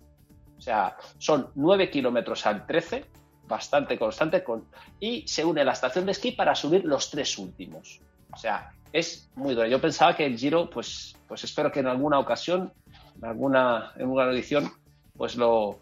O 0.56 0.60
sea, 0.60 0.96
son 1.18 1.50
9 1.56 1.90
kilómetros 1.90 2.46
al 2.46 2.66
13, 2.66 3.04
bastante 3.48 3.98
constante, 3.98 4.44
con, 4.44 4.68
y 5.00 5.26
se 5.26 5.44
une 5.44 5.64
la 5.64 5.72
estación 5.72 6.06
de 6.06 6.12
esquí 6.12 6.32
para 6.32 6.54
subir 6.54 6.84
los 6.84 7.10
tres 7.10 7.36
últimos. 7.36 8.00
O 8.32 8.36
sea, 8.36 8.70
es 8.92 9.28
muy 9.34 9.54
duro. 9.54 9.66
Yo 9.66 9.80
pensaba 9.80 10.14
que 10.14 10.24
el 10.24 10.38
Giro, 10.38 10.70
pues, 10.70 11.16
pues 11.26 11.42
espero 11.42 11.72
que 11.72 11.80
en 11.80 11.88
alguna 11.88 12.20
ocasión, 12.20 12.72
en 13.16 13.24
alguna, 13.24 13.92
en 13.96 14.02
alguna 14.02 14.30
edición, 14.30 14.70
pues 15.16 15.34
lo, 15.34 15.80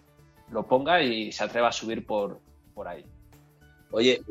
lo 0.50 0.66
ponga 0.66 1.02
y 1.02 1.30
se 1.30 1.44
atreva 1.44 1.68
a 1.68 1.72
subir 1.72 2.06
por, 2.06 2.40
por 2.74 2.88
ahí. 2.88 3.04
Oye, 3.90 4.22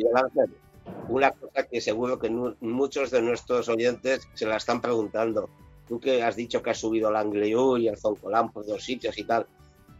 una 1.07 1.31
cosa 1.31 1.67
que 1.69 1.81
seguro 1.81 2.19
que 2.19 2.29
muchos 2.29 3.11
de 3.11 3.21
nuestros 3.21 3.67
oyentes 3.67 4.27
se 4.33 4.45
la 4.45 4.57
están 4.57 4.81
preguntando. 4.81 5.49
Tú 5.87 5.99
que 5.99 6.23
has 6.23 6.35
dicho 6.35 6.61
que 6.61 6.69
has 6.69 6.77
subido 6.77 7.09
el 7.09 7.15
Angliu 7.15 7.77
y 7.77 7.87
el 7.87 7.97
Zoncolán 7.97 8.51
por 8.51 8.65
dos 8.65 8.83
sitios 8.83 9.17
y 9.17 9.23
tal, 9.23 9.47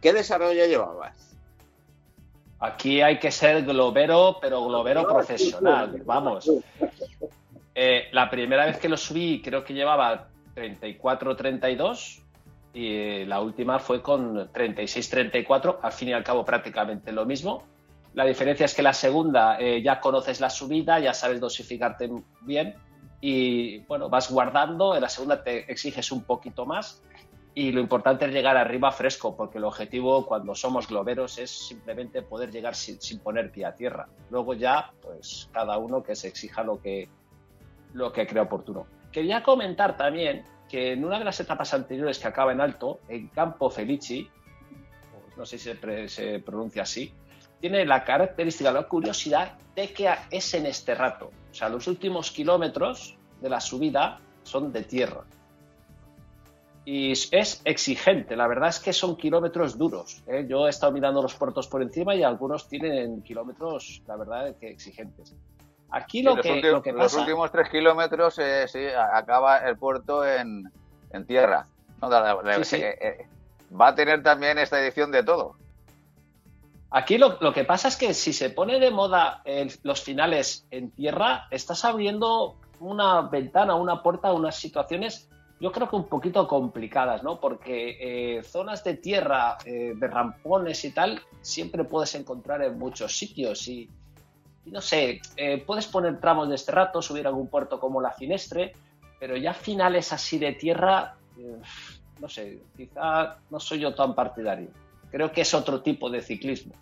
¿qué 0.00 0.12
desarrollo 0.12 0.64
llevabas? 0.66 1.36
Aquí 2.60 3.00
hay 3.00 3.18
que 3.18 3.30
ser 3.30 3.64
globero, 3.64 4.36
pero 4.40 4.64
globero 4.64 5.06
profesional, 5.06 6.02
vamos. 6.04 6.50
Eh, 7.74 8.04
la 8.12 8.30
primera 8.30 8.66
vez 8.66 8.78
que 8.78 8.88
lo 8.88 8.96
subí 8.96 9.40
creo 9.42 9.64
que 9.64 9.72
llevaba 9.74 10.28
34-32 10.54 12.22
y 12.74 13.24
la 13.24 13.40
última 13.40 13.78
fue 13.78 14.02
con 14.02 14.52
36-34, 14.52 15.78
al 15.82 15.92
fin 15.92 16.08
y 16.08 16.12
al 16.12 16.22
cabo 16.22 16.44
prácticamente 16.44 17.12
lo 17.12 17.26
mismo 17.26 17.64
la 18.14 18.24
diferencia 18.24 18.66
es 18.66 18.74
que 18.74 18.82
la 18.82 18.92
segunda 18.92 19.58
eh, 19.60 19.82
ya 19.82 20.00
conoces 20.00 20.40
la 20.40 20.50
subida, 20.50 20.98
ya 20.98 21.14
sabes 21.14 21.40
dosificarte 21.40 22.10
bien 22.42 22.74
y 23.20 23.80
bueno, 23.80 24.08
vas 24.08 24.30
guardando, 24.30 24.94
en 24.94 25.02
la 25.02 25.08
segunda 25.08 25.42
te 25.42 25.70
exiges 25.70 26.10
un 26.10 26.24
poquito 26.24 26.66
más 26.66 27.02
y 27.54 27.72
lo 27.72 27.80
importante 27.80 28.26
es 28.26 28.32
llegar 28.32 28.56
arriba 28.56 28.92
fresco, 28.92 29.36
porque 29.36 29.58
el 29.58 29.64
objetivo 29.64 30.24
cuando 30.24 30.54
somos 30.54 30.88
globeros 30.88 31.38
es 31.38 31.50
simplemente 31.50 32.22
poder 32.22 32.50
llegar 32.50 32.74
sin, 32.74 33.18
poner 33.20 33.50
pie 33.50 33.66
a 33.66 33.74
tierra. 33.74 34.08
Luego 34.30 34.54
ya, 34.54 34.92
pues 35.02 35.48
cada 35.52 35.76
uno 35.78 36.02
que 36.02 36.14
se 36.14 36.28
exija 36.28 36.62
lo 36.62 36.80
que, 36.80 37.08
lo 37.92 38.12
que 38.12 38.26
crea 38.26 38.44
oportuno. 38.44 38.86
Quería 39.10 39.42
comentar 39.42 39.96
también 39.96 40.44
que 40.68 40.92
en 40.92 41.04
una 41.04 41.18
de 41.18 41.24
las 41.24 41.40
etapas 41.40 41.74
anteriores 41.74 42.20
que 42.20 42.28
acaba 42.28 42.52
en 42.52 42.60
alto, 42.60 43.00
en 43.08 43.26
Campo 43.28 43.68
Felici, 43.68 44.30
no 45.36 45.44
sé 45.44 45.58
si 45.58 45.74
se, 45.74 46.08
se 46.08 46.38
pronuncia 46.38 46.82
así, 46.82 47.12
tiene 47.60 47.84
la 47.84 48.04
característica, 48.04 48.72
la 48.72 48.84
curiosidad 48.84 49.52
de 49.74 49.92
que 49.92 50.10
es 50.30 50.54
en 50.54 50.66
este 50.66 50.94
rato. 50.94 51.30
O 51.50 51.54
sea, 51.54 51.68
los 51.68 51.86
últimos 51.86 52.30
kilómetros 52.30 53.16
de 53.40 53.48
la 53.48 53.60
subida 53.60 54.20
son 54.42 54.72
de 54.72 54.82
tierra. 54.82 55.24
y 56.84 57.12
es 57.12 57.60
exigente. 57.64 58.34
La 58.36 58.48
verdad 58.48 58.70
es 58.70 58.80
que 58.80 58.92
son 58.92 59.16
kilómetros 59.16 59.76
duros. 59.76 60.22
¿eh? 60.26 60.46
Yo 60.48 60.66
he 60.66 60.70
estado 60.70 60.92
mirando 60.92 61.22
los 61.22 61.34
puertos 61.34 61.68
por 61.68 61.82
encima 61.82 62.14
y 62.14 62.22
algunos 62.22 62.68
tienen 62.68 63.22
kilómetros, 63.22 64.02
la 64.06 64.16
verdad, 64.16 64.56
que 64.58 64.70
exigentes. 64.70 65.34
Aquí 65.90 66.22
lo, 66.22 66.36
que, 66.36 66.52
últimos, 66.52 66.72
lo 66.72 66.82
que 66.82 66.92
Los 66.92 67.14
últimos 67.14 67.50
tres 67.50 67.68
kilómetros, 67.68 68.38
eh, 68.38 68.66
sí, 68.66 68.80
acaba 68.86 69.58
el 69.58 69.76
puerto 69.76 70.24
en, 70.24 70.70
tierra. 71.26 71.66
Eh, 72.72 73.26
va 73.78 73.88
a 73.88 73.94
tener 73.94 74.22
también 74.22 74.58
esta 74.58 74.80
edición 74.80 75.10
de 75.10 75.22
todo. 75.22 75.56
Aquí 76.90 77.18
lo, 77.18 77.38
que 77.52 77.64
pasa 77.64 77.88
es 77.88 77.96
que 77.96 78.14
si 78.14 78.32
se 78.32 78.50
pone 78.50 78.80
de 78.80 78.90
moda 78.90 79.42
los 79.84 80.02
finales 80.02 80.66
en 80.70 80.90
tierra, 80.90 81.46
estás 81.50 81.84
abriendo 81.84 82.56
una 82.80 83.22
ventana, 83.22 83.76
una 83.76 84.02
puerta 84.02 84.32
unas 84.32 84.56
situaciones 84.56 85.30
yo 85.60 85.70
creo 85.72 85.88
que 85.88 85.96
un 85.96 86.08
poquito 86.08 86.48
complicadas, 86.48 87.22
¿no? 87.22 87.38
Porque 87.38 87.98
eh, 88.00 88.42
zonas 88.42 88.82
de 88.82 88.94
tierra, 88.94 89.58
eh, 89.66 89.92
de 89.94 90.08
rampones 90.08 90.84
y 90.86 90.92
tal, 90.92 91.20
siempre 91.42 91.84
puedes 91.84 92.14
encontrar 92.14 92.62
en 92.62 92.78
muchos 92.78 93.16
sitios 93.16 93.68
y, 93.68 93.88
no 94.64 94.80
sé, 94.80 95.20
eh, 95.36 95.62
puedes 95.66 95.86
poner 95.86 96.18
tramos 96.18 96.48
de 96.48 96.54
este 96.54 96.72
rato, 96.72 97.02
subir 97.02 97.26
a 97.26 97.28
algún 97.28 97.48
puerto 97.48 97.78
como 97.78 98.00
la 98.00 98.12
Finestre, 98.12 98.72
pero 99.18 99.36
ya 99.36 99.52
finales 99.52 100.14
así 100.14 100.38
de 100.38 100.52
tierra, 100.52 101.14
no 102.20 102.28
sé, 102.28 102.62
quizá 102.74 103.36
no 103.50 103.60
soy 103.60 103.80
yo 103.80 103.94
tan 103.94 104.14
partidario. 104.14 104.70
Creo 105.10 105.32
que 105.32 105.42
es 105.42 105.54
otro 105.54 105.82
tipo 105.82 106.10
de 106.10 106.22
ciclismo. 106.22 106.74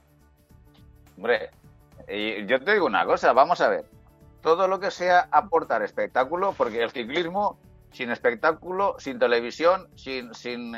Hombre, 1.16 1.50
yo 2.46 2.60
te 2.62 2.72
digo 2.72 2.86
una 2.86 3.04
cosa, 3.04 3.32
vamos 3.32 3.60
a 3.60 3.68
ver. 3.68 3.84
Todo 4.42 4.68
lo 4.68 4.78
que 4.78 4.90
sea 4.90 5.28
aportar 5.30 5.82
espectáculo, 5.82 6.54
porque 6.56 6.82
el 6.82 6.90
ciclismo 6.90 7.58
sin 7.92 8.10
espectáculo, 8.10 8.96
sin 8.98 9.18
televisión, 9.18 9.88
sin, 9.96 10.34
sin, 10.34 10.76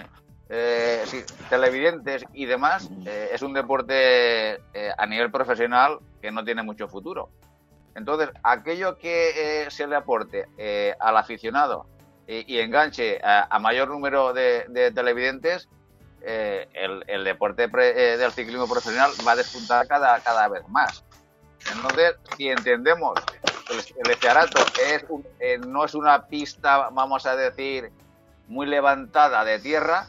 eh, 0.48 1.04
televidentes 1.48 2.24
y 2.32 2.46
demás, 2.46 2.90
eh, 3.06 3.30
es 3.32 3.42
un 3.42 3.52
deporte 3.52 4.54
eh, 4.54 4.92
a 4.96 5.06
nivel 5.06 5.30
profesional 5.30 5.98
que 6.20 6.32
no 6.32 6.44
tiene 6.44 6.62
mucho 6.62 6.88
futuro. 6.88 7.30
Entonces, 7.94 8.30
aquello 8.42 8.96
que 8.98 9.66
se 9.68 9.86
le 9.86 9.96
aporte 9.96 10.46
al 11.00 11.16
aficionado 11.16 11.86
y, 12.26 12.58
enganche 12.58 13.20
a, 13.22 13.58
mayor 13.58 13.88
número 13.88 14.32
de, 14.32 14.92
televidentes, 14.94 15.68
el, 16.22 17.04
el, 17.06 17.24
deporte 17.24 17.68
del 17.68 18.32
ciclismo 18.32 18.68
profesional 18.68 19.10
va 19.26 19.32
a 19.32 19.36
despuntar 19.36 19.86
cada, 19.86 20.20
cada 20.20 20.48
vez 20.48 20.66
más. 20.68 21.04
Entonces, 21.72 22.14
si 22.36 22.48
entendemos 22.48 23.18
el, 23.70 24.10
Estearato 24.10 24.58
es 24.84 25.04
eh, 25.38 25.58
no 25.58 25.84
es 25.84 25.94
una 25.94 26.26
pista, 26.26 26.90
vamos 26.90 27.26
a 27.26 27.36
decir, 27.36 27.92
muy 28.48 28.66
levantada 28.66 29.44
de 29.44 29.58
tierra, 29.58 30.06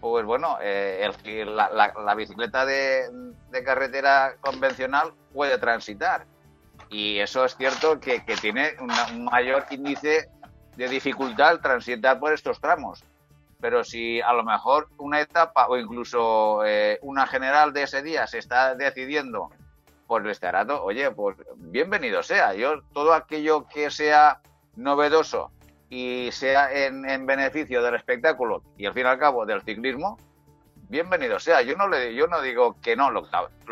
pues 0.00 0.24
bueno, 0.24 0.58
eh, 0.60 1.10
la, 1.46 2.14
bicicleta 2.14 2.64
de, 2.64 3.10
carretera 3.64 4.36
convencional 4.40 5.12
puede 5.32 5.58
transitar. 5.58 6.26
Y 6.88 7.18
eso 7.18 7.44
es 7.44 7.56
cierto 7.56 8.00
que, 8.00 8.20
tiene 8.40 8.74
un 8.80 9.24
mayor 9.24 9.66
índice 9.70 10.28
de 10.76 10.88
dificultad 10.88 11.60
transitar 11.60 12.18
por 12.18 12.32
estos 12.32 12.60
tramos. 12.60 13.04
Pero 13.62 13.84
si 13.84 14.20
a 14.20 14.32
lo 14.32 14.42
mejor 14.42 14.88
una 14.98 15.20
etapa 15.20 15.68
o 15.68 15.76
incluso 15.76 16.64
eh, 16.66 16.98
una 17.00 17.28
general 17.28 17.72
de 17.72 17.84
ese 17.84 18.02
día 18.02 18.26
se 18.26 18.38
está 18.38 18.74
decidiendo 18.74 19.50
por 20.08 20.26
el 20.26 20.36
arato, 20.42 20.82
oye, 20.82 21.12
pues 21.12 21.36
bienvenido 21.58 22.24
sea. 22.24 22.54
Yo, 22.54 22.82
todo 22.92 23.14
aquello 23.14 23.68
que 23.68 23.88
sea 23.92 24.40
novedoso 24.74 25.52
y 25.88 26.30
sea 26.32 26.72
en, 26.72 27.24
beneficio 27.24 27.84
del 27.84 27.94
espectáculo 27.94 28.64
y 28.76 28.86
al 28.86 28.94
fin 28.94 29.04
y 29.04 29.10
al 29.10 29.18
cabo 29.20 29.46
del 29.46 29.62
ciclismo, 29.62 30.18
bienvenido 30.88 31.38
sea. 31.38 31.62
Yo 31.62 31.76
no 31.76 31.86
le 31.86 32.16
yo 32.16 32.26
no 32.26 32.42
digo 32.42 32.80
que 32.82 32.96
no, 32.96 33.12
lo, 33.12 33.22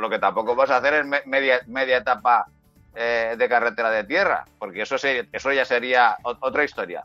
que 0.08 0.18
tampoco 0.20 0.54
vas 0.54 0.70
a 0.70 0.76
hacer 0.76 0.94
es 0.94 1.26
media, 1.26 1.62
media 1.66 1.96
etapa 1.96 2.46
eh, 2.94 3.34
de 3.36 3.48
carretera 3.48 3.90
de 3.90 4.04
tierra, 4.04 4.44
porque 4.56 4.82
eso, 4.82 4.94
eso 4.94 5.52
ya 5.52 5.64
sería 5.64 6.16
otra 6.22 6.62
historia 6.62 7.02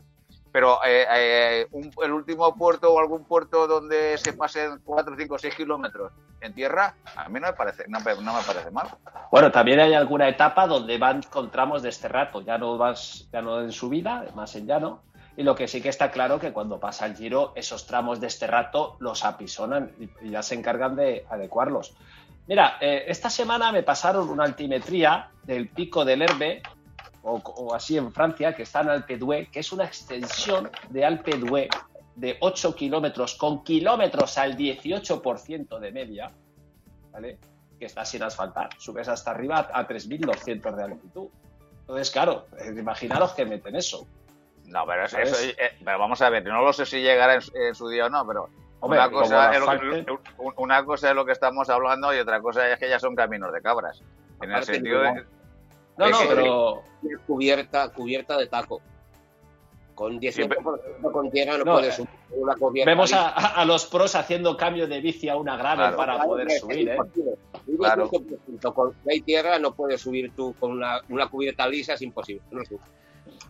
pero 0.56 0.82
eh, 0.86 1.04
eh, 1.14 1.66
el 2.02 2.12
último 2.12 2.56
puerto 2.56 2.90
o 2.90 2.98
algún 2.98 3.24
puerto 3.24 3.66
donde 3.66 4.16
se 4.16 4.32
pasen 4.32 4.80
4, 4.82 5.14
5, 5.14 5.38
6 5.38 5.54
kilómetros 5.54 6.12
en 6.40 6.54
tierra, 6.54 6.94
a 7.14 7.28
mí 7.28 7.38
no 7.40 7.48
me 7.48 7.52
parece, 7.52 7.84
no, 7.88 7.98
me 8.00 8.14
parece 8.14 8.70
mal. 8.70 8.88
Bueno, 9.30 9.52
también 9.52 9.80
hay 9.80 9.92
alguna 9.92 10.30
etapa 10.30 10.66
donde 10.66 10.96
van 10.96 11.20
con 11.24 11.50
tramos 11.50 11.82
de 11.82 11.90
este 11.90 12.08
rato, 12.08 12.40
ya 12.40 12.56
no 12.56 12.78
vas, 12.78 13.28
ya 13.30 13.42
no 13.42 13.60
en 13.60 13.70
subida, 13.70 14.24
más 14.34 14.56
en 14.56 14.66
llano, 14.66 15.02
y 15.36 15.42
lo 15.42 15.54
que 15.54 15.68
sí 15.68 15.82
que 15.82 15.90
está 15.90 16.10
claro 16.10 16.40
que 16.40 16.54
cuando 16.54 16.80
pasa 16.80 17.04
el 17.04 17.16
giro, 17.16 17.52
esos 17.54 17.86
tramos 17.86 18.18
de 18.18 18.28
este 18.28 18.46
rato 18.46 18.96
los 18.98 19.26
apisonan 19.26 19.92
y, 20.00 20.30
ya 20.30 20.42
se 20.42 20.54
encargan 20.54 20.96
de 20.96 21.26
adecuarlos. 21.28 21.94
Mira, 22.46 22.78
eh, 22.80 23.04
esta 23.08 23.28
semana 23.28 23.72
me 23.72 23.82
pasaron 23.82 24.30
una 24.30 24.44
altimetría 24.44 25.28
del 25.42 25.68
pico 25.68 26.06
del 26.06 26.22
Herbe 26.22 26.62
o, 27.26 27.74
así 27.74 27.96
en 27.96 28.12
Francia, 28.12 28.54
que 28.54 28.62
está 28.62 28.80
en 28.80 28.90
Alpe 28.90 29.18
d'Huez, 29.18 29.50
que 29.50 29.60
es 29.60 29.72
una 29.72 29.84
extensión 29.84 30.70
de 30.90 31.04
Alpe 31.04 31.36
d'Huez 31.36 31.68
de 32.14 32.36
8 32.40 32.74
kilómetros, 32.74 33.34
con 33.34 33.64
kilómetros 33.64 34.38
al 34.38 34.56
18% 34.56 35.78
de 35.78 35.92
media, 35.92 36.30
¿vale? 37.12 37.38
Que 37.78 37.86
está 37.86 38.04
sin 38.04 38.22
asfaltar. 38.22 38.70
Subes 38.78 39.08
hasta 39.08 39.32
arriba 39.32 39.68
a 39.72 39.86
3.200 39.86 40.74
de 40.76 40.82
altitud. 40.82 41.28
Entonces, 41.80 42.10
claro, 42.10 42.46
eh, 42.58 42.74
imaginaros 42.76 43.32
que 43.32 43.44
meten 43.44 43.76
eso. 43.76 44.06
No, 44.64 44.86
pero 44.86 45.04
eso, 45.04 45.18
eh, 45.18 45.76
pero 45.84 45.98
vamos 45.98 46.20
a 46.22 46.30
ver, 46.30 46.44
no 46.44 46.62
lo 46.62 46.72
sé 46.72 46.86
si 46.86 47.00
llegará 47.00 47.34
en, 47.34 47.74
su 47.74 47.88
día 47.88 48.06
o 48.06 48.10
no, 48.10 48.26
pero 48.26 48.48
una, 48.80 49.08
cosa 49.10 49.52
es 49.52 49.60
lo 49.60 49.78
que, 49.78 50.06
una 50.56 50.84
cosa 50.84 51.10
es 51.10 51.14
lo 51.14 51.24
que 51.24 51.32
estamos 51.32 51.70
hablando 51.70 52.12
y 52.12 52.18
otra 52.18 52.40
cosa 52.40 52.68
es 52.68 52.78
que 52.78 52.88
ya 52.88 52.98
son 52.98 53.14
caminos 53.14 53.52
de 53.52 53.62
cabras. 53.62 54.02
En 54.42 54.50
el 54.50 54.64
sentido 54.64 55.02
de, 55.02 55.24
no, 55.96 56.10
no, 56.10 56.18
pero. 56.28 56.82
Cubierta, 57.26 57.88
cubierta 57.90 58.36
de 58.36 58.46
taco. 58.46 58.80
Con 59.94 60.20
18% 60.20 61.10
con 61.10 61.30
tierra 61.30 61.56
no, 61.56 61.64
puedes 61.64 61.94
subir 61.94 62.10
una 62.32 62.54
cubierta. 62.54 62.90
Vemos 62.90 63.12
a, 63.14 63.64
los 63.64 63.86
pros 63.86 64.14
haciendo 64.14 64.54
cambio 64.54 64.86
de 64.86 65.00
bici 65.00 65.30
a 65.30 65.36
una 65.36 65.56
grave 65.56 65.96
para 65.96 66.22
poder 66.22 66.50
subir, 66.50 66.90
¿eh? 66.90 66.98
Claro. 67.78 68.10
Con 68.10 68.94
hay 69.08 69.22
tierra 69.22 69.58
no 69.58 69.74
puedes 69.74 70.02
subir 70.02 70.32
tú 70.36 70.54
con 70.60 70.72
una, 70.72 71.00
una 71.08 71.28
cubierta 71.28 71.66
lisa, 71.66 71.94
es 71.94 72.02
imposible. 72.02 72.42
No 72.50 72.60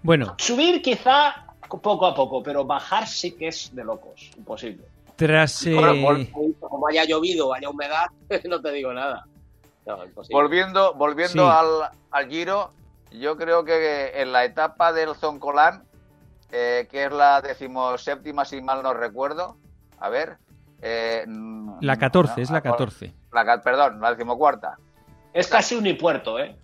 bueno. 0.05 0.37
Subir 0.39 0.81
quizá 0.83 1.57
poco 1.69 2.07
a 2.07 2.15
poco, 2.15 2.45
pero 2.45 2.65
bajar 2.65 3.09
sí 3.09 3.33
que 3.33 3.49
es 3.49 3.75
de 3.75 3.83
locos, 3.83 4.31
imposible. 4.37 4.85
Tras. 5.17 5.67
Eh... 5.67 6.31
como 6.61 6.87
haya 6.87 7.05
llovido, 7.05 7.53
haya 7.53 7.71
humedad, 7.71 8.07
no 8.45 8.61
te 8.61 8.71
digo 8.71 8.93
nada 8.93 9.27
volviendo 10.31 10.95
volviendo 10.95 11.51
al, 11.51 12.29
Giro, 12.29 12.73
yo 13.11 13.37
creo 13.37 13.65
que 13.65 14.21
en 14.21 14.33
la 14.33 14.45
etapa 14.45 14.93
del 14.93 15.15
Zoncolán, 15.15 15.85
eh, 16.51 16.89
que 16.91 17.05
es 17.05 17.13
la 17.13 17.41
decimoséptima, 17.41 18.45
si 18.45 18.61
mal 18.61 18.83
no 18.83 18.95
recuerdo, 18.95 19.57
a 19.99 20.09
ver. 20.09 20.39
Eh, 20.83 21.25
la 21.81 21.97
14, 21.97 22.43
es 22.43 22.51
la 22.51 22.61
14. 22.61 23.15
La, 23.33 23.63
perdón, 23.63 24.01
la 24.01 24.11
decimocuarta. 24.11 24.79
Es 25.33 25.49
casi 25.49 25.75
un 25.75 25.97
puerto, 25.99 26.39
¿eh? 26.39 26.57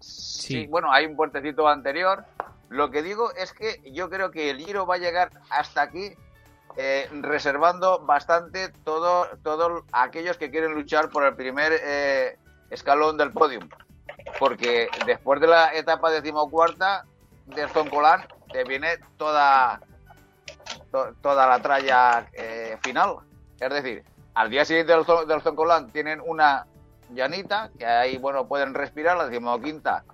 Sí. 0.00 0.66
bueno, 0.66 0.92
hay 0.92 1.06
un 1.06 1.16
puertecito 1.16 1.66
anterior. 1.68 2.24
Lo 2.68 2.90
que 2.90 3.02
digo 3.02 3.32
es 3.34 3.52
que 3.52 3.80
yo 3.92 4.10
creo 4.10 4.30
que 4.30 4.50
el 4.50 4.58
Giro 4.58 4.86
va 4.86 4.96
a 4.96 4.98
llegar 4.98 5.30
hasta 5.50 5.82
aquí 5.82 6.12
eh, 6.76 7.08
reservando 7.22 8.00
bastante 8.00 8.68
todos 8.84 9.28
todo 9.42 9.84
aquellos 9.90 10.36
que 10.36 10.50
quieren 10.50 10.74
luchar 10.74 11.08
por 11.08 11.24
el 11.24 11.34
primer 11.34 11.72
eh, 11.82 12.38
escalón 12.70 13.16
del 13.16 13.32
podium. 13.32 13.68
Porque 14.38 14.88
después 15.06 15.40
de 15.40 15.46
la 15.46 15.74
etapa 15.74 16.10
decimocuarta 16.10 17.04
del 17.46 17.68
Zoncolán 17.70 18.26
te 18.52 18.64
viene 18.64 18.98
toda, 19.16 19.80
toda 21.22 21.46
la 21.46 21.60
tralla 21.60 22.28
eh, 22.32 22.76
final. 22.82 23.16
Es 23.58 23.70
decir, 23.70 24.04
al 24.34 24.50
día 24.50 24.64
siguiente 24.64 24.92
del, 24.92 25.04
del 25.26 25.42
Zoncolán 25.42 25.90
tienen 25.90 26.20
una 26.24 26.66
llanita, 27.12 27.70
que 27.78 27.86
ahí 27.86 28.18
bueno 28.18 28.46
pueden 28.46 28.74
respirar, 28.74 29.16
la 29.16 29.26
decimoquinta 29.26 30.04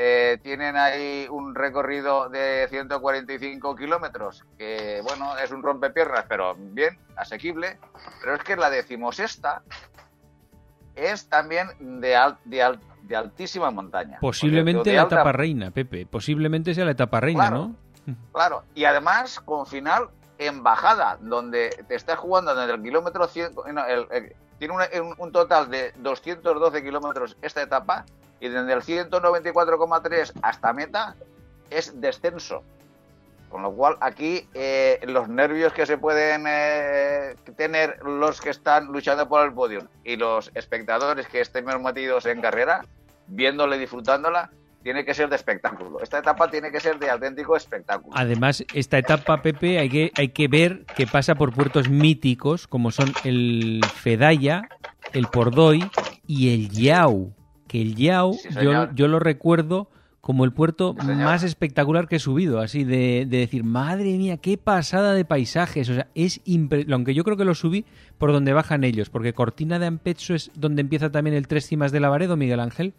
eh, 0.00 0.38
tienen 0.44 0.76
ahí 0.76 1.26
un 1.28 1.56
recorrido 1.56 2.28
de 2.28 2.68
145 2.68 3.74
kilómetros, 3.74 4.44
que 4.56 5.00
bueno, 5.02 5.36
es 5.38 5.50
un 5.50 5.60
rompepiernas, 5.60 6.24
pero 6.28 6.54
bien, 6.56 6.96
asequible. 7.16 7.78
Pero 8.20 8.36
es 8.36 8.44
que 8.44 8.54
la 8.54 8.70
decimosexta 8.70 9.62
es 10.98 11.28
también 11.28 11.68
de, 12.00 12.16
de, 12.44 13.16
altísima 13.16 13.70
montaña. 13.70 14.18
Posiblemente 14.20 14.92
la 14.92 15.02
etapa 15.02 15.32
reina, 15.32 15.70
Pepe. 15.70 16.06
Posiblemente 16.06 16.74
sea 16.74 16.84
la 16.84 16.92
etapa 16.92 17.20
reina, 17.20 17.50
¿no? 17.50 17.74
Claro, 18.32 18.64
y 18.74 18.84
además 18.84 19.40
con 19.40 19.66
final 19.66 20.08
en 20.38 20.62
bajada, 20.62 21.18
donde 21.20 21.70
te 21.88 21.94
estás 21.94 22.18
jugando 22.18 22.54
desde 22.54 22.74
el 22.74 22.82
kilómetro 22.82 23.26
100, 23.26 23.52
tiene 24.58 24.74
un, 25.18 25.32
total 25.32 25.70
de 25.70 25.92
212 25.98 26.82
kilómetros 26.82 27.36
esta 27.42 27.62
etapa, 27.62 28.06
y 28.40 28.48
desde 28.48 28.72
el 28.72 28.82
194,3 28.82 30.32
hasta 30.42 30.72
meta 30.72 31.16
es 31.70 32.00
descenso. 32.00 32.62
Con 33.48 33.62
lo 33.62 33.72
cual, 33.72 33.96
aquí 34.00 34.46
eh, 34.52 35.00
los 35.06 35.28
nervios 35.28 35.72
que 35.72 35.86
se 35.86 35.96
pueden 35.96 36.44
eh, 36.46 37.34
tener 37.56 37.98
los 38.04 38.40
que 38.40 38.50
están 38.50 38.86
luchando 38.86 39.26
por 39.28 39.46
el 39.46 39.54
podio 39.54 39.88
y 40.04 40.16
los 40.16 40.50
espectadores 40.54 41.26
que 41.28 41.40
estén 41.40 41.64
metidos 41.64 42.26
en 42.26 42.42
carrera, 42.42 42.84
viéndola 43.26 43.76
y 43.76 43.80
disfrutándola, 43.80 44.50
tiene 44.82 45.04
que 45.04 45.14
ser 45.14 45.28
de 45.28 45.36
espectáculo. 45.36 46.00
Esta 46.02 46.18
etapa 46.18 46.50
tiene 46.50 46.70
que 46.70 46.80
ser 46.80 46.98
de 46.98 47.10
auténtico 47.10 47.56
espectáculo. 47.56 48.14
Además, 48.16 48.64
esta 48.74 48.98
etapa, 48.98 49.42
Pepe, 49.42 49.78
hay 49.78 49.88
que, 49.88 50.12
hay 50.16 50.28
que 50.28 50.48
ver 50.48 50.84
que 50.96 51.06
pasa 51.06 51.34
por 51.34 51.52
puertos 51.52 51.88
míticos 51.88 52.66
como 52.66 52.90
son 52.90 53.12
el 53.24 53.80
Fedaya, 53.94 54.68
el 55.12 55.26
Pordoy 55.26 55.90
y 56.26 56.54
el 56.54 56.70
Yau. 56.70 57.34
Que 57.66 57.82
el 57.82 57.96
Yau, 57.96 58.38
yo, 58.62 58.92
yo 58.92 59.08
lo 59.08 59.18
recuerdo 59.18 59.90
como 60.28 60.44
el 60.44 60.52
puerto 60.52 60.92
más 60.92 61.42
espectacular 61.42 62.06
que 62.06 62.16
he 62.16 62.18
subido, 62.18 62.60
así 62.60 62.84
de, 62.84 63.24
decir, 63.26 63.64
madre 63.64 64.12
mía, 64.18 64.36
qué 64.36 64.58
pasada 64.58 65.14
de 65.14 65.24
paisajes. 65.24 65.88
O 65.88 65.94
sea, 65.94 66.08
es 66.14 66.42
aunque 66.92 67.14
yo 67.14 67.24
creo 67.24 67.38
que 67.38 67.46
lo 67.46 67.54
subí 67.54 67.86
por 68.18 68.30
donde 68.32 68.52
bajan 68.52 68.84
ellos, 68.84 69.08
porque 69.08 69.32
Cortina 69.32 69.78
de 69.78 69.86
Ampezzo 69.86 70.34
es 70.34 70.50
donde 70.54 70.82
empieza 70.82 71.10
también 71.10 71.34
el 71.34 71.48
Tres 71.48 71.66
Cimas 71.66 71.92
de 71.92 72.00
Lavaredo, 72.00 72.36
Miguel 72.36 72.60
Ángel. 72.60 72.92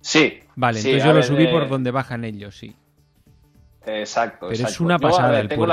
Sí. 0.00 0.40
Vale, 0.56 0.80
entonces 0.80 1.04
yo 1.04 1.12
lo 1.12 1.22
subí 1.22 1.46
por 1.46 1.62
eh, 1.62 1.68
donde 1.68 1.92
bajan 1.92 2.24
ellos, 2.24 2.58
sí. 2.58 2.74
Exacto. 3.86 4.48
Pero 4.50 4.66
es 4.66 4.80
una 4.80 4.98
pasada. 4.98 5.38
el 5.38 5.48
tengo, 5.48 5.68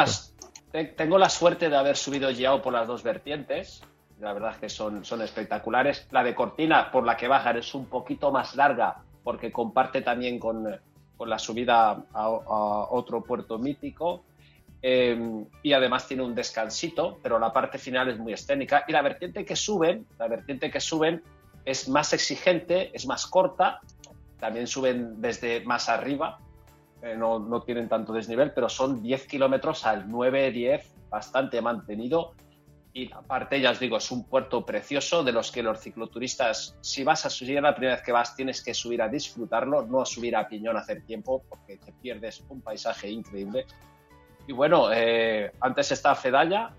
tengo 0.96 1.18
la 1.18 1.30
suerte 1.30 1.68
de 1.68 1.76
haber 1.76 1.98
subido 1.98 2.30
Yao 2.30 2.62
por 2.62 2.74
las 2.74 2.86
dos 2.86 3.02
vertientes. 3.02 3.82
La 4.20 4.34
verdad 4.34 4.52
es 4.52 4.58
que 4.58 4.70
son, 4.70 5.04
son 5.04 5.24
espectaculares. 5.24 6.06
La 6.12 6.24
de 6.24 6.36
Cortina, 6.36 6.92
por 6.92 7.08
la 7.08 7.18
que 7.18 7.28
bajan, 7.28 7.58
es 7.58 7.74
un 7.74 7.88
poquito 7.88 8.32
más 8.32 8.56
larga 8.56 8.98
porque 9.24 9.52
comparte 9.52 10.02
también 10.02 10.40
con, 10.40 10.80
la 11.20 11.40
subida 11.40 12.06
a, 12.14 12.30
otro 12.30 13.24
puerto 13.24 13.58
mítico. 13.58 14.24
Em, 14.82 15.46
y 15.62 15.74
además 15.74 16.08
tiene 16.08 16.24
un 16.24 16.34
descansito, 16.34 17.20
pero 17.22 17.38
la 17.38 17.52
parte 17.52 17.78
final 17.78 18.10
es 18.10 18.18
muy 18.18 18.34
escénica. 18.34 18.86
Y 18.88 18.94
la 18.94 19.02
vertiente 19.02 19.44
que 19.44 19.56
suben, 19.56 20.06
la 20.18 20.28
vertiente 20.28 20.72
que 20.72 20.80
suben 20.80 21.22
es 21.66 21.90
más 21.90 22.14
exigente, 22.14 22.90
es 22.94 23.06
más 23.06 23.28
corta, 23.28 23.82
también 24.40 24.68
suben 24.68 25.22
desde 25.22 25.62
más 25.66 25.90
arriba, 25.90 26.40
eh, 27.02 27.16
no, 27.18 27.40
no, 27.40 27.62
tienen 27.62 27.90
tanto 27.90 28.14
desnivel, 28.14 28.52
pero 28.54 28.70
son 28.70 29.02
10 29.02 29.28
kilómetros 29.28 29.86
al 29.86 30.08
9-10, 30.08 30.84
bastante 31.10 31.62
mantenido 31.62 32.34
y 32.92 33.12
aparte, 33.14 33.62
ya 33.62 33.72
os 33.72 33.80
digo, 33.80 33.98
es 33.98 34.10
un 34.12 34.24
puerto 34.24 34.66
precioso 34.66 35.24
de 35.24 35.32
los 35.32 35.52
que 35.52 35.62
los 35.62 35.80
cicloturistas, 35.80 36.76
si 36.82 37.04
vas 37.04 37.26
a 37.26 37.30
subir 37.30 37.62
la 37.62 37.76
primera 37.76 37.96
vez 37.96 38.04
que 38.04 38.12
vas, 38.12 38.36
tienes 38.36 38.64
que 38.64 38.74
subir 38.74 39.02
a 39.02 39.08
disfrutarlo, 39.08 39.86
no 39.86 40.02
a 40.02 40.06
subir 40.06 40.36
a 40.36 40.48
piñón 40.48 40.76
a 40.76 40.80
hacer 40.80 41.06
tiempo, 41.06 41.44
porque 41.48 41.78
te 41.78 41.92
pierdes 41.94 42.44
un 42.50 42.62
paisaje 42.62 43.10
increíble. 43.10 43.68
Y 44.48 44.54
bueno, 44.54 44.92
eh, 44.92 45.52
antes 45.60 45.92
está 45.92 46.16
Fedalla, 46.16 46.72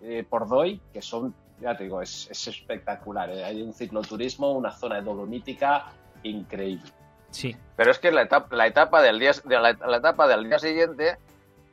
eh, 0.00 0.24
Pordoy, 0.28 0.80
que 0.92 1.02
son, 1.02 1.34
ya 1.60 1.76
te 1.76 1.84
digo, 1.84 2.00
es, 2.00 2.30
espectacular. 2.30 3.30
Eh. 3.30 3.44
Hay 3.44 3.60
un 3.60 3.74
cicloturismo, 3.74 4.52
una 4.52 4.70
zona 4.70 4.96
de 4.96 5.02
dolomítica 5.02 5.86
increíble. 6.22 6.92
Sí. 7.30 7.56
Pero 7.74 7.90
es 7.90 7.98
que 7.98 8.12
la 8.12 8.22
etapa, 8.22 8.54
la 8.54 8.68
etapa, 8.68 9.02
del, 9.02 9.18
día, 9.18 9.32
de 9.44 9.58
la 9.58 9.96
etapa 9.96 10.28
del 10.28 10.44
día 10.44 10.60
siguiente 10.60 11.18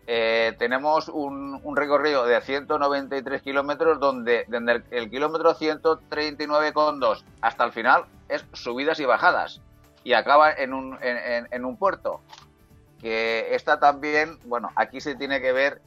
eh, 0.09 0.55
tenemos 0.57 1.09
un, 1.09 1.61
recorrido 1.75 2.25
de 2.25 2.39
193 2.39 3.41
kilómetros 3.41 3.99
donde, 3.99 4.45
desde 4.47 4.83
el, 4.91 5.09
kilómetro 5.09 5.53
139,2 5.53 7.23
hasta 7.41 7.65
el 7.65 7.73
final 7.73 8.05
es 8.29 8.45
subidas 8.53 9.01
y 9.01 9.05
bajadas 9.05 9.61
y 10.05 10.13
acaba 10.13 10.53
en 10.53 10.73
un, 10.73 10.97
en, 11.01 11.65
un 11.65 11.75
puerto. 11.75 12.21
Que 13.01 13.53
está 13.53 13.79
también, 13.79 14.39
bueno, 14.45 14.71
aquí 14.75 15.01
se 15.01 15.15
tiene 15.15 15.41
que 15.41 15.51
ver 15.51 15.81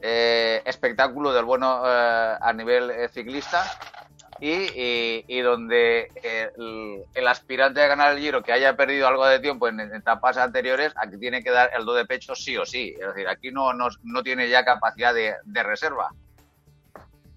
eh, 0.00 0.62
espectáculo 0.64 1.34
del 1.34 1.44
bueno 1.44 1.82
eh, 1.84 2.36
a 2.40 2.52
nivel 2.54 3.08
ciclista 3.10 3.62
y, 4.40 5.40
donde 5.40 6.10
el, 7.14 7.28
aspirante 7.28 7.82
a 7.82 7.86
ganar 7.86 8.12
el 8.12 8.18
Giro 8.18 8.42
que 8.42 8.52
haya 8.52 8.76
perdido 8.76 9.06
algo 9.06 9.26
de 9.26 9.40
tiempo 9.40 9.68
en, 9.68 9.80
etapas 9.80 10.36
anteriores, 10.36 10.92
aquí 10.96 11.18
tiene 11.18 11.42
que 11.42 11.50
dar 11.50 11.70
el 11.76 11.84
do 11.84 11.94
de 11.94 12.04
pecho 12.04 12.34
sí 12.34 12.56
o 12.56 12.64
sí. 12.64 12.94
Es 12.98 13.06
decir, 13.08 13.28
aquí 13.28 13.50
no, 13.50 13.72
no, 13.72 14.22
tiene 14.22 14.48
ya 14.48 14.64
capacidad 14.64 15.14
de, 15.14 15.62
reserva. 15.62 16.10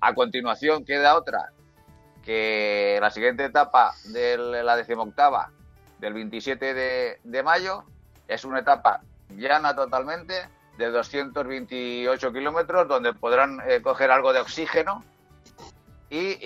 A 0.01 0.13
continuación 0.13 0.85
queda 0.85 1.15
otra, 1.15 1.51
que 2.23 2.97
la 3.01 3.11
siguiente 3.11 3.45
etapa 3.45 3.93
de 4.05 4.37
la 4.37 4.75
decimoctava, 4.75 5.51
del 5.99 6.13
27 6.13 7.19
de, 7.23 7.43
mayo, 7.43 7.83
es 8.27 8.45
una 8.45 8.59
etapa 8.59 9.01
llana 9.35 9.75
totalmente, 9.75 10.47
de 10.77 10.89
228 10.91 12.31
kilómetros, 12.31 12.87
donde 12.87 13.13
podrán 13.13 13.59
eh, 13.67 13.81
coger 13.81 14.11
algo 14.11 14.31
de 14.31 14.39
oxígeno 14.39 15.03
y, 16.09 16.37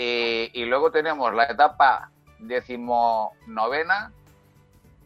luego 0.66 0.92
tenemos 0.92 1.34
la 1.34 1.46
etapa 1.46 2.12
decimonovena 2.40 4.12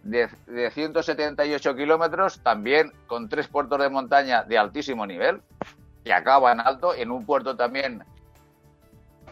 de, 0.04 0.30
de 0.46 0.72
178 0.72 1.76
kilómetros, 1.76 2.42
también 2.42 2.92
con 3.08 3.30
tres 3.30 3.48
puertos 3.48 3.80
de 3.80 3.90
montaña 3.90 4.44
de 4.44 4.58
altísimo 4.58 5.06
nivel, 5.06 5.42
que 6.04 6.14
acaba 6.14 6.52
en 6.52 6.60
alto, 6.60 6.94
en 6.94 7.12
un 7.12 7.26
puerto 7.26 7.56
también 7.56 8.04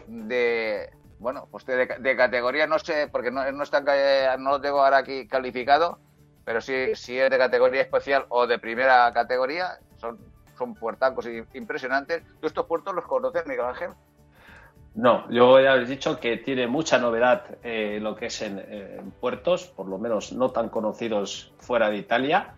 de, 0.06 0.90
bueno, 1.18 1.48
pues 1.50 1.64
de, 1.66 2.16
categoría, 2.16 2.66
no 2.66 2.78
sé, 2.78 3.08
porque 3.10 3.30
no, 3.30 3.50
no, 3.52 3.62
está, 3.62 3.80
no 4.38 4.50
lo 4.50 4.60
tengo 4.60 4.82
ahora 4.82 4.98
aquí 4.98 5.26
calificado, 5.26 5.98
pero 6.44 6.60
sí, 6.60 6.94
si 6.94 7.18
es 7.18 7.30
de 7.30 7.38
categoría 7.38 7.82
especial 7.82 8.26
o 8.28 8.46
de 8.46 8.58
primera 8.58 9.10
categoría, 9.12 9.78
son, 9.96 10.18
son 10.56 10.74
puertacos 10.74 11.26
impresionantes. 11.54 12.22
¿Tú 12.40 12.46
estos 12.46 12.66
puertos 12.66 12.94
los 12.94 13.06
conoces, 13.06 13.46
Miguel 13.46 13.64
Ángel? 13.64 13.90
No, 14.96 15.30
yo 15.30 15.60
ya 15.60 15.74
he 15.74 15.84
dicho 15.84 16.18
que 16.18 16.38
tiene 16.38 16.66
mucha 16.66 16.98
novedad 16.98 17.44
eh, 17.62 17.98
lo 18.00 18.16
que 18.16 18.26
es 18.26 18.40
en, 18.40 18.62
puertos, 19.20 19.66
por 19.66 19.86
lo 19.88 19.98
menos 19.98 20.32
no 20.32 20.50
tan 20.50 20.70
conocidos 20.70 21.52
fuera 21.58 21.90
de 21.90 21.98
Italia. 21.98 22.54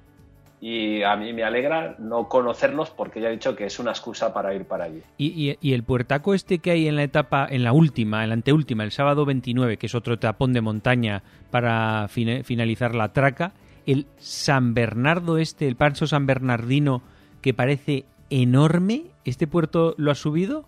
Y 0.60 1.02
a 1.02 1.14
mí 1.16 1.32
me 1.32 1.44
alegra 1.44 1.94
no 1.98 2.28
conocerlos 2.28 2.90
porque 2.90 3.20
ya 3.20 3.28
he 3.28 3.32
dicho 3.32 3.54
que 3.54 3.66
es 3.66 3.78
una 3.78 3.90
excusa 3.90 4.32
para 4.32 4.54
ir 4.54 4.64
para 4.66 4.84
allí. 4.84 5.02
Y, 5.16 5.56
el 5.72 5.82
puertaco 5.84 6.34
este 6.34 6.58
que 6.58 6.72
hay 6.72 6.88
en 6.88 6.96
la 6.96 7.04
etapa, 7.04 7.46
en 7.48 7.62
la 7.62 7.72
última, 7.72 8.22
en 8.22 8.30
la 8.30 8.34
anteúltima, 8.34 8.82
el 8.82 8.90
sábado 8.90 9.24
29, 9.24 9.76
que 9.76 9.86
es 9.86 9.94
otro 9.94 10.18
tapón 10.18 10.52
de 10.52 10.60
montaña 10.60 11.22
para 11.50 12.08
finalizar 12.08 12.94
la 12.94 13.12
traca, 13.12 13.52
el 13.86 14.06
San 14.16 14.74
Bernardo 14.74 15.38
este, 15.38 15.68
el 15.68 15.76
Pancho 15.76 16.06
San 16.06 16.26
Bernardino, 16.26 17.02
que 17.40 17.54
parece 17.54 18.04
enorme, 18.30 19.04
¿este 19.24 19.46
puerto 19.46 19.94
lo 19.96 20.10
ha 20.10 20.16
subido? 20.16 20.66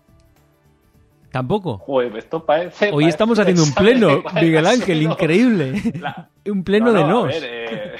Tampoco. 1.31 1.81
esto 2.17 2.45
parece. 2.45 2.91
Hoy 2.91 3.05
estamos 3.05 3.39
haciendo 3.39 3.63
un 3.63 3.73
pleno, 3.73 4.23
Miguel 4.33 4.67
Ángel, 4.67 5.01
increíble. 5.01 5.81
un 6.45 6.63
pleno 6.63 6.91
de 6.91 7.03
nos. 7.05 7.33
Eh, 7.33 7.95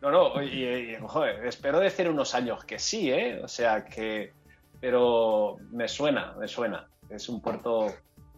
no, 0.00 0.10
no, 0.10 0.42
y, 0.42 0.96
joder, 1.02 1.44
espero 1.46 1.80
decir 1.80 2.08
unos 2.08 2.34
años 2.34 2.64
que 2.64 2.78
sí, 2.78 3.10
¿eh? 3.10 3.40
O 3.42 3.48
sea 3.48 3.84
que. 3.84 4.32
Pero 4.80 5.56
me 5.72 5.88
suena, 5.88 6.34
me 6.38 6.46
suena. 6.46 6.86
Es 7.08 7.28
un 7.28 7.40
puerto, 7.40 7.86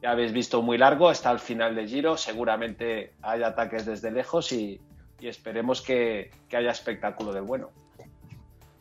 ya 0.00 0.12
habéis 0.12 0.32
visto, 0.32 0.62
muy 0.62 0.78
largo, 0.78 1.10
está 1.10 1.30
al 1.30 1.40
final 1.40 1.74
de 1.74 1.86
Giro. 1.86 2.16
Seguramente 2.16 3.12
hay 3.20 3.42
ataques 3.42 3.84
desde 3.84 4.10
lejos 4.10 4.50
y, 4.52 4.80
esperemos 5.20 5.82
que, 5.82 6.30
haya 6.52 6.70
espectáculo 6.70 7.32
del 7.32 7.42
bueno. 7.42 7.70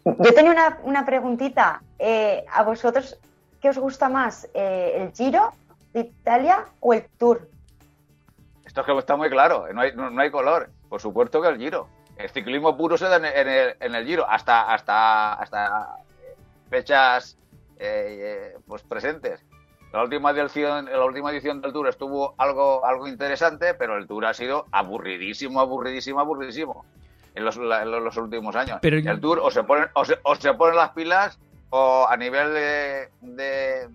Yo 0.06 0.34
tenía 0.34 0.80
una, 0.84 1.06
preguntita. 1.06 1.82
Eh, 1.98 2.46
¿A 2.52 2.64
vosotros 2.64 3.20
¿qué 3.62 3.70
os 3.70 3.78
gusta 3.78 4.10
más, 4.10 4.50
eh, 4.54 4.94
el 4.96 5.12
Giro 5.14 5.52
de 5.94 6.02
Italia 6.02 6.66
o 6.80 6.94
el 6.94 7.06
Tour? 7.18 7.50
Esto 8.66 8.82
es 8.82 8.88
que 8.88 8.98
está 8.98 9.16
muy 9.16 9.30
claro, 9.30 9.68
no 9.74 9.82
hay, 9.82 9.94
no, 9.96 10.20
hay 10.20 10.32
color. 10.32 10.70
Por 10.90 11.02
supuesto 11.02 11.42
que 11.42 11.48
el 11.48 11.58
Giro. 11.58 11.88
El 12.18 12.30
ciclismo 12.30 12.78
puro 12.78 12.98
se 12.98 13.06
da 13.06 13.18
en 13.18 13.26
el, 13.26 13.76
en 13.80 13.96
el, 13.96 14.06
Giro, 14.06 14.30
hasta, 14.30 14.74
hasta, 14.74 15.34
hasta 15.34 15.98
fechas 16.70 17.38
eh, 17.80 18.54
eh, 18.54 18.58
pues 18.68 18.84
presentes. 18.84 19.44
La 19.92 20.04
última, 20.04 20.32
edición, 20.32 20.86
la 20.86 21.06
última 21.06 21.32
edición 21.32 21.62
del 21.62 21.72
Tour 21.72 21.88
estuvo 21.88 22.36
algo, 22.38 22.86
algo 22.86 23.08
interesante, 23.08 23.74
pero 23.76 23.96
el 23.96 24.08
Tour 24.08 24.26
ha 24.26 24.34
sido 24.34 24.66
aburridísimo, 24.72 25.62
aburridísimo, 25.62 26.20
aburridísimo 26.20 26.86
en 27.34 27.46
los, 27.46 27.56
los 27.56 28.18
últimos 28.18 28.56
años. 28.56 28.80
Pero 28.82 28.98
el 28.98 29.22
Tour 29.22 29.40
o 29.40 29.52
se, 29.52 29.64
ponen, 29.64 29.88
o 29.94 30.04
se, 30.04 30.20
o 30.24 30.36
se 30.36 30.54
ponen 30.54 30.76
las 30.76 30.92
pilas 30.92 31.40
o 31.70 32.08
a 32.10 32.18
nivel 32.18 32.54
de, 32.54 33.90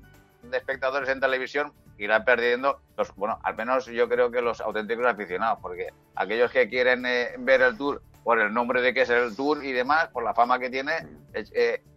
espectadores 0.53 1.09
en 1.09 1.21
televisión 1.21 1.73
irá 1.99 2.25
perdiendo 2.25 2.81
los 2.97 3.15
bueno 3.15 3.39
al 3.43 3.55
menos 3.57 3.87
yo 3.87 4.09
creo 4.09 4.31
que 4.31 4.41
los 4.41 4.61
auténticos 4.61 5.07
aficionados 5.07 5.59
porque 5.61 5.89
aquellos 6.15 6.51
que 6.51 6.69
quieren 6.69 7.05
eh, 7.07 7.35
ver 7.39 7.61
el 7.61 7.77
tour 7.77 8.03
por 8.25 8.39
el 8.41 8.53
nombre 8.53 8.83
de 8.83 8.95
que 8.95 9.03
es 9.03 9.11
el 9.11 9.35
Tour 9.35 9.65
y 9.65 9.73
demás, 9.73 10.09
por 10.13 10.25
la 10.25 10.35
fama 10.35 10.59
que 10.59 10.71
tiene, 10.71 10.93
eh, 11.35 11.45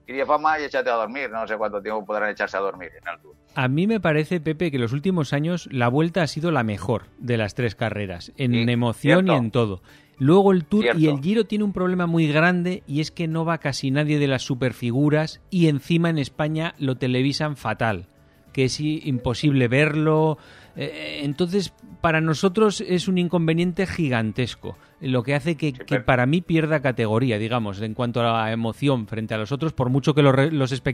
eh 0.08 0.26
fama 0.26 0.60
y 0.60 0.64
échate 0.64 0.90
a 0.90 0.94
dormir. 0.94 1.30
No 1.30 1.48
sé 1.48 1.58
cuánto 1.58 1.82
tiempo 1.82 2.06
podrán 2.06 2.30
echarse 2.30 2.58
a 2.58 2.60
dormir 2.60 2.92
en 3.02 3.08
el 3.08 3.20
Tour. 3.22 3.36
A 3.56 3.68
mí 3.68 3.88
me 3.88 4.00
parece, 4.00 4.40
Pepe, 4.40 4.72
que 4.72 4.80
los 4.80 4.94
últimos 4.94 5.34
años 5.34 5.70
la 5.72 5.88
vuelta 5.88 6.24
ha 6.24 6.28
sido 6.28 6.52
la 6.52 6.64
mejor 6.64 7.04
de 7.20 7.38
las 7.38 7.56
tres 7.56 7.76
carreras, 7.76 8.32
en 8.38 8.68
emoción 8.70 9.28
y 9.28 9.32
en 9.32 9.52
todo. 9.52 9.82
Luego 10.18 10.52
el 10.52 10.66
Tour 10.66 10.86
y 10.98 11.08
el 11.08 11.20
Giro 11.22 11.46
tiene 11.46 11.64
un 11.64 11.74
problema 11.74 12.06
muy 12.06 12.28
grande 12.28 12.84
y 12.88 13.02
es 13.02 13.12
que 13.12 13.28
no 13.28 13.46
va 13.46 13.58
casi 13.58 13.92
nadie 13.92 14.20
de 14.20 14.28
las 14.28 14.44
superfiguras 14.44 15.42
y 15.50 15.68
encima 15.68 16.10
en 16.10 16.18
España 16.18 16.76
lo 16.78 16.96
televisan 16.96 17.58
fatal, 17.58 18.08
que 18.52 18.66
es 18.66 18.80
imposible 18.80 19.68
verlo. 19.68 20.38
Eh, 20.76 21.22
entonces, 21.24 21.74
para 22.02 22.22
nosotros 22.22 22.82
es 22.82 23.08
un 23.08 23.18
inconveniente 23.18 23.88
gigantesco, 23.88 24.78
lo 25.02 25.24
que 25.24 25.36
hace 25.36 25.56
que, 25.56 25.74
para 26.06 26.26
mí 26.26 26.42
pierda 26.42 26.82
categoría, 26.82 27.38
digamos, 27.38 27.82
en 27.82 27.94
cuanto 27.94 28.22
a 28.22 28.44
la 28.44 28.52
emoción 28.52 29.08
frente 29.08 29.34
a 29.34 29.38
los 29.38 29.52
otros, 29.52 29.74
por 29.74 29.90
mucho 29.90 30.14
que 30.14 30.22
los, 30.22 30.36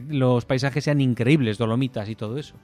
los 0.07 0.45
paisajes 0.45 0.83
sean 0.83 1.01
increíbles, 1.01 1.57
dolomitas 1.57 2.09
y 2.09 2.15
todo 2.15 2.37
eso. 2.37 2.55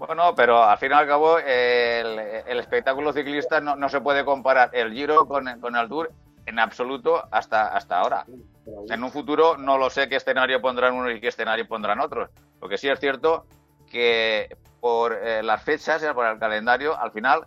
Bueno, 0.00 0.34
pero 0.34 0.64
al 0.64 0.78
fin 0.78 0.92
y 0.92 0.94
al 0.94 1.06
cabo 1.06 1.38
el, 1.38 2.58
espectáculo 2.58 3.12
ciclista 3.12 3.60
no, 3.60 3.86
se 3.90 4.00
puede 4.00 4.24
comparar 4.24 4.70
el 4.72 4.94
Giro 4.94 5.28
con, 5.28 5.46
el 5.46 5.88
Tour 5.90 6.10
en 6.46 6.58
absoluto 6.58 7.22
hasta, 7.30 7.66
hasta 7.66 8.00
ahora. 8.00 8.24
En 8.88 9.04
un 9.04 9.10
futuro 9.10 9.58
no 9.58 9.76
lo 9.76 9.90
sé 9.90 10.08
qué 10.08 10.16
escenario 10.16 10.62
pondrán 10.62 10.94
unos 10.94 11.12
y 11.12 11.20
qué 11.20 11.28
escenario 11.28 11.68
pondrán 11.68 12.00
otros. 12.00 12.30
Lo 12.62 12.68
que 12.70 12.78
sí 12.78 12.88
es 12.88 12.98
cierto 12.98 13.44
que 13.90 14.56
por 14.80 15.12
eh, 15.12 15.42
las 15.42 15.62
fechas, 15.62 16.02
por 16.14 16.26
el 16.26 16.38
calendario, 16.38 16.98
al 16.98 17.12
final 17.12 17.46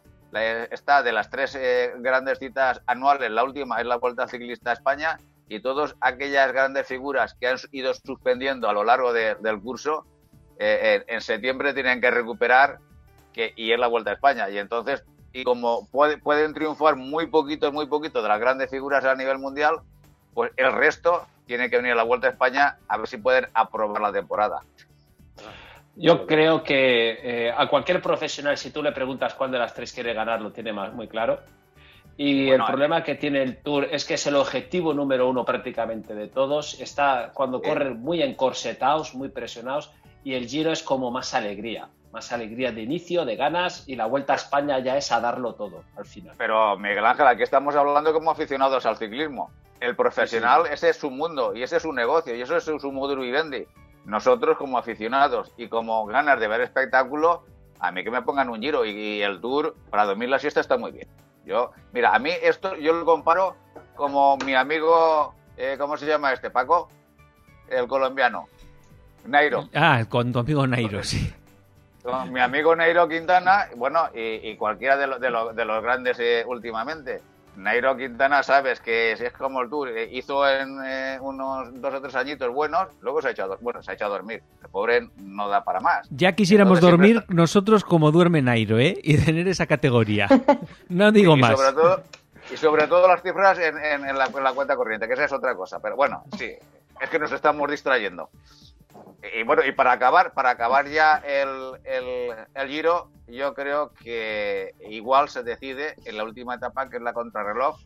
está 0.70 1.02
de 1.02 1.12
las 1.12 1.32
tres 1.32 1.56
eh, 1.56 1.94
grandes 1.98 2.38
citas 2.38 2.84
anuales, 2.86 3.32
la 3.32 3.44
última 3.44 3.80
es 3.80 3.88
la 3.88 3.98
Vuelta 3.98 4.28
Ciclista 4.28 4.70
a 4.70 4.74
España 4.74 5.18
y 5.50 5.60
todas 5.60 5.96
aquellas 6.02 6.52
grandes 6.52 6.86
figuras 6.86 7.34
que 7.34 7.48
han 7.48 7.58
ido 7.72 7.96
suspendiendo 7.96 8.70
a 8.70 8.74
lo 8.74 8.84
largo 8.84 9.12
del 9.12 9.60
curso 9.60 10.06
eh, 10.66 11.04
en, 11.08 11.20
septiembre 11.20 11.74
tienen 11.74 12.00
que 12.00 12.10
recuperar 12.10 12.80
que, 13.34 13.52
y 13.58 13.74
es 13.74 13.80
la 13.80 13.88
Vuelta 13.88 14.12
a 14.12 14.14
España. 14.14 14.50
Y 14.50 14.58
entonces, 14.58 15.04
y 15.34 15.44
como 15.44 15.90
pueden 15.90 16.54
triunfar 16.54 16.96
muy 16.96 17.28
poquitos, 17.28 17.74
muy 17.74 17.88
poquitos 17.88 18.24
de 18.24 18.30
las 18.30 18.40
grandes 18.40 18.70
figuras 18.70 19.04
a 19.04 19.14
nivel 19.16 19.40
mundial, 19.40 19.82
pues 20.34 20.54
el 20.56 20.72
resto 20.72 21.28
tiene 21.46 21.70
que 21.70 21.78
venir 21.78 21.92
a 21.92 21.96
la 21.96 22.04
Vuelta 22.04 22.28
a 22.28 22.30
España 22.30 22.78
a 22.88 22.98
ver 22.98 23.08
si 23.08 23.18
pueden 23.18 23.48
aprobar 23.54 24.02
la 24.02 24.14
temporada. 24.14 24.62
Yo 25.98 26.26
creo 26.26 26.64
que 26.64 27.48
eh, 27.48 27.54
a 27.56 27.68
cualquier 27.68 28.02
profesional, 28.02 28.58
si 28.58 28.72
tú 28.72 28.82
le 28.82 28.94
preguntas 28.94 29.34
cuál 29.34 29.52
de 29.52 29.60
las 29.60 29.74
tres 29.74 29.92
quiere 29.92 30.14
ganar, 30.14 30.42
lo 30.42 30.54
tiene 30.54 30.72
más, 30.72 30.94
muy 30.94 31.10
claro. 31.10 31.42
Y 32.16 32.50
el 32.50 32.64
problema 32.64 33.04
que 33.04 33.16
tiene 33.16 33.42
el 33.42 33.58
Tour 33.58 33.90
es 33.92 34.06
que 34.06 34.14
es 34.14 34.28
el 34.28 34.36
objetivo 34.36 34.94
número 34.94 35.28
uno 35.28 35.44
prácticamente 35.44 36.16
de 36.16 36.28
todos. 36.28 36.80
Está 36.80 37.32
cuando 37.34 37.62
corren 37.62 38.00
muy 38.02 38.22
encorsetados, 38.22 39.14
muy 39.14 39.30
presionados 39.30 39.92
y 40.24 40.34
el 40.34 40.48
Giro 40.48 40.72
es 40.72 40.84
como 40.84 41.12
más 41.12 41.34
alegría, 41.34 41.90
más 42.12 42.32
alegría 42.32 42.72
de 42.72 42.82
inicio, 42.82 43.26
de 43.26 43.36
ganas 43.36 43.84
y 43.88 43.96
la 43.96 44.06
Vuelta 44.06 44.34
a 44.34 44.36
España 44.38 44.80
ya 44.80 44.98
es 44.98 45.12
a 45.12 45.20
darlo 45.20 45.56
todo 45.56 45.84
al 45.98 46.06
final. 46.06 46.36
Pero 46.38 46.78
Miguel 46.78 47.06
Ángel, 47.06 47.28
aquí 47.28 47.44
estamos 47.44 47.76
hablando 47.76 48.14
como 48.14 48.32
aficionados 48.32 48.86
al 48.86 48.98
ciclismo. 48.98 49.52
El 49.80 49.96
profesional, 49.96 50.68
ese 50.72 50.90
es 50.90 50.98
su 50.98 51.12
mundo 51.12 51.54
y 51.54 51.64
ese 51.64 51.78
es 51.78 51.84
su 51.84 51.92
negocio 51.92 52.36
y 52.36 52.42
eso 52.42 52.56
es 52.56 52.64
su 52.64 52.92
modo 52.92 53.16
vivendi. 53.18 53.66
Nosotros 54.06 54.58
como 54.58 54.78
aficionados 54.78 55.52
y 55.58 55.68
como 55.68 56.06
ganas 56.06 56.40
de 56.40 56.48
ver 56.48 56.62
espectáculo, 56.62 57.44
a 57.80 57.92
mí 57.92 58.04
que 58.04 58.12
me 58.12 58.22
pongan 58.22 58.50
un 58.50 58.62
Giro 58.62 58.86
y, 58.86 59.22
el 59.22 59.42
Tour 59.42 59.76
para 59.90 60.06
dormir 60.06 60.30
la 60.30 60.40
siesta 60.40 60.62
está 60.62 60.78
muy 60.78 60.92
bien. 60.92 61.08
Yo, 61.46 61.72
mira, 61.92 62.16
a 62.16 62.20
mí 62.20 62.30
esto 62.42 62.76
yo 62.78 62.94
lo 62.94 63.04
comparo 63.04 63.58
como 63.96 64.38
mi 64.38 64.56
amigo, 64.56 65.34
eh, 65.58 65.76
¿cómo 65.78 65.98
se 65.98 66.06
llama 66.06 66.32
este 66.32 66.50
Paco? 66.50 66.88
El 67.68 67.88
colombiano 67.88 68.48
Nairo. 69.26 69.70
Ah, 69.74 70.06
con 70.08 70.32
tu 70.32 70.40
amigo 70.40 70.68
Nairo, 70.68 71.04
sí. 71.04 71.34
Con 72.04 72.34
mi 72.34 72.42
amigo 72.42 72.76
Nairo 72.76 73.08
Quintana, 73.08 73.68
bueno, 73.76 74.10
y, 74.14 74.56
cualquiera 74.58 74.98
de, 74.98 75.08
de, 75.08 75.54
de, 75.54 75.66
los 75.66 75.84
grandes 75.84 76.20
eh, 76.20 76.44
últimamente. 76.46 77.22
Nairo 77.56 77.96
Quintana, 77.96 78.42
sabes 78.42 78.80
que 78.80 79.16
si 79.18 79.26
es 79.26 79.34
como 79.34 79.62
el 79.62 79.70
Tour, 79.70 79.90
eh, 79.90 80.10
hizo 80.12 80.48
en 80.48 80.80
eh, 80.86 81.18
unos 81.22 81.70
dos 81.80 81.94
o 81.94 82.02
tres 82.02 82.16
añitos 82.16 82.52
buenos, 82.52 82.88
luego 83.02 83.22
se 83.22 83.30
ha 83.30 83.32
echado, 83.32 83.58
bueno, 83.62 83.82
se 83.82 83.92
ha 83.92 83.94
echado 83.94 84.14
a 84.14 84.18
dormir. 84.18 84.42
El 84.62 84.70
pobre 84.70 85.10
no 85.18 85.48
da 85.48 85.64
para 85.64 85.80
más. 85.80 86.08
Ya 86.10 86.34
quisiéramos 86.34 86.82
dormir 86.82 87.24
nosotros 87.30 87.84
como 87.84 88.12
duerme 88.12 88.42
Nairo, 88.42 88.80
¿eh? 88.80 89.00
Y 89.04 89.18
tener 89.18 89.48
esa 89.48 89.66
categoría. 89.66 90.28
No 90.90 91.12
digo 91.12 91.36
más. 91.38 91.58
Sobre 91.58 91.74
todo, 91.74 92.04
y 92.54 92.58
sobre 92.58 92.88
todo 92.88 93.08
las 93.08 93.22
cifras 93.22 93.58
en, 93.58 93.78
en, 93.78 94.18
la, 94.18 94.26
en 94.26 94.44
la 94.44 94.54
cuenta 94.54 94.76
corriente, 94.76 95.08
que 95.08 95.14
esa 95.14 95.26
es 95.26 95.32
otra 95.32 95.56
cosa. 95.56 95.80
Pero 95.80 95.96
bueno, 95.96 96.24
sí, 96.38 96.52
es 97.02 97.10
que 97.10 97.20
nos 97.20 97.32
estamos 97.32 97.70
distrayendo 97.70 98.30
y 99.36 99.44
bueno, 99.44 99.64
y 99.66 99.72
para 99.72 99.94
acabar, 99.94 100.34
para 100.34 100.52
acabar 100.52 100.88
ya 100.88 101.18
el, 101.18 101.80
el, 101.86 102.68
Giro, 102.68 103.10
yo 103.28 103.54
creo 103.54 103.94
que 103.94 104.76
igual 104.90 105.30
se 105.30 105.44
decide 105.44 105.96
en 106.06 106.18
la 106.18 106.26
última 106.26 106.56
etapa, 106.56 106.90
que 106.90 106.98
es 106.98 107.02
la 107.02 107.14
contrarreloj, 107.14 107.80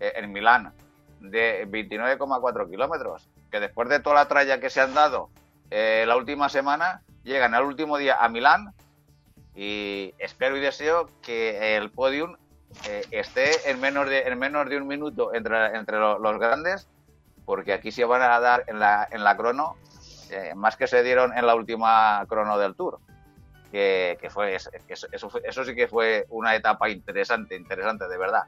eh, 0.00 0.12
en 0.16 0.32
Milán, 0.32 0.72
de 1.20 1.66
29,4 1.68 2.70
kilómetros, 2.70 3.28
que 3.50 3.60
después 3.60 3.88
de 3.88 4.00
toda 4.00 4.16
la 4.16 4.28
tralla 4.28 4.60
que 4.60 4.70
se 4.70 4.80
han 4.80 4.94
dado 4.94 5.30
eh, 5.70 6.04
la 6.06 6.16
última 6.16 6.48
semana, 6.48 7.02
llegan 7.22 7.54
al 7.54 7.64
último 7.64 7.98
día 7.98 8.16
a 8.22 8.28
Milán 8.28 8.72
y 9.54 10.14
espero 10.18 10.56
y 10.56 10.60
deseo 10.60 11.10
que 11.20 11.76
el 11.76 11.90
podium 11.90 12.36
eh, 12.88 13.04
esté 13.10 13.70
en 13.70 13.80
menos 13.80 14.08
de 14.08 14.20
en 14.20 14.38
menos 14.38 14.68
de 14.68 14.76
un 14.76 14.86
minuto 14.86 15.34
entre, 15.34 15.76
entre 15.76 15.98
los 15.98 16.38
grandes, 16.38 16.88
porque 17.44 17.72
aquí 17.72 17.90
se 17.90 18.04
van 18.04 18.22
a 18.22 18.40
dar 18.40 18.64
en 18.68 18.78
la, 18.78 19.06
en 19.10 19.24
la 19.24 19.36
crono 19.36 19.76
eh, 20.30 20.54
más 20.54 20.76
que 20.76 20.86
se 20.86 21.02
dieron 21.02 21.36
en 21.36 21.46
la 21.46 21.54
última 21.54 22.24
crono 22.28 22.58
del 22.58 22.74
Tour. 22.74 22.98
Que, 23.70 24.16
fue, 24.30 24.54
eso, 24.54 24.70
eso, 25.12 25.64
sí 25.64 25.74
que 25.74 25.88
fue 25.88 26.24
una 26.30 26.56
etapa 26.56 26.88
interesante, 26.88 27.54
interesante 27.54 28.08
de 28.08 28.16
verdad. 28.16 28.44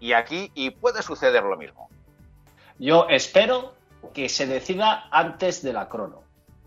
Y 0.00 0.12
aquí, 0.12 0.50
y 0.54 0.70
puede 0.70 1.02
suceder 1.02 1.44
lo 1.44 1.56
mismo. 1.56 1.88
Yo 2.78 3.06
espero 3.08 3.74
que 4.12 4.28
se 4.28 4.46
decida 4.46 5.08
antes 5.10 5.62
de 5.62 5.72
la 5.72 5.88
crono. 5.88 6.22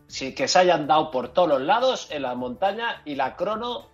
Sí, 0.08 0.34
que 0.34 0.48
se 0.48 0.60
hayan 0.60 0.88
dado 0.88 1.12
por 1.12 1.30
todos 1.30 1.50
los 1.50 1.62
lados 1.62 2.08
en 2.12 2.22
la 2.22 2.36
montaña 2.36 3.02
y 3.04 3.16
la 3.16 3.36
crono 3.36 3.90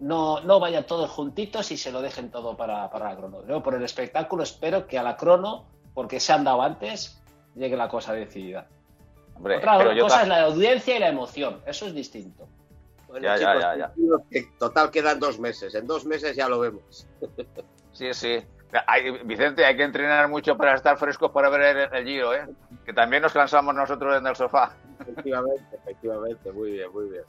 no, 0.00 0.40
no 0.40 0.58
vayan 0.58 0.84
todos 0.84 1.10
juntitos 1.10 1.70
y 1.70 1.76
se 1.76 1.92
lo 1.92 2.00
dejen 2.00 2.30
todo 2.30 2.56
para, 2.56 2.90
la 2.90 3.16
crono. 3.16 3.46
Yo 3.46 3.62
por 3.62 3.74
el 3.74 3.84
espectáculo 3.84 4.42
espero 4.42 4.86
que 4.86 4.98
a 4.98 5.02
la 5.02 5.16
crono, 5.16 5.66
porque 5.94 6.18
se 6.18 6.32
han 6.32 6.44
dado 6.44 6.62
antes, 6.62 7.22
llegue 7.54 7.76
la 7.76 7.88
cosa 7.88 8.14
decidida. 8.14 8.66
Otra 9.40 9.98
cosa 9.98 10.22
es 10.22 10.28
la 10.28 10.42
audiencia 10.42 10.96
y 10.96 11.00
la 11.00 11.08
emoción, 11.08 11.60
eso 11.66 11.86
es 11.86 11.94
distinto. 11.94 12.48
ya, 13.20 13.36
ya, 13.36 13.76
ya, 13.76 13.92
total 14.58 14.90
quedan 14.90 15.18
dos 15.18 15.38
meses, 15.38 15.74
en 15.74 15.86
dos 15.86 16.04
meses 16.04 16.36
ya 16.36 16.48
lo 16.48 16.60
vemos. 16.60 17.06
sí, 17.92 18.12
sí. 18.12 18.44
Vicente, 19.24 19.64
hay 19.64 19.76
que 19.76 19.82
entrenar 19.82 20.28
mucho 20.28 20.56
para 20.56 20.74
estar 20.74 20.96
frescos 20.96 21.32
para 21.32 21.48
ver 21.48 21.90
el, 21.92 22.04
giro, 22.04 22.32
¿eh? 22.32 22.46
Que 22.84 22.92
también 22.92 23.20
nos 23.22 23.32
cansamos 23.32 23.74
nosotros 23.74 24.16
en 24.16 24.26
el 24.26 24.36
sofá. 24.36 24.74
Efectivamente, 25.00 25.76
efectivamente, 25.76 26.52
muy 26.52 26.72
bien, 26.72 26.92
muy 26.92 27.08
bien. 27.08 27.24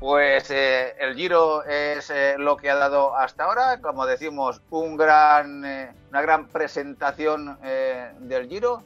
Pues 0.00 0.50
eh, 0.50 0.94
el 0.98 1.14
Giro 1.14 1.62
es 1.64 2.08
eh, 2.08 2.36
lo 2.38 2.56
que 2.56 2.70
ha 2.70 2.74
dado 2.74 3.14
hasta 3.14 3.44
ahora, 3.44 3.80
como 3.82 4.06
decimos, 4.06 4.62
un 4.70 4.96
gran, 4.96 5.62
eh, 5.62 5.92
una 6.08 6.22
gran 6.22 6.48
presentación 6.48 7.58
del 7.60 8.48
Giro 8.48 8.82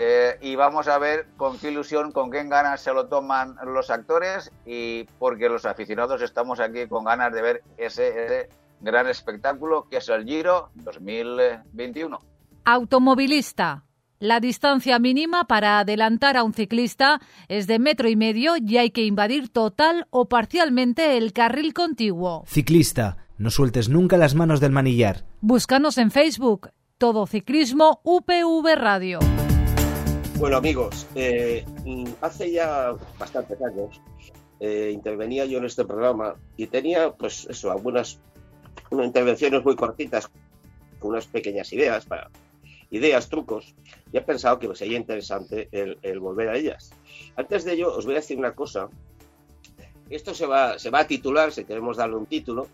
eh, 0.00 0.38
y 0.40 0.54
vamos 0.54 0.86
a 0.86 0.96
ver 0.98 1.26
con 1.36 1.58
qué 1.58 1.72
ilusión, 1.72 2.12
con 2.12 2.30
qué 2.30 2.44
ganas 2.44 2.80
se 2.80 2.92
lo 2.92 3.08
toman 3.08 3.56
los 3.66 3.90
actores 3.90 4.52
y 4.64 5.04
porque 5.18 5.48
los 5.48 5.66
aficionados 5.66 6.22
estamos 6.22 6.60
aquí 6.60 6.86
con 6.86 7.04
ganas 7.04 7.32
de 7.32 7.42
ver 7.42 7.62
ese, 7.76 8.48
gran 8.80 9.08
espectáculo 9.08 9.88
que 9.90 9.96
es 9.96 10.08
el 10.08 10.24
Giro 10.24 10.70
2021. 10.74 12.20
Automovilista. 12.64 13.84
La 14.20 14.38
distancia 14.38 15.00
mínima 15.00 15.44
para 15.44 15.80
adelantar 15.80 16.36
a 16.36 16.44
un 16.44 16.54
ciclista 16.54 17.20
es 17.48 17.66
de 17.66 17.80
metro 17.80 18.08
y 18.08 18.14
medio 18.14 18.54
y 18.56 18.76
hay 18.76 18.90
que 18.90 19.04
invadir 19.04 19.48
total 19.48 20.06
o 20.10 20.28
parcialmente 20.28 21.16
el 21.16 21.32
carril 21.32 21.74
contiguo. 21.74 22.44
Ciclista, 22.46 23.16
no 23.36 23.50
sueltes 23.50 23.88
nunca 23.88 24.16
las 24.16 24.36
manos 24.36 24.60
del 24.60 24.70
manillar. 24.70 25.24
Búscanos 25.40 25.98
en 25.98 26.12
Facebook, 26.12 26.70
Todo 26.98 27.26
Ciclismo 27.26 28.00
UPV 28.04 28.76
Radio. 28.76 29.18
Bueno, 30.38 30.56
amigos, 30.56 31.04
eh, 31.16 31.64
hace 32.20 32.52
ya 32.52 32.94
bastantes 33.18 33.60
años 33.60 34.00
eh, 34.60 34.92
intervenía 34.94 35.44
yo 35.46 35.58
en 35.58 35.64
este 35.64 35.84
programa 35.84 36.36
y 36.56 36.68
tenía, 36.68 37.10
pues 37.10 37.48
eso, 37.50 37.72
algunas 37.72 38.20
intervenciones 38.92 39.64
muy 39.64 39.74
cortitas 39.74 40.30
con 41.00 41.10
unas 41.10 41.26
pequeñas 41.26 41.72
ideas, 41.72 42.06
para, 42.06 42.30
ideas, 42.90 43.28
trucos, 43.28 43.74
y 44.12 44.16
he 44.16 44.20
pensado 44.20 44.60
que 44.60 44.72
sería 44.76 44.96
interesante 44.96 45.68
el, 45.72 46.20
volver 46.20 46.50
a 46.50 46.56
ellas. 46.56 46.92
Antes 47.34 47.64
de 47.64 47.72
ello, 47.72 47.92
os 47.92 48.04
voy 48.04 48.14
a 48.14 48.18
decir 48.18 48.38
una 48.38 48.54
cosa. 48.54 48.88
Esto 50.08 50.34
se 50.34 50.46
va, 50.46 50.78
se 50.78 50.90
va 50.90 51.00
a 51.00 51.06
titular, 51.08 51.50
si 51.50 51.64
queremos 51.64 51.96
darle 51.96 52.14
un 52.14 52.26
título, 52.26 52.68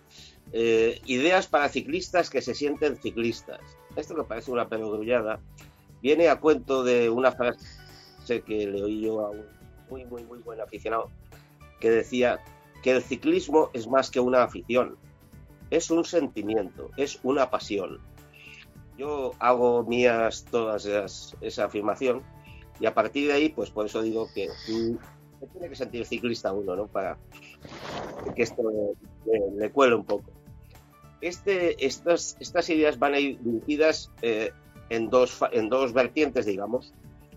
eh, 0.52 1.00
Ideas 1.06 1.46
para 1.46 1.70
ciclistas 1.70 2.28
que 2.28 2.42
se 2.42 2.54
sienten 2.54 2.98
ciclistas. 2.98 3.60
esto 3.96 4.14
que 4.14 4.24
parece 4.24 4.50
una 4.50 4.68
perogrullada, 4.68 5.40
viene 6.04 6.28
a 6.28 6.38
cuento 6.38 6.84
de 6.84 7.08
una 7.08 7.32
frase 7.32 8.42
que 8.46 8.66
le 8.66 8.82
oí 8.82 9.00
yo 9.00 9.24
a 9.24 9.30
un 9.30 9.46
muy, 9.88 10.04
muy, 10.04 10.22
muy 10.24 10.38
buen 10.40 10.60
aficionado, 10.60 11.10
que 11.80 11.90
decía 11.90 12.40
que 12.82 12.90
el 12.90 13.02
ciclismo 13.02 13.70
es 13.72 13.88
más 13.88 14.10
que 14.10 14.20
una 14.20 14.42
afición, 14.42 14.98
es 15.70 15.90
un 15.90 16.04
sentimiento, 16.04 16.90
es 16.98 17.18
una 17.22 17.48
pasión. 17.48 18.00
Yo 18.98 19.32
hago 19.38 19.82
mías 19.84 20.44
todas 20.50 20.84
esa 21.40 21.64
afirmación 21.64 22.20
y 22.78 22.84
a 22.84 22.92
partir 22.92 23.28
de 23.28 23.32
ahí, 23.32 23.48
pues 23.48 23.70
por 23.70 23.86
eso 23.86 24.02
digo 24.02 24.28
que 24.34 24.50
tiene 25.52 25.68
que 25.70 25.74
sentir 25.74 26.04
ciclista 26.04 26.52
uno, 26.52 26.76
¿no? 26.76 26.86
Para 26.86 27.16
que 28.36 28.42
esto 28.42 28.62
le, 29.56 29.70
cuele 29.70 29.94
un 29.94 30.04
poco. 30.04 30.30
Este, 31.22 31.82
estas, 31.86 32.36
estas 32.40 32.68
ideas 32.68 32.98
van 32.98 33.14
a 33.14 33.18
ir 33.18 33.38
dirigidas 33.40 34.12
eh, 34.20 34.52
en, 34.88 35.10
dos, 35.10 35.40
en 35.52 35.68
dos 35.68 35.92
vertientes, 35.92 36.46
digamos. 36.46 36.92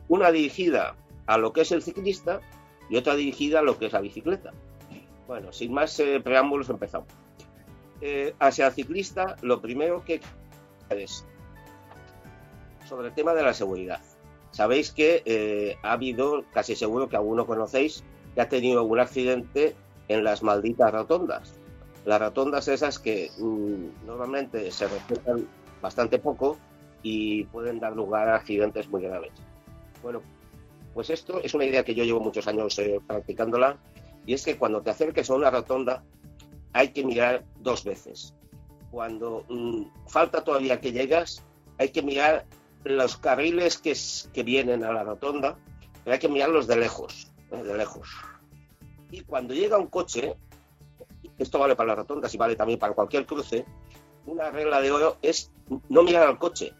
Una 0.07 0.31
dirigida 0.31 0.95
a 1.25 1.37
lo 1.37 1.53
que 1.53 1.61
es 1.61 1.71
el 1.71 1.81
ciclista 1.81 2.41
y 2.89 2.97
otra 2.97 3.15
dirigida 3.15 3.59
a 3.59 3.63
lo 3.63 3.77
que 3.77 3.87
es 3.87 3.93
la 3.93 4.01
bicicleta. 4.01 4.53
Bueno, 5.27 5.51
sin 5.51 5.73
más 5.73 5.99
eh, 5.99 6.21
preámbulos, 6.23 6.69
empezamos. 6.69 7.09
Eh, 7.99 8.33
hacia 8.39 8.67
el 8.67 8.73
ciclista, 8.73 9.35
lo 9.41 9.61
primero 9.61 10.03
que 10.05 10.21
es 10.89 11.25
sobre 12.87 13.09
el 13.09 13.13
tema 13.13 13.33
de 13.33 13.43
la 13.43 13.53
seguridad. 13.53 13.99
Sabéis 14.51 14.91
que 14.91 15.21
eh, 15.25 15.77
ha 15.83 15.91
habido, 15.91 16.45
casi 16.53 16.75
seguro 16.75 17.09
que 17.09 17.17
alguno 17.17 17.45
conocéis, 17.45 18.03
que 18.33 18.41
ha 18.41 18.49
tenido 18.49 18.83
un 18.83 18.99
accidente 18.99 19.75
en 20.07 20.23
las 20.23 20.43
malditas 20.43 20.91
rotondas. 20.93 21.53
Las 22.05 22.21
rotondas 22.21 22.67
esas 22.69 22.99
que 22.99 23.29
mm, 23.37 24.05
normalmente 24.05 24.71
se 24.71 24.87
respetan 24.87 25.47
bastante 25.81 26.19
poco 26.19 26.57
y 27.03 27.43
pueden 27.45 27.79
dar 27.79 27.95
lugar 27.95 28.29
a 28.29 28.35
accidentes 28.35 28.89
muy 28.89 29.01
graves. 29.03 29.31
Bueno, 30.01 30.21
pues 30.93 31.09
esto 31.09 31.41
es 31.41 31.53
una 31.53 31.65
idea 31.65 31.83
que 31.83 31.95
yo 31.95 32.03
llevo 32.03 32.19
muchos 32.19 32.47
años 32.47 32.77
eh, 32.79 32.99
practicándola 33.05 33.77
y 34.25 34.33
es 34.33 34.43
que 34.43 34.57
cuando 34.57 34.81
te 34.81 34.89
acerques 34.89 35.29
a 35.29 35.35
una 35.35 35.49
rotonda 35.49 36.03
hay 36.73 36.89
que 36.89 37.03
mirar 37.03 37.43
dos 37.59 37.83
veces. 37.83 38.33
Cuando 38.91 39.45
mm, 39.49 40.07
falta 40.07 40.43
todavía 40.43 40.81
que 40.81 40.91
llegas, 40.91 41.43
hay 41.77 41.89
que 41.89 42.01
mirar 42.01 42.45
los 42.83 43.17
carriles 43.17 43.77
que, 44.33 44.43
vienen 44.43 44.83
a 44.83 44.91
la 44.91 45.03
rotonda, 45.03 45.57
pero 46.03 46.13
hay 46.13 46.19
que 46.19 46.29
mirarlos 46.29 46.67
de 46.67 46.77
lejos, 46.77 47.31
¿eh? 47.51 47.63
de 47.63 47.77
lejos. 47.77 48.09
Y 49.11 49.21
cuando 49.21 49.53
llega 49.53 49.77
un 49.77 49.87
coche, 49.87 50.35
esto 51.37 51.59
vale 51.59 51.75
para 51.75 51.89
las 51.89 51.97
rotondas 51.97 52.33
y 52.33 52.37
vale 52.37 52.55
también 52.55 52.79
para 52.79 52.93
cualquier 52.93 53.25
cruce, 53.25 53.65
una 54.25 54.49
regla 54.51 54.81
de 54.81 54.91
oro 54.91 55.17
es 55.21 55.51
no 55.89 56.03
mirar 56.03 56.27
al 56.27 56.37
coche, 56.37 56.73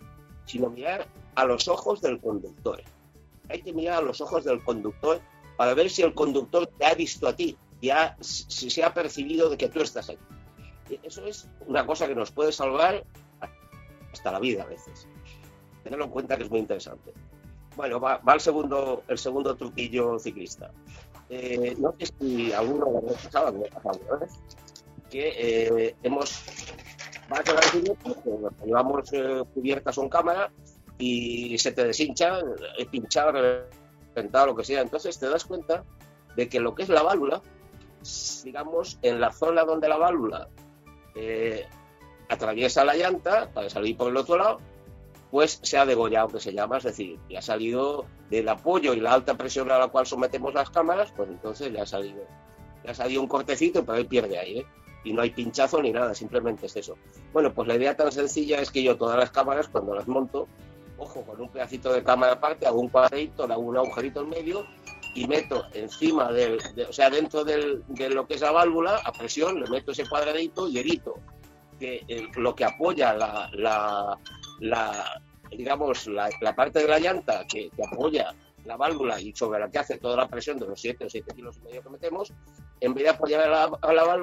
sino 0.48 0.72
mirar 0.72 1.08
a 1.36 1.46
los 1.46 1.68
ojos 1.68 2.02
del 2.02 2.20
conductor. 2.20 2.82
Hay 3.50 3.62
que 3.62 3.72
mirar 3.72 4.00
a 4.00 4.02
los 4.02 4.20
ojos 4.20 4.44
del 4.44 4.64
conductor 4.64 5.22
para 5.56 5.76
ver 5.76 5.92
si 5.92 6.02
el 6.02 6.16
conductor 6.16 6.66
te 6.66 6.86
ha 6.88 6.96
visto 6.96 7.28
a 7.28 7.36
ti, 7.36 7.56
ya 7.80 8.18
si 8.20 8.72
se 8.72 8.84
ha 8.84 8.92
percibido 8.96 9.52
de 9.52 9.58
que 9.58 9.70
tú 9.70 9.82
estás 9.82 10.10
ahí. 10.10 10.18
Eso 11.04 11.24
es 11.28 11.48
una 11.68 11.86
cosa 11.86 12.08
que 12.08 12.16
nos 12.16 12.32
puede 12.32 12.52
salvar 12.52 13.04
hasta 14.12 14.32
la 14.32 14.40
vida 14.40 14.64
a 14.64 14.66
veces 14.66 15.08
tenerlo 15.88 16.06
en 16.06 16.12
cuenta 16.12 16.36
que 16.36 16.44
es 16.44 16.50
muy 16.50 16.60
interesante. 16.60 17.14
Bueno, 17.78 18.00
va, 18.00 18.22
el, 18.34 18.40
segundo, 18.42 19.04
el 19.08 19.18
segundo 19.18 19.56
truquillo 19.56 20.20
ciclista. 20.20 20.72
Eh, 21.30 21.76
no 21.80 21.94
sé 21.98 22.08
si 22.20 22.52
alguno 22.52 22.86
lo 22.92 22.98
ha 22.98 23.52
me 23.52 23.68
ha 23.68 23.80
pasado 23.80 24.28
que 25.10 25.34
eh, 25.38 25.96
hemos 26.04 26.44
vas 27.30 27.50
a 27.50 27.54
la 27.54 28.66
llevamos 28.66 29.14
eh, 29.14 29.44
cubiertas 29.54 29.96
con 29.96 30.10
cámara 30.10 30.52
y 30.98 31.58
se 31.58 31.72
te 31.72 31.84
deshincha, 31.84 32.40
es 32.78 32.88
pinchado, 32.88 33.32
reventado, 34.14 34.48
lo 34.48 34.56
que 34.56 34.64
sea. 34.64 34.82
Entonces 34.82 35.20
te 35.20 35.30
das 35.30 35.46
cuenta 35.46 35.84
de 36.36 36.50
que 36.50 36.60
lo 36.60 36.74
que 36.74 36.84
es 36.84 36.90
la 36.90 37.04
válvula, 37.04 37.42
digamos, 38.44 38.98
en 39.02 39.20
la 39.20 39.32
zona 39.32 39.64
donde 39.64 39.90
la 39.90 39.98
válvula 39.98 40.48
atraviesa 42.30 42.86
la 42.86 42.96
llanta 42.96 43.50
para 43.54 43.70
salir 43.70 43.98
por 43.98 44.10
el 44.10 44.18
otro 44.18 44.38
lado, 44.38 44.60
pues 45.32 45.60
se 45.62 45.78
ha 45.78 45.86
degollado, 45.86 46.30
que 46.30 46.40
se 46.40 46.54
llama, 46.54 46.78
es 46.78 46.84
decir, 46.84 47.20
ya 47.30 47.40
ha 47.40 47.42
salido 47.42 48.06
del 48.30 48.48
apoyo 48.50 48.94
y 48.94 49.00
la 49.00 49.14
alta 49.14 49.36
presión 49.36 49.72
a 49.72 49.78
la 49.78 49.88
cual 49.88 50.06
sometemos 50.06 50.54
las 50.54 50.70
cámaras, 50.70 51.12
pues 51.16 51.30
entonces 51.30 51.72
ya 51.72 51.84
ha 51.84 51.86
salido, 51.86 52.24
ya 52.84 52.92
ha 52.92 52.96
salido 52.96 53.22
un 53.22 53.28
cortecito, 53.28 53.86
pero 53.86 53.98
ahí 53.98 54.06
pierde 54.06 54.38
aire. 54.38 54.66
Y 55.04 55.14
no 55.14 55.22
hay 55.22 55.32
pinchazo 55.32 55.82
ni 55.82 55.92
nada, 55.92 56.14
simplemente 56.14 56.66
es 56.66 56.76
eso. 56.76 56.98
Bueno, 57.32 57.54
pues 57.54 57.68
la 57.68 57.76
idea 57.76 57.96
tan 57.96 58.12
sencilla 58.12 58.60
es 58.62 58.72
que 58.72 58.84
yo 58.84 58.98
todas 58.98 59.18
las 59.18 59.32
cámaras, 59.32 59.68
cuando 59.68 59.96
las 59.96 60.08
monto, 60.08 60.48
ojo, 60.98 61.22
con 61.22 61.40
un 61.40 61.50
pedacito 61.50 61.94
de 61.94 62.04
cámara 62.04 62.34
aparte, 62.34 62.68
hago 62.68 62.80
un 62.80 62.90
cuadrito, 62.90 63.48
le 63.48 63.54
hago 63.54 63.64
un 63.64 63.78
agujerito 63.78 64.22
en 64.22 64.30
medio 64.30 64.66
y 65.16 65.28
meto 65.28 65.66
encima 65.74 66.32
del, 66.32 66.60
o 66.88 66.94
sea, 66.94 67.10
dentro 67.10 67.44
del, 67.44 67.84
de 67.88 68.10
lo 68.10 68.28
que 68.28 68.36
es 68.36 68.42
la 68.42 68.52
válvula, 68.52 69.02
a 69.04 69.12
presión, 69.12 69.60
le 69.60 69.68
meto 69.70 69.92
ese 69.92 70.08
cuadradito 70.08 70.68
y 70.68 70.78
evito 70.78 71.16
que 71.80 72.30
lo 72.36 72.56
que 72.56 72.66
apoya 72.66 73.14
la, 73.14 73.50
la, 74.60 75.22
digamos, 75.52 76.08
la, 76.08 76.30
parte 76.56 76.80
de 76.80 76.88
la 76.88 77.00
llanta 77.00 77.46
que, 77.48 77.70
apoya 77.92 78.34
la 78.68 78.78
válvula 78.78 79.20
y 79.20 79.34
sobre 79.34 79.60
la 79.60 79.72
que 79.72 79.80
hace 79.80 79.98
toda 79.98 80.16
la 80.16 80.28
presión 80.28 80.60
de 80.60 80.68
los 80.68 80.80
7 80.80 81.06
o 81.06 81.10
7 81.10 81.34
kilos 81.36 81.58
y 81.58 81.62
medio 81.62 81.82
que 81.82 81.90
metemos, 81.90 82.34
en 82.80 82.94
vez 82.94 83.06
de 83.06 83.10
apoyar 83.10 83.42
a 83.42 83.50
la, 83.50 83.72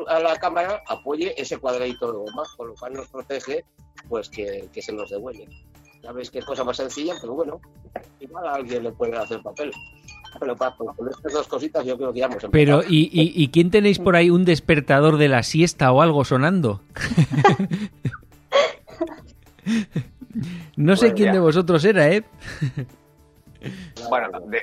a 0.06 0.20
la, 0.20 0.36
cámara, 0.36 0.82
apoye 0.86 1.34
ese 1.40 1.58
cuadradito 1.58 2.12
de 2.12 2.18
goma, 2.18 2.44
con 2.56 2.68
lo 2.68 2.74
cual 2.74 2.92
nos 2.92 3.08
protege 3.08 3.64
pues 4.08 4.28
que, 4.28 4.68
se 4.74 4.92
nos 4.92 5.10
devuelve. 5.10 5.48
Sabes 6.02 6.30
que 6.30 6.38
es 6.40 6.44
cosa 6.44 6.62
más 6.64 6.76
sencilla, 6.76 7.14
pero 7.20 7.32
bueno, 7.32 7.60
igual 8.20 8.46
a 8.46 8.54
alguien 8.54 8.82
le 8.82 8.92
puede 8.92 9.16
hacer 9.16 9.42
papel. 9.42 9.72
Pero 10.38 10.56
para, 10.56 10.76
con 10.76 11.08
estas 11.08 11.32
dos 11.32 11.48
cositas 11.48 11.86
yo 11.86 11.96
creo 11.96 12.12
que 12.12 12.20
ya 12.20 12.26
hemos 12.26 12.44
Pero, 12.50 12.82
¿y, 12.82 13.08
y, 13.12 13.32
¿y 13.42 13.48
quién 13.48 13.70
tenéis 13.70 13.98
por 13.98 14.16
ahí 14.16 14.30
un 14.30 14.44
despertador 14.44 15.16
de 15.16 15.28
la 15.28 15.42
siesta 15.42 15.90
o 15.92 16.02
algo 16.02 16.24
sonando? 16.24 16.82
No 20.76 20.96
sé 20.96 21.06
pues 21.06 21.14
quién 21.14 21.32
de 21.32 21.38
vosotros 21.38 21.84
era, 21.84 22.10
¿eh? 22.10 22.24
Bueno, 24.08 24.40
de, 24.40 24.62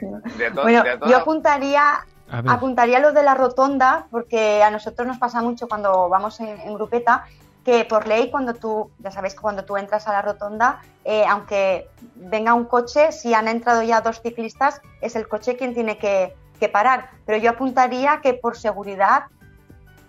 yo 1.08 1.18
apuntaría, 1.18 2.06
apuntaría 2.30 3.00
lo 3.00 3.12
de 3.12 3.24
la 3.24 3.34
rotonda, 3.34 4.06
porque 4.12 4.62
a 4.64 4.70
nosotros 4.72 5.08
nos 5.08 5.18
pasa 5.18 5.42
mucho 5.42 5.68
cuando 5.68 6.10
vamos 6.10 6.40
en, 6.40 6.74
grupeta, 6.74 7.26
que 7.66 7.86
por 7.86 8.08
ley 8.08 8.32
cuando 8.32 8.54
tú, 8.54 8.90
ya 9.00 9.12
sabéis 9.12 9.34
que 9.34 9.42
cuando 9.42 9.66
tú 9.66 9.78
entras 9.78 10.08
a 10.08 10.14
la 10.14 10.22
rotonda, 10.22 10.82
eh, 11.06 11.26
aunque 11.28 11.90
venga 12.16 12.54
un 12.54 12.66
coche, 12.66 13.12
si 13.12 13.34
han 13.34 13.48
entrado 13.48 13.84
ya 13.84 14.02
dos 14.02 14.22
ciclistas, 14.22 14.82
es 15.02 15.16
el 15.16 15.28
coche 15.28 15.58
quien 15.58 15.74
tiene 15.74 15.98
que, 15.98 16.36
parar. 16.72 17.10
Pero 17.26 17.40
yo 17.40 17.50
apuntaría 17.50 18.22
que 18.22 18.36
por 18.36 18.56
seguridad 18.56 19.24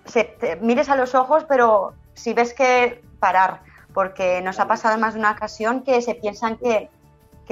se, 0.04 0.36
mires 0.60 0.90
a 0.90 0.96
los 0.96 1.14
ojos, 1.14 1.46
pero 1.48 1.94
si 2.12 2.34
ves 2.34 2.52
que 2.52 3.02
parar 3.20 3.60
porque 3.92 4.40
nos 4.42 4.58
ha 4.60 4.66
pasado 4.66 4.98
más 4.98 5.14
de 5.14 5.20
una 5.20 5.32
ocasión 5.32 5.82
que 5.82 6.00
se 6.02 6.14
piensan 6.14 6.56
que, 6.56 6.90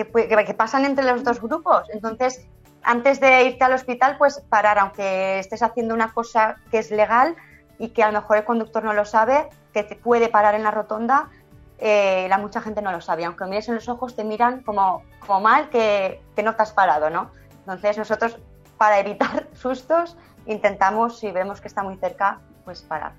que, 0.05 0.55
pasan 0.55 0.84
entre 0.84 1.05
los 1.05 1.24
dos 1.24 1.40
grupos. 1.40 1.88
Entonces, 1.92 2.46
antes 2.82 3.20
de 3.20 3.44
irte 3.44 3.64
al 3.64 3.74
hospital, 3.74 4.16
pues 4.18 4.40
parar, 4.48 4.78
aunque 4.78 5.38
estés 5.38 5.62
haciendo 5.62 5.94
una 5.94 6.12
cosa 6.12 6.57
que 6.70 6.78
es 6.78 6.90
legal 6.90 7.36
y 7.78 7.90
que 7.90 8.03
a 8.03 8.11
lo 8.11 8.20
mejor 8.20 8.38
el 8.38 8.44
conductor 8.44 8.84
no 8.84 8.92
lo 8.92 9.05
sabe, 9.05 9.48
que 9.72 9.82
te 9.82 9.96
puede 9.96 10.28
parar 10.28 10.55
en 10.55 10.62
la 10.62 10.70
rotonda, 10.70 11.30
eh, 11.78 12.26
la 12.28 12.38
mucha 12.38 12.61
gente 12.61 12.82
no 12.82 12.92
lo 12.92 13.01
sabe. 13.01 13.24
Aunque 13.24 13.44
mires 13.44 13.68
en 13.68 13.76
los 13.76 13.88
ojos, 13.88 14.14
te 14.14 14.24
miran 14.24 14.62
como, 14.62 15.03
como 15.26 15.40
mal 15.40 15.70
que, 15.70 16.20
no 16.42 16.55
te 16.55 16.62
has 16.62 16.72
parado, 16.72 17.11
¿no? 17.11 17.30
Entonces, 17.61 17.96
nosotros, 17.98 18.38
para 18.76 18.98
evitar 18.98 19.48
sustos, 19.55 20.16
intentamos, 20.46 21.18
si 21.18 21.30
vemos 21.30 21.61
que 21.61 21.68
está 21.68 21.82
muy 21.82 21.96
cerca, 21.96 22.40
pues 22.64 22.82
parar. 22.82 23.12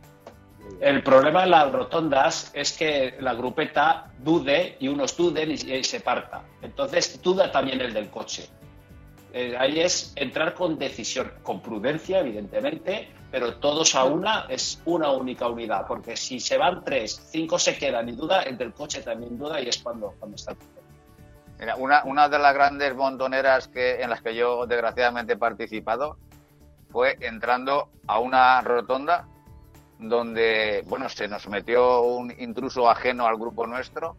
El 0.79 1.03
problema 1.03 1.41
de 1.41 1.47
las 1.47 1.71
rotondas 1.71 2.51
es 2.53 2.73
que 2.73 3.15
la 3.19 3.33
grupeta 3.33 4.11
dude 4.17 4.77
y 4.79 4.87
unos 4.87 5.15
duden 5.15 5.51
y, 5.51 5.83
se 5.83 5.99
parta. 5.99 6.43
Entonces 6.61 7.21
duda 7.21 7.51
también 7.51 7.81
el 7.81 7.93
del 7.93 8.09
coche. 8.09 8.49
Eh, 9.33 9.55
ahí 9.57 9.79
es 9.79 10.11
entrar 10.15 10.53
con 10.53 10.77
decisión, 10.77 11.31
con 11.43 11.61
prudencia, 11.61 12.19
evidentemente, 12.19 13.09
pero 13.31 13.55
todos 13.55 13.95
a 13.95 14.03
una 14.03 14.45
es 14.49 14.81
una 14.85 15.11
única 15.11 15.47
unidad, 15.47 15.87
porque 15.87 16.17
si 16.17 16.39
se 16.39 16.57
van 16.57 16.83
tres, 16.83 17.29
cinco 17.31 17.57
se 17.57 17.77
quedan 17.77 18.09
y 18.09 18.11
duda, 18.11 18.41
el 18.43 18.57
del 18.57 18.73
coche 18.73 19.01
también 19.01 19.37
duda 19.37 19.61
y 19.61 19.69
es 19.69 19.77
cuando, 19.77 20.13
cuando 20.19 20.35
está 20.35 20.53
Mira, 21.59 21.75
una, 21.75 22.03
una 22.05 22.27
de 22.27 22.39
las 22.39 22.53
grandes 22.55 22.95
montoneras 22.95 23.67
que, 23.67 24.01
en 24.01 24.09
las 24.09 24.21
que 24.21 24.35
yo 24.35 24.65
desgraciadamente 24.65 25.33
he 25.33 25.37
participado 25.37 26.17
fue 26.89 27.17
entrando 27.21 27.89
a 28.07 28.19
una 28.19 28.59
rotonda 28.61 29.27
donde, 30.01 30.83
bueno, 30.87 31.07
se 31.09 31.27
nos 31.27 31.47
metió 31.47 32.01
un 32.01 32.33
intruso 32.39 32.89
ajeno 32.89 33.27
al 33.27 33.37
grupo 33.37 33.67
nuestro 33.67 34.17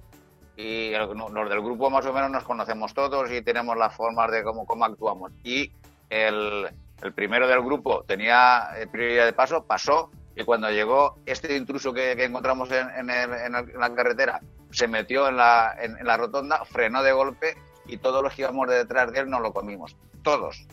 y 0.57 0.91
los 0.91 1.49
del 1.49 1.61
grupo 1.61 1.91
más 1.91 2.07
o 2.07 2.13
menos 2.13 2.31
nos 2.31 2.45
conocemos 2.45 2.95
todos 2.95 3.31
y 3.31 3.43
tenemos 3.43 3.77
las 3.77 3.95
formas 3.95 4.31
de 4.31 4.45
cómo, 4.45 4.65
cómo 4.65 4.85
actuamos. 4.85 5.33
Y 5.43 5.73
el, 6.09 6.69
el 7.03 7.13
primero 7.13 7.49
del 7.49 7.63
grupo 7.63 8.05
tenía 8.05 8.69
prioridad 8.91 9.25
de 9.25 9.33
paso, 9.33 9.65
pasó 9.65 10.11
Y 10.37 10.45
cuando 10.45 10.71
llegó 10.71 11.19
este 11.27 11.57
intruso 11.57 11.93
que, 11.93 12.13
encontramos 12.13 12.71
en, 12.71 13.07
la 13.07 13.95
carretera, 13.95 14.41
se 14.71 14.87
metió 14.87 15.29
en 15.29 15.37
la, 15.37 15.75
en, 15.81 15.97
la 16.07 16.17
rotonda, 16.17 16.65
frenó 16.65 17.03
de 17.03 17.13
golpe 17.13 17.57
y 17.87 17.97
todos 17.97 18.23
los 18.23 18.35
que 18.35 18.43
íbamos 18.43 18.69
detrás 18.69 19.13
de 19.13 19.21
él 19.21 19.31
nos 19.31 19.41
lo 19.41 19.53
comimos. 19.53 19.97
Todos. 20.23 20.67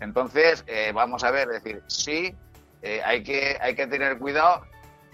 Entonces, 0.00 0.64
eh, 0.66 0.92
vamos 0.94 1.24
a 1.24 1.30
ver, 1.30 1.48
decir, 1.48 1.82
sí, 1.86 2.34
eh, 2.84 3.02
hay, 3.04 3.22
que, 3.22 3.58
hay 3.60 3.74
que 3.74 3.86
tener 3.86 4.18
cuidado, 4.18 4.62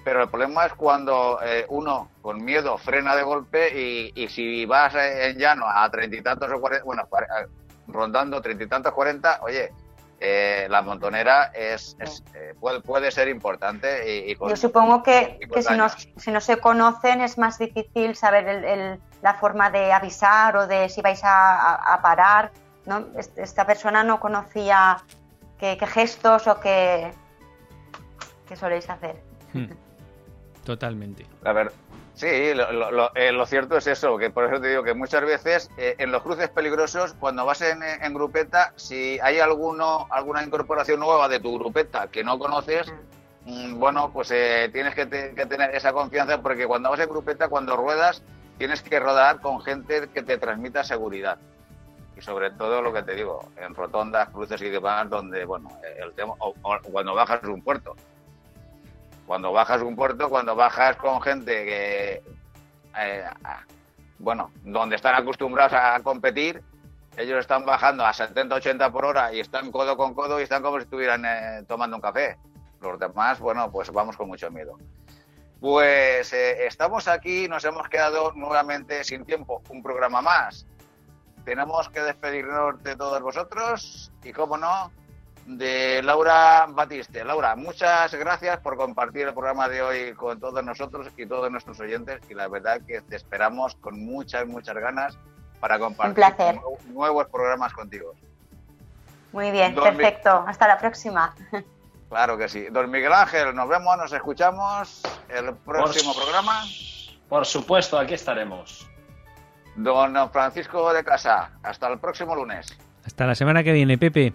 pero 0.04 0.22
el 0.22 0.28
problema 0.28 0.66
es 0.66 0.74
cuando 0.74 1.38
eh, 1.42 1.64
uno 1.68 2.10
con 2.20 2.44
miedo 2.44 2.76
frena 2.78 3.14
de 3.16 3.22
golpe 3.22 3.70
y, 3.78 4.12
y 4.14 4.28
si 4.28 4.66
vas 4.66 4.94
en 4.94 5.38
llano 5.38 5.66
a 5.66 5.88
treinta 5.90 6.16
y 6.16 6.22
tantos 6.22 6.50
o 6.52 6.60
cuarenta, 6.60 6.84
bueno, 6.84 7.08
rondando 7.86 8.42
treinta 8.42 8.64
y 8.64 8.66
tantos, 8.66 8.92
cuarenta, 8.92 9.38
oye, 9.42 9.72
eh, 10.22 10.66
la 10.68 10.82
montonera 10.82 11.50
es, 11.54 11.96
eh, 12.34 12.54
puede, 12.60 12.80
puede, 12.80 13.10
ser 13.10 13.28
importante. 13.28 14.28
Y, 14.28 14.36
Yo 14.36 14.54
supongo 14.54 15.02
que, 15.02 15.38
que 15.52 15.62
si, 15.62 15.74
no, 15.74 15.88
si 15.88 16.30
no 16.30 16.42
se 16.42 16.58
conocen 16.58 17.22
es 17.22 17.38
más 17.38 17.58
difícil 17.58 18.14
saber 18.14 18.46
el, 18.46 19.00
la 19.22 19.34
forma 19.34 19.70
de 19.70 19.92
avisar 19.92 20.58
o 20.58 20.66
de 20.66 20.90
si 20.90 21.00
vais 21.00 21.22
a, 21.24 21.98
parar. 22.02 22.52
¿no? 22.84 23.06
Esta 23.36 23.66
persona 23.66 24.04
no 24.04 24.20
conocía 24.20 24.98
qué, 25.58 25.78
gestos 25.86 26.46
o 26.46 26.60
qué, 26.60 27.12
qué 28.50 28.56
soléis 28.56 28.90
hacer. 28.90 29.22
Hmm. 29.54 29.66
Totalmente. 30.64 31.24
A 31.44 31.52
ver, 31.52 31.72
Sí, 32.20 32.26
eh, 32.28 33.32
lo, 33.32 33.46
cierto 33.46 33.78
es 33.78 33.86
eso, 33.86 34.18
que 34.18 34.28
por 34.28 34.44
eso 34.44 34.60
te 34.60 34.68
digo 34.68 34.82
que 34.82 34.92
muchas 34.92 35.24
veces 35.24 35.70
eh, 35.78 35.94
en 35.96 36.12
los 36.12 36.22
cruces 36.22 36.50
peligrosos, 36.50 37.14
cuando 37.14 37.46
vas 37.46 37.62
en, 37.62 38.12
grupeta, 38.12 38.74
si 38.76 39.18
hay 39.20 39.38
alguno, 39.38 40.06
alguna 40.10 40.44
incorporación 40.44 41.00
nueva 41.00 41.30
de 41.30 41.40
tu 41.40 41.58
grupeta 41.58 42.08
que 42.08 42.22
no 42.22 42.38
conoces, 42.38 42.92
mm, 43.46 43.78
bueno, 43.78 44.10
pues 44.12 44.30
eh, 44.32 44.68
tienes 44.70 44.94
que, 44.94 45.06
tener 45.06 45.74
esa 45.74 45.94
confianza 45.94 46.42
porque 46.42 46.66
cuando 46.66 46.90
vas 46.90 47.00
en 47.00 47.08
grupeta, 47.08 47.48
cuando 47.48 47.74
ruedas, 47.74 48.22
tienes 48.58 48.82
que 48.82 49.00
rodar 49.00 49.40
con 49.40 49.62
gente 49.62 50.06
que 50.12 50.22
te 50.22 50.36
transmita 50.36 50.84
seguridad. 50.84 51.38
Y 52.18 52.20
sobre 52.20 52.50
todo 52.50 52.82
lo 52.82 52.92
que 52.92 53.02
te 53.02 53.14
digo, 53.14 53.48
en 53.56 53.74
rotondas, 53.74 54.28
cruces 54.28 54.60
y 54.60 54.68
demás, 54.68 55.08
donde, 55.08 55.46
bueno, 55.46 55.70
el 55.96 56.12
tema, 56.12 56.34
o 56.38 56.52
cuando 56.92 57.14
bajas 57.14 57.40
de 57.40 57.48
un 57.48 57.62
puerto 57.62 57.96
cuando 59.30 59.52
bajas 59.52 59.80
un 59.82 59.94
puerto, 59.94 60.28
cuando 60.28 60.56
bajas 60.56 60.96
con 60.96 61.22
gente 61.22 61.64
que, 61.64 62.22
eh, 62.98 63.24
bueno, 64.18 64.50
donde 64.64 64.96
están 64.96 65.14
acostumbrados 65.14 65.72
a 65.72 66.00
competir, 66.02 66.60
ellos 67.16 67.38
están 67.38 67.64
bajando 67.64 68.04
a 68.04 68.12
70, 68.12 68.56
80 68.56 68.90
por 68.90 69.04
hora 69.04 69.32
y 69.32 69.38
están 69.38 69.70
codo 69.70 69.96
con 69.96 70.14
codo 70.14 70.40
y 70.40 70.42
están 70.42 70.62
como 70.64 70.78
si 70.78 70.82
estuvieran 70.82 71.24
eh, 71.24 71.62
tomando 71.68 71.94
un 71.94 72.02
café. 72.02 72.38
Los 72.80 72.98
demás, 72.98 73.38
bueno, 73.38 73.70
pues 73.70 73.92
vamos 73.92 74.16
con 74.16 74.26
mucho 74.26 74.50
miedo. 74.50 74.76
Pues 75.60 76.32
eh, 76.32 76.66
estamos 76.66 77.06
aquí, 77.06 77.46
nos 77.46 77.64
hemos 77.64 77.88
quedado 77.88 78.32
nuevamente 78.32 79.04
sin 79.04 79.24
tiempo, 79.24 79.62
un 79.68 79.80
programa 79.80 80.20
más. 80.20 80.66
Tenemos 81.44 81.88
que 81.90 82.00
despedirnos 82.00 82.82
de 82.82 82.96
todos 82.96 83.22
vosotros 83.22 84.10
y, 84.24 84.32
como 84.32 84.58
no, 84.58 84.90
de 85.56 86.02
Laura 86.02 86.66
Batiste. 86.68 87.24
Laura, 87.24 87.56
muchas 87.56 88.14
gracias 88.14 88.58
por 88.58 88.76
compartir 88.76 89.26
el 89.26 89.32
programa 89.32 89.68
de 89.68 89.82
hoy 89.82 90.14
con 90.14 90.38
todos 90.38 90.62
nosotros 90.64 91.08
y 91.16 91.26
todos 91.26 91.50
nuestros 91.50 91.80
oyentes 91.80 92.20
y 92.28 92.34
la 92.34 92.48
verdad 92.48 92.80
que 92.86 93.00
te 93.00 93.16
esperamos 93.16 93.74
con 93.76 94.04
muchas, 94.04 94.46
muchas 94.46 94.76
ganas 94.76 95.18
para 95.60 95.78
compartir 95.78 96.60
nuevos 96.88 97.26
programas 97.28 97.72
contigo. 97.72 98.14
Muy 99.32 99.50
bien, 99.50 99.74
perfecto. 99.74 100.44
Hasta 100.46 100.68
la 100.68 100.78
próxima. 100.78 101.34
Claro 102.10 102.36
que 102.36 102.48
sí. 102.48 102.66
Don 102.72 102.90
Miguel 102.90 103.12
Ángel, 103.12 103.54
nos 103.54 103.68
vemos, 103.68 103.96
nos 103.96 104.12
escuchamos 104.12 105.00
el 105.28 105.54
próximo 105.54 106.12
programa. 106.12 106.64
Por 107.28 107.46
supuesto, 107.46 107.96
aquí 107.96 108.14
estaremos. 108.14 108.90
Don 109.76 110.28
Francisco 110.32 110.92
de 110.92 111.04
Casa, 111.04 111.52
hasta 111.62 111.86
el 111.86 112.00
próximo 112.00 112.34
lunes. 112.34 112.76
Hasta 113.06 113.26
la 113.26 113.36
semana 113.36 113.62
que 113.62 113.72
viene, 113.72 113.96
Pepe. 113.96 114.34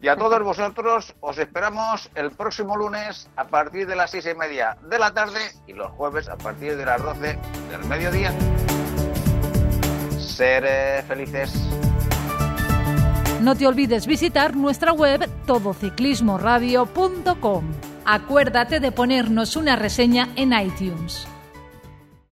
Y 0.00 0.08
a 0.08 0.16
todos 0.16 0.42
vosotros 0.42 1.14
os 1.20 1.36
esperamos 1.38 2.10
el 2.14 2.30
próximo 2.30 2.76
lunes 2.76 3.28
a 3.36 3.44
partir 3.44 3.86
de 3.86 3.96
las 3.96 4.10
seis 4.10 4.28
y 4.30 4.34
media 4.34 4.76
de 4.82 4.98
la 4.98 5.14
tarde 5.14 5.40
y 5.66 5.72
los 5.72 5.90
jueves 5.92 6.28
a 6.28 6.36
partir 6.36 6.76
de 6.76 6.84
las 6.84 7.02
doce 7.02 7.38
del 7.70 7.82
mediodía. 7.86 8.34
Ser 10.18 11.02
felices. 11.04 11.54
No 13.40 13.54
te 13.54 13.66
olvides 13.66 14.06
visitar 14.06 14.54
nuestra 14.56 14.92
web 14.92 15.30
todociclismoradio.com. 15.46 17.64
Acuérdate 18.04 18.80
de 18.80 18.92
ponernos 18.92 19.56
una 19.56 19.76
reseña 19.76 20.28
en 20.36 20.52
iTunes. 20.52 21.26